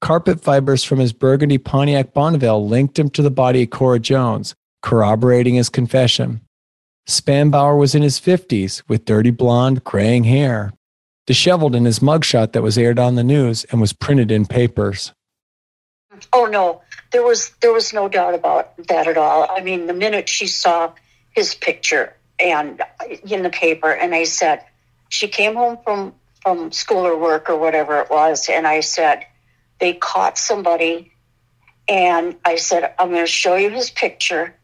Carpet 0.00 0.40
fibers 0.40 0.84
from 0.84 1.00
his 1.00 1.12
burgundy 1.12 1.58
Pontiac 1.58 2.14
Bonneville 2.14 2.66
linked 2.66 2.96
him 2.96 3.10
to 3.10 3.22
the 3.22 3.30
body 3.30 3.64
of 3.64 3.70
Cora 3.70 3.98
Jones, 3.98 4.54
corroborating 4.82 5.54
his 5.54 5.68
confession. 5.68 6.42
Spanbauer 7.08 7.76
was 7.76 7.94
in 7.94 8.02
his 8.02 8.20
50s 8.20 8.82
with 8.88 9.04
dirty 9.04 9.30
blonde, 9.30 9.82
graying 9.82 10.24
hair, 10.24 10.72
disheveled 11.26 11.74
in 11.74 11.84
his 11.84 11.98
mugshot 11.98 12.52
that 12.52 12.62
was 12.62 12.78
aired 12.78 13.00
on 13.00 13.16
the 13.16 13.24
news 13.24 13.64
and 13.70 13.80
was 13.80 13.92
printed 13.92 14.30
in 14.30 14.46
papers. 14.46 15.12
Oh 16.32 16.46
no, 16.46 16.82
there 17.12 17.22
was 17.22 17.50
there 17.60 17.72
was 17.72 17.92
no 17.92 18.08
doubt 18.08 18.34
about 18.34 18.76
that 18.88 19.06
at 19.06 19.16
all. 19.16 19.46
I 19.50 19.60
mean, 19.62 19.86
the 19.86 19.94
minute 19.94 20.28
she 20.28 20.46
saw 20.46 20.92
his 21.30 21.54
picture 21.54 22.14
and 22.38 22.80
uh, 22.80 22.84
in 23.24 23.42
the 23.42 23.50
paper, 23.50 23.90
and 23.90 24.14
I 24.14 24.24
said, 24.24 24.64
she 25.08 25.28
came 25.28 25.54
home 25.54 25.78
from 25.84 26.14
from 26.42 26.72
school 26.72 27.06
or 27.06 27.16
work 27.18 27.50
or 27.50 27.56
whatever 27.56 28.00
it 28.00 28.10
was, 28.10 28.48
and 28.48 28.66
I 28.66 28.80
said, 28.80 29.26
they 29.80 29.94
caught 29.94 30.38
somebody, 30.38 31.12
and 31.88 32.36
I 32.44 32.56
said, 32.56 32.94
I'm 32.98 33.10
going 33.10 33.24
to 33.24 33.30
show 33.30 33.56
you 33.56 33.70
his 33.70 33.90
picture, 33.90 34.54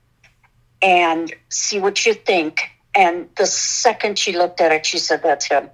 and 0.80 1.32
see 1.48 1.80
what 1.80 2.04
you 2.06 2.14
think. 2.14 2.60
And 2.94 3.28
the 3.36 3.46
second 3.46 4.18
she 4.18 4.32
looked 4.32 4.60
at 4.60 4.70
it, 4.70 4.84
she 4.86 4.98
said, 4.98 5.22
that's 5.22 5.46
him. 5.46 5.70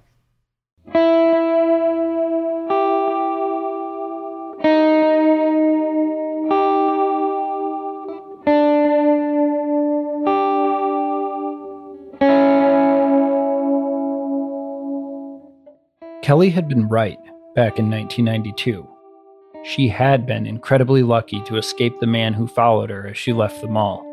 Kelly 16.29 16.51
had 16.51 16.67
been 16.67 16.87
right 16.87 17.17
back 17.55 17.79
in 17.79 17.89
1992. 17.89 18.87
She 19.63 19.87
had 19.87 20.27
been 20.27 20.45
incredibly 20.45 21.01
lucky 21.01 21.41
to 21.45 21.57
escape 21.57 21.99
the 21.99 22.05
man 22.05 22.35
who 22.35 22.47
followed 22.47 22.91
her 22.91 23.07
as 23.07 23.17
she 23.17 23.33
left 23.33 23.59
the 23.61 23.67
mall. 23.67 24.05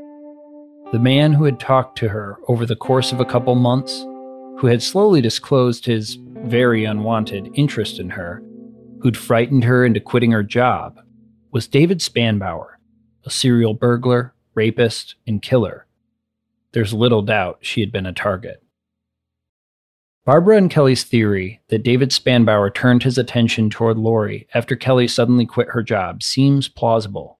The 0.92 0.98
man 0.98 1.34
who 1.34 1.44
had 1.44 1.60
talked 1.60 1.98
to 1.98 2.08
her 2.08 2.38
over 2.48 2.64
the 2.64 2.74
course 2.74 3.12
of 3.12 3.20
a 3.20 3.26
couple 3.26 3.54
months, 3.54 4.00
who 4.58 4.66
had 4.66 4.82
slowly 4.82 5.20
disclosed 5.20 5.84
his 5.84 6.16
very 6.36 6.86
unwanted 6.86 7.50
interest 7.52 7.98
in 7.98 8.08
her, 8.08 8.42
who'd 9.02 9.18
frightened 9.18 9.64
her 9.64 9.84
into 9.84 10.00
quitting 10.00 10.32
her 10.32 10.42
job, 10.42 10.98
was 11.50 11.68
David 11.68 11.98
Spanbauer, 11.98 12.76
a 13.26 13.30
serial 13.30 13.74
burglar, 13.74 14.32
rapist, 14.54 15.16
and 15.26 15.42
killer. 15.42 15.86
There's 16.72 16.94
little 16.94 17.20
doubt 17.20 17.58
she 17.60 17.82
had 17.82 17.92
been 17.92 18.06
a 18.06 18.14
target. 18.14 18.62
Barbara 20.26 20.56
and 20.56 20.68
Kelly's 20.68 21.04
theory 21.04 21.60
that 21.68 21.84
David 21.84 22.10
Spanbauer 22.10 22.74
turned 22.74 23.04
his 23.04 23.16
attention 23.16 23.70
toward 23.70 23.96
Lori 23.96 24.48
after 24.54 24.74
Kelly 24.74 25.06
suddenly 25.06 25.46
quit 25.46 25.68
her 25.68 25.84
job 25.84 26.20
seems 26.20 26.66
plausible. 26.66 27.38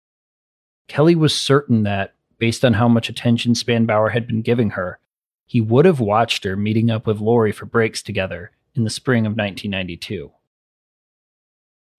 Kelly 0.86 1.16
was 1.16 1.34
certain 1.34 1.82
that, 1.82 2.14
based 2.38 2.64
on 2.64 2.74
how 2.74 2.86
much 2.86 3.08
attention 3.08 3.54
Spanbauer 3.54 4.12
had 4.12 4.28
been 4.28 4.40
giving 4.40 4.70
her, 4.70 5.00
he 5.46 5.60
would 5.60 5.84
have 5.84 5.98
watched 5.98 6.44
her 6.44 6.56
meeting 6.56 6.88
up 6.88 7.08
with 7.08 7.18
Lori 7.18 7.50
for 7.50 7.66
breaks 7.66 8.04
together 8.04 8.52
in 8.76 8.84
the 8.84 8.90
spring 8.90 9.26
of 9.26 9.32
1992. 9.32 10.30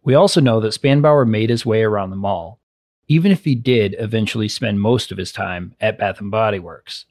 We 0.04 0.14
also 0.14 0.40
know 0.40 0.62
that 0.62 0.72
Spanbauer 0.72 1.28
made 1.28 1.50
his 1.50 1.66
way 1.66 1.84
around 1.84 2.12
the 2.12 2.16
mall, 2.16 2.62
even 3.10 3.34
if 3.34 3.44
he 3.44 3.56
did 3.56 3.94
eventually 4.00 4.48
spend 4.48 4.80
most 4.80 5.12
of 5.12 5.18
his 5.18 5.34
time 5.34 5.76
at 5.82 5.98
Bath 5.98 6.22
and 6.22 6.32
Body 6.32 6.60
Works. 6.60 7.04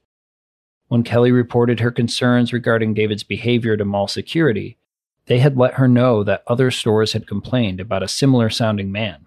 When 0.89 1.03
Kelly 1.03 1.32
reported 1.32 1.80
her 1.80 1.91
concerns 1.91 2.53
regarding 2.53 2.95
David's 2.95 3.24
behavior 3.24 3.76
to 3.76 3.84
mall 3.84 4.07
security, 4.07 4.78
they 5.26 5.41
had 5.41 5.57
let 5.57 5.74
her 5.74 5.89
know 5.89 6.22
that 6.22 6.45
other 6.47 6.70
stores 6.70 7.12
had 7.12 7.26
complained 7.26 7.80
about 7.80 8.03
a 8.03 8.09
similar 8.09 8.49
sounding 8.49 8.93
man. 8.93 9.26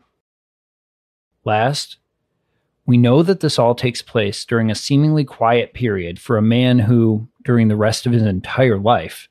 Last, 1.44 1.98
we 2.86 2.98
know 2.98 3.22
that 3.24 3.42
this 3.42 3.60
all 3.60 3.76
takes 3.76 4.02
place 4.02 4.46
during 4.46 4.72
a 4.72 4.76
seemingly 4.76 5.26
quiet 5.26 5.74
period 5.74 6.20
for 6.20 6.38
a 6.38 6.42
man 6.42 6.80
who, 6.80 7.28
during 7.44 7.68
the 7.68 7.76
rest 7.76 8.06
of 8.06 8.14
his 8.14 8.24
entire 8.24 8.80
life, 8.80 9.28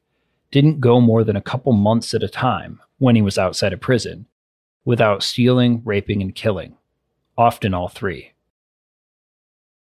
didn't 0.50 0.80
go 0.80 1.00
more 1.00 1.24
than 1.24 1.36
a 1.36 1.42
couple 1.42 1.72
months 1.72 2.14
at 2.14 2.22
a 2.22 2.28
time 2.28 2.80
when 2.98 3.16
he 3.16 3.22
was 3.22 3.38
outside 3.38 3.72
of 3.72 3.80
prison 3.80 4.26
without 4.84 5.22
stealing, 5.22 5.82
raping, 5.84 6.22
and 6.22 6.34
killing, 6.34 6.76
often 7.36 7.74
all 7.74 7.88
three. 7.88 8.32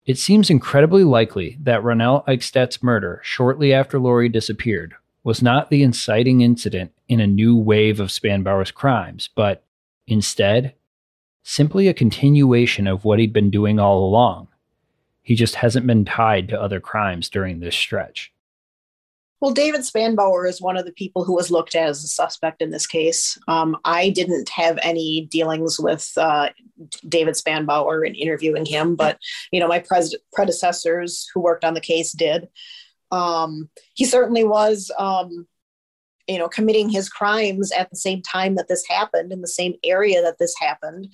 It 0.06 0.18
seems 0.18 0.50
incredibly 0.50 1.02
likely 1.02 1.58
that 1.60 1.82
Ronelle 1.82 2.24
Eichstedt's 2.26 2.80
murder 2.80 3.20
shortly 3.24 3.72
after 3.72 3.98
Lori 3.98 4.28
disappeared 4.28 4.94
was 5.24 5.42
not 5.42 5.68
the 5.68 5.82
inciting 5.82 6.42
incident 6.42 6.92
in 7.08 7.18
a 7.18 7.26
new 7.26 7.56
wave 7.56 7.98
of 7.98 8.12
Spanbauer's 8.12 8.70
crimes, 8.70 9.28
but 9.34 9.64
instead, 10.06 10.74
simply 11.42 11.88
a 11.88 11.94
continuation 11.94 12.86
of 12.86 13.04
what 13.04 13.18
he'd 13.18 13.32
been 13.32 13.50
doing 13.50 13.80
all 13.80 14.06
along. 14.06 14.46
He 15.22 15.34
just 15.34 15.56
hasn't 15.56 15.88
been 15.88 16.04
tied 16.04 16.48
to 16.50 16.60
other 16.60 16.78
crimes 16.78 17.28
during 17.28 17.58
this 17.58 17.74
stretch. 17.74 18.32
Well, 19.40 19.52
David 19.52 19.82
Spanbauer 19.82 20.48
is 20.48 20.62
one 20.62 20.78
of 20.78 20.86
the 20.86 20.92
people 20.92 21.22
who 21.22 21.34
was 21.34 21.50
looked 21.50 21.74
at 21.74 21.88
as 21.88 22.02
a 22.02 22.08
suspect 22.08 22.62
in 22.62 22.70
this 22.70 22.86
case. 22.86 23.38
Um, 23.48 23.76
I 23.84 24.08
didn't 24.08 24.48
have 24.48 24.78
any 24.82 25.28
dealings 25.30 25.78
with 25.78 26.10
uh, 26.16 26.50
David 27.06 27.34
Spanbauer 27.34 28.06
in 28.06 28.14
interviewing 28.14 28.64
him, 28.64 28.96
but 28.96 29.18
you 29.52 29.60
know 29.60 29.68
my 29.68 29.84
predecessors 30.32 31.28
who 31.34 31.40
worked 31.40 31.64
on 31.64 31.74
the 31.74 31.80
case 31.80 32.12
did. 32.12 32.48
Um, 33.12 33.68
he 33.94 34.04
certainly 34.04 34.42
was, 34.42 34.90
um, 34.98 35.46
you 36.26 36.38
know, 36.38 36.48
committing 36.48 36.88
his 36.88 37.08
crimes 37.08 37.70
at 37.72 37.90
the 37.90 37.96
same 37.96 38.22
time 38.22 38.56
that 38.56 38.68
this 38.68 38.84
happened 38.88 39.32
in 39.32 39.42
the 39.42 39.48
same 39.48 39.74
area 39.84 40.22
that 40.22 40.38
this 40.38 40.54
happened. 40.58 41.08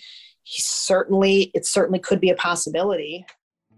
He 0.44 0.62
certainly, 0.62 1.50
it 1.54 1.66
certainly 1.66 1.98
could 1.98 2.20
be 2.20 2.30
a 2.30 2.34
possibility. 2.34 3.26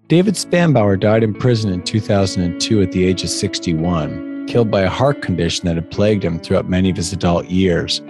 David 0.06 0.34
Spanbauer 0.34 1.00
died 1.00 1.24
in 1.24 1.34
prison 1.34 1.72
in 1.72 1.82
2002 1.82 2.82
at 2.82 2.92
the 2.92 3.04
age 3.04 3.24
of 3.24 3.30
61 3.30 4.33
killed 4.46 4.70
by 4.70 4.82
a 4.82 4.88
heart 4.88 5.22
condition 5.22 5.66
that 5.66 5.76
had 5.76 5.90
plagued 5.90 6.24
him 6.24 6.38
throughout 6.38 6.68
many 6.68 6.90
of 6.90 6.96
his 6.96 7.12
adult 7.12 7.46
years. 7.46 8.00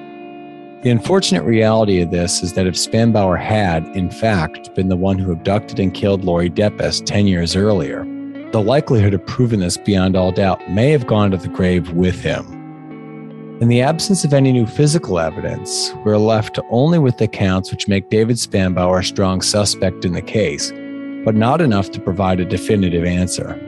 The 0.83 0.91
unfortunate 0.91 1.45
reality 1.45 2.03
of 2.03 2.11
this 2.11 2.43
is 2.43 2.53
that 2.53 2.67
if 2.67 2.75
Spanbauer 2.75 3.41
had, 3.41 3.87
in 3.97 4.11
fact, 4.11 4.75
been 4.75 4.89
the 4.89 4.97
one 4.97 5.19
who 5.19 5.33
abducted 5.33 5.79
and 5.79 5.95
killed 5.95 6.25
Lori 6.25 6.51
Depies 6.51 7.05
10 7.05 7.27
years 7.27 7.57
earlier, 7.57 8.05
the 8.53 8.61
likelihood 8.61 9.15
of 9.15 9.27
proving 9.27 9.61
this 9.61 9.79
beyond 9.79 10.15
all 10.15 10.31
doubt 10.31 10.71
may 10.71 10.91
have 10.91 11.07
gone 11.07 11.31
to 11.31 11.39
the 11.39 11.49
grave 11.49 11.93
with 11.93 12.21
him. 12.21 12.45
In 13.63 13.69
the 13.69 13.81
absence 13.81 14.25
of 14.25 14.35
any 14.35 14.53
new 14.53 14.67
physical 14.67 15.19
evidence, 15.19 15.93
we're 16.05 16.19
left 16.19 16.59
only 16.71 16.99
with 16.99 17.17
the 17.17 17.25
accounts 17.25 17.71
which 17.71 17.89
make 17.89 18.11
David 18.11 18.37
Spanbauer 18.37 19.01
a 19.01 19.05
strong 19.05 19.41
suspect 19.41 20.05
in 20.05 20.13
the 20.13 20.21
case, 20.21 20.71
but 21.25 21.35
not 21.35 21.61
enough 21.61 21.91
to 21.93 22.01
provide 22.01 22.41
a 22.41 22.45
definitive 22.45 23.05
answer. 23.05 23.59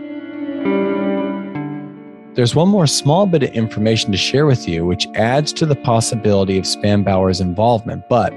There's 2.37 2.55
one 2.55 2.69
more 2.69 2.87
small 2.87 3.25
bit 3.25 3.45
of 3.45 3.49
information 3.53 4.13
to 4.13 4.19
share 4.19 4.45
with 4.45 4.69
you, 4.69 4.85
which 4.85 5.07
adds 5.15 5.55
to 5.55 5.65
the 5.65 5.75
possibility 5.75 6.59
of 6.59 6.65
Spanbauer's 6.65 7.41
involvement, 7.41 8.07
but 8.11 8.31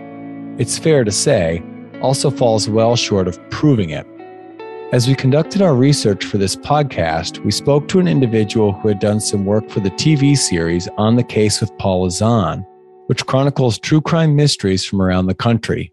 it's 0.58 0.78
fair 0.78 1.04
to 1.04 1.12
say 1.12 1.62
also 2.02 2.32
falls 2.32 2.70
well 2.70 2.96
short 2.96 3.28
of 3.28 3.38
proving 3.50 3.90
it. 3.90 4.08
As 4.94 5.06
we 5.06 5.16
conducted 5.16 5.62
our 5.62 5.76
research 5.76 6.24
for 6.24 6.38
this 6.38 6.56
podcast, 6.56 7.44
we 7.44 7.52
spoke 7.52 7.90
to 7.90 8.00
an 8.00 8.08
individual 8.08 8.72
who 8.72 8.88
had 8.88 9.00
done 9.00 9.20
some 9.20 9.44
work 9.46 9.70
for 9.70 9.82
the 9.82 9.92
TV 9.92 10.38
series 10.38 10.88
On 10.98 11.18
the 11.18 11.24
Case 11.24 11.60
with 11.60 11.78
Paula 11.78 12.10
Zahn, 12.10 12.66
which 13.08 13.26
chronicles 13.26 13.78
true 13.78 14.00
crime 14.00 14.34
mysteries 14.34 14.86
from 14.86 15.02
around 15.02 15.26
the 15.26 15.36
country. 15.36 15.92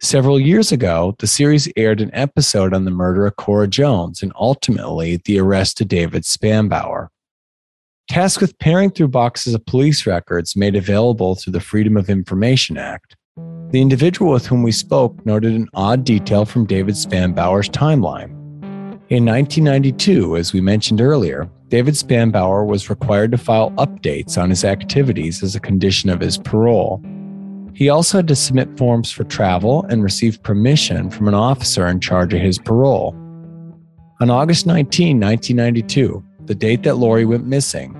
Several 0.00 0.40
years 0.40 0.72
ago, 0.72 1.14
the 1.18 1.26
series 1.26 1.70
aired 1.76 2.00
an 2.00 2.14
episode 2.14 2.72
on 2.72 2.86
the 2.86 2.90
murder 2.90 3.26
of 3.26 3.36
Cora 3.36 3.68
Jones 3.68 4.22
and 4.22 4.32
ultimately 4.36 5.20
the 5.26 5.38
arrest 5.38 5.82
of 5.82 5.88
David 5.88 6.22
Spanbauer. 6.22 7.08
Tasked 8.08 8.40
with 8.40 8.58
paring 8.60 8.90
through 8.90 9.08
boxes 9.08 9.52
of 9.52 9.66
police 9.66 10.06
records 10.06 10.56
made 10.56 10.76
available 10.76 11.34
through 11.34 11.52
the 11.52 11.60
Freedom 11.60 11.96
of 11.96 12.08
Information 12.08 12.78
Act, 12.78 13.16
the 13.70 13.82
individual 13.82 14.32
with 14.32 14.46
whom 14.46 14.62
we 14.62 14.70
spoke 14.70 15.26
noted 15.26 15.54
an 15.54 15.68
odd 15.74 16.04
detail 16.04 16.44
from 16.44 16.66
David 16.66 16.94
Spanbauer's 16.94 17.68
timeline. 17.68 18.30
In 19.08 19.24
1992, 19.24 20.36
as 20.36 20.52
we 20.52 20.60
mentioned 20.60 21.00
earlier, 21.00 21.50
David 21.68 21.94
Spanbauer 21.94 22.64
was 22.64 22.88
required 22.88 23.32
to 23.32 23.38
file 23.38 23.72
updates 23.72 24.40
on 24.40 24.50
his 24.50 24.64
activities 24.64 25.42
as 25.42 25.56
a 25.56 25.60
condition 25.60 26.08
of 26.08 26.20
his 26.20 26.38
parole. 26.38 27.02
He 27.74 27.88
also 27.88 28.18
had 28.18 28.28
to 28.28 28.36
submit 28.36 28.78
forms 28.78 29.10
for 29.10 29.24
travel 29.24 29.84
and 29.88 30.02
receive 30.02 30.42
permission 30.44 31.10
from 31.10 31.26
an 31.26 31.34
officer 31.34 31.86
in 31.88 32.00
charge 32.00 32.32
of 32.32 32.40
his 32.40 32.58
parole. 32.58 33.14
On 34.20 34.30
August 34.30 34.64
19, 34.64 35.20
1992, 35.20 36.24
the 36.46 36.54
date 36.54 36.82
that 36.84 36.96
Lori 36.96 37.24
went 37.24 37.46
missing, 37.46 37.94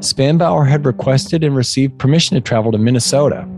Spanbauer 0.00 0.68
had 0.68 0.84
requested 0.84 1.42
and 1.42 1.56
received 1.56 1.98
permission 1.98 2.34
to 2.34 2.40
travel 2.40 2.70
to 2.72 2.78
Minnesota. 2.78 3.48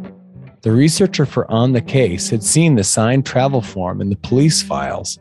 The 0.62 0.72
researcher 0.72 1.26
for 1.26 1.50
On 1.50 1.72
the 1.72 1.80
Case 1.80 2.30
had 2.30 2.42
seen 2.42 2.74
the 2.74 2.84
signed 2.84 3.26
travel 3.26 3.60
form 3.60 4.00
in 4.00 4.10
the 4.10 4.16
police 4.16 4.62
files. 4.62 5.18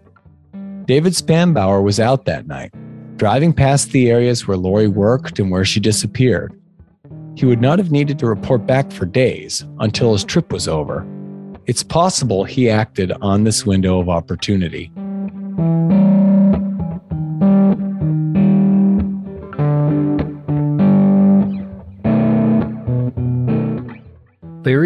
David 0.85 1.13
Spanbauer 1.13 1.83
was 1.83 1.99
out 1.99 2.25
that 2.25 2.47
night, 2.47 2.71
driving 3.17 3.53
past 3.53 3.91
the 3.91 4.09
areas 4.09 4.47
where 4.47 4.57
Lori 4.57 4.87
worked 4.87 5.39
and 5.39 5.51
where 5.51 5.65
she 5.65 5.79
disappeared. 5.79 6.53
He 7.35 7.45
would 7.45 7.61
not 7.61 7.77
have 7.77 7.91
needed 7.91 8.17
to 8.19 8.27
report 8.27 8.65
back 8.65 8.91
for 8.91 9.05
days 9.05 9.65
until 9.79 10.13
his 10.13 10.23
trip 10.23 10.51
was 10.51 10.67
over. 10.67 11.05
It's 11.65 11.83
possible 11.83 12.43
he 12.43 12.69
acted 12.69 13.11
on 13.21 13.43
this 13.43 13.65
window 13.65 13.99
of 13.99 14.09
opportunity. 14.09 14.91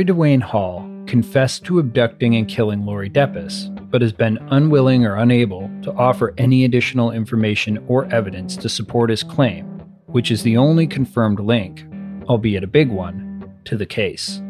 Larry 0.01 0.13
DeWayne 0.17 0.41
Hall 0.41 0.89
confessed 1.05 1.63
to 1.65 1.77
abducting 1.77 2.35
and 2.35 2.47
killing 2.47 2.87
Lori 2.87 3.07
Depies, 3.07 3.69
but 3.91 4.01
has 4.01 4.11
been 4.11 4.39
unwilling 4.49 5.05
or 5.05 5.17
unable 5.17 5.69
to 5.83 5.93
offer 5.93 6.33
any 6.39 6.65
additional 6.65 7.11
information 7.11 7.77
or 7.87 8.11
evidence 8.11 8.57
to 8.57 8.67
support 8.67 9.11
his 9.11 9.21
claim, 9.21 9.67
which 10.07 10.31
is 10.31 10.41
the 10.41 10.57
only 10.57 10.87
confirmed 10.87 11.39
link, 11.39 11.85
albeit 12.27 12.63
a 12.63 12.67
big 12.67 12.89
one, 12.89 13.47
to 13.65 13.77
the 13.77 13.85
case. 13.85 14.41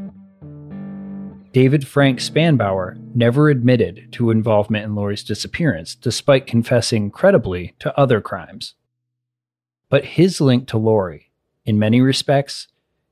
David 1.51 1.85
Frank 1.85 2.19
Spanbauer 2.19 2.97
never 3.13 3.49
admitted 3.49 4.07
to 4.13 4.31
involvement 4.31 4.85
in 4.85 4.95
Lori's 4.95 5.21
disappearance, 5.21 5.95
despite 5.95 6.47
confessing 6.47 7.11
credibly 7.11 7.75
to 7.79 7.99
other 7.99 8.21
crimes. 8.21 8.75
But 9.89 10.05
his 10.05 10.39
link 10.39 10.69
to 10.69 10.77
Lori, 10.77 11.29
in 11.65 11.77
many 11.77 11.99
respects, 11.99 12.69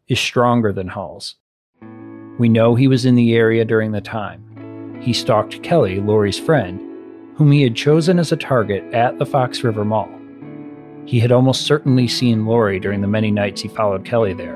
is 0.08 0.22
stronger 0.22 0.72
than 0.72 0.88
Hall's. 0.88 1.36
We 2.40 2.48
know 2.48 2.74
he 2.74 2.88
was 2.88 3.06
in 3.06 3.16
the 3.16 3.36
area 3.36 3.66
during 3.66 3.92
the 3.92 4.00
time. 4.00 4.98
He 5.02 5.12
stalked 5.12 5.62
Kelly, 5.62 6.00
Lori's 6.00 6.40
friend, 6.40 6.80
whom 7.36 7.52
he 7.52 7.62
had 7.62 7.76
chosen 7.76 8.18
as 8.18 8.32
a 8.32 8.38
target 8.38 8.82
at 8.94 9.20
the 9.20 9.26
Fox 9.26 9.62
River 9.62 9.84
Mall. 9.84 10.10
He 11.06 11.20
had 11.20 11.34
almost 11.34 11.66
certainly 11.66 12.08
seen 12.08 12.46
Lori 12.46 12.80
during 12.80 13.02
the 13.02 13.08
many 13.08 13.30
nights 13.30 13.62
he 13.62 13.68
followed 13.68 14.06
Kelly 14.06 14.34
there. 14.34 14.56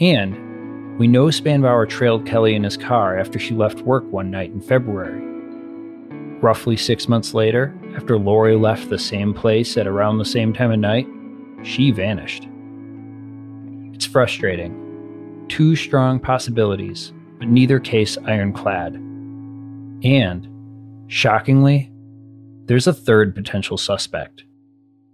And 0.00 0.98
we 0.98 1.06
know 1.06 1.26
Spanbauer 1.26 1.88
trailed 1.88 2.26
Kelly 2.26 2.54
in 2.54 2.64
his 2.64 2.76
car 2.76 3.18
after 3.18 3.38
she 3.38 3.54
left 3.54 3.80
work 3.80 4.04
one 4.10 4.30
night 4.30 4.50
in 4.50 4.60
February. 4.60 5.22
Roughly 6.42 6.76
six 6.76 7.08
months 7.08 7.32
later, 7.32 7.74
after 7.94 8.18
Lori 8.18 8.54
left 8.54 8.90
the 8.90 8.98
same 8.98 9.32
place 9.32 9.78
at 9.78 9.86
around 9.86 10.18
the 10.18 10.26
same 10.26 10.52
time 10.52 10.72
of 10.72 10.78
night, 10.78 11.08
she 11.62 11.90
vanished. 11.90 12.46
It's 13.94 14.04
frustrating. 14.04 14.85
Two 15.48 15.76
strong 15.76 16.18
possibilities, 16.18 17.12
but 17.38 17.48
neither 17.48 17.78
case 17.78 18.18
ironclad. 18.18 18.94
And, 20.02 20.48
shockingly, 21.06 21.92
there's 22.64 22.86
a 22.86 22.92
third 22.92 23.34
potential 23.34 23.76
suspect. 23.76 24.44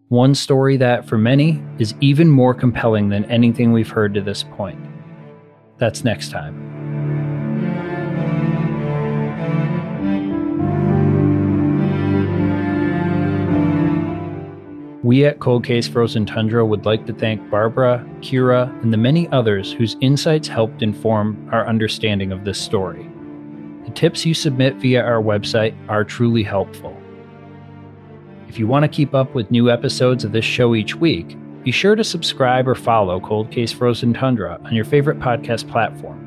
One 0.09 0.35
story 0.35 0.76
that, 0.78 1.07
for 1.07 1.18
many, 1.18 1.62
is 1.78 1.95
even 2.01 2.28
more 2.28 2.55
compelling 2.55 3.09
than 3.09 3.24
anything 3.26 3.72
we've 3.72 3.89
heard 3.89 4.14
to 4.14 4.20
this 4.20 4.43
point. 4.43 4.80
That's 5.78 6.05
next 6.05 6.30
time. 6.30 6.72
We 15.03 15.25
at 15.25 15.41
Cold 15.41 15.65
Case 15.65 15.89
Frozen 15.89 16.27
Tundra 16.27 16.65
would 16.65 16.87
like 16.87 17.07
to 17.07 17.13
thank 17.13 17.51
Barbara, 17.51 18.09
Kira, 18.21 18.71
and 18.85 18.93
the 18.93 18.97
many 18.97 19.29
others 19.31 19.73
whose 19.73 19.97
insights 20.01 20.47
helped 20.47 20.81
inform 20.81 21.49
our 21.51 21.67
understanding 21.67 22.31
of 22.31 22.45
this 22.45 22.61
story. 22.61 23.11
The 23.85 23.91
tips 23.91 24.25
you 24.25 24.33
submit 24.33 24.77
via 24.77 25.03
our 25.03 25.21
website 25.21 25.75
are 25.89 26.05
truly 26.05 26.45
helpful. 26.45 26.97
If 28.49 28.61
you 28.61 28.69
want 28.69 28.85
to 28.85 28.89
keep 28.89 29.13
up 29.13 29.35
with 29.35 29.51
new 29.51 29.71
episodes 29.71 30.23
of 30.23 30.31
this 30.31 30.45
show 30.45 30.77
each 30.77 30.95
week, 30.95 31.37
be 31.65 31.73
sure 31.73 31.97
to 31.97 32.05
subscribe 32.05 32.69
or 32.69 32.77
follow 32.77 33.19
Cold 33.19 33.51
Case 33.51 33.73
Frozen 33.73 34.15
Tundra 34.15 34.61
on 34.65 34.73
your 34.73 34.85
favorite 34.85 35.19
podcast 35.19 35.69
platform. 35.69 36.21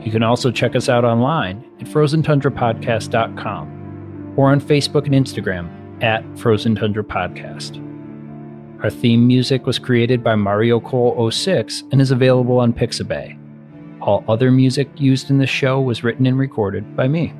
You 0.00 0.10
can 0.10 0.24
also 0.24 0.50
check 0.50 0.74
us 0.74 0.88
out 0.88 1.04
online 1.04 1.64
at 1.78 1.86
frozentundrapodcast.com 1.86 4.34
or 4.36 4.50
on 4.50 4.60
Facebook 4.60 5.06
and 5.06 5.14
Instagram 5.14 5.83
at 6.00 6.24
Frozen 6.38 6.76
Tundra 6.76 7.04
Podcast. 7.04 7.80
Our 8.82 8.90
theme 8.90 9.26
music 9.26 9.66
was 9.66 9.78
created 9.78 10.22
by 10.22 10.34
Mario 10.34 10.80
Cole 10.80 11.30
06 11.30 11.84
and 11.90 12.00
is 12.00 12.10
available 12.10 12.58
on 12.58 12.72
Pixabay. 12.72 13.38
All 14.02 14.24
other 14.28 14.50
music 14.50 14.88
used 14.96 15.30
in 15.30 15.38
the 15.38 15.46
show 15.46 15.80
was 15.80 16.04
written 16.04 16.26
and 16.26 16.38
recorded 16.38 16.94
by 16.94 17.08
me. 17.08 17.32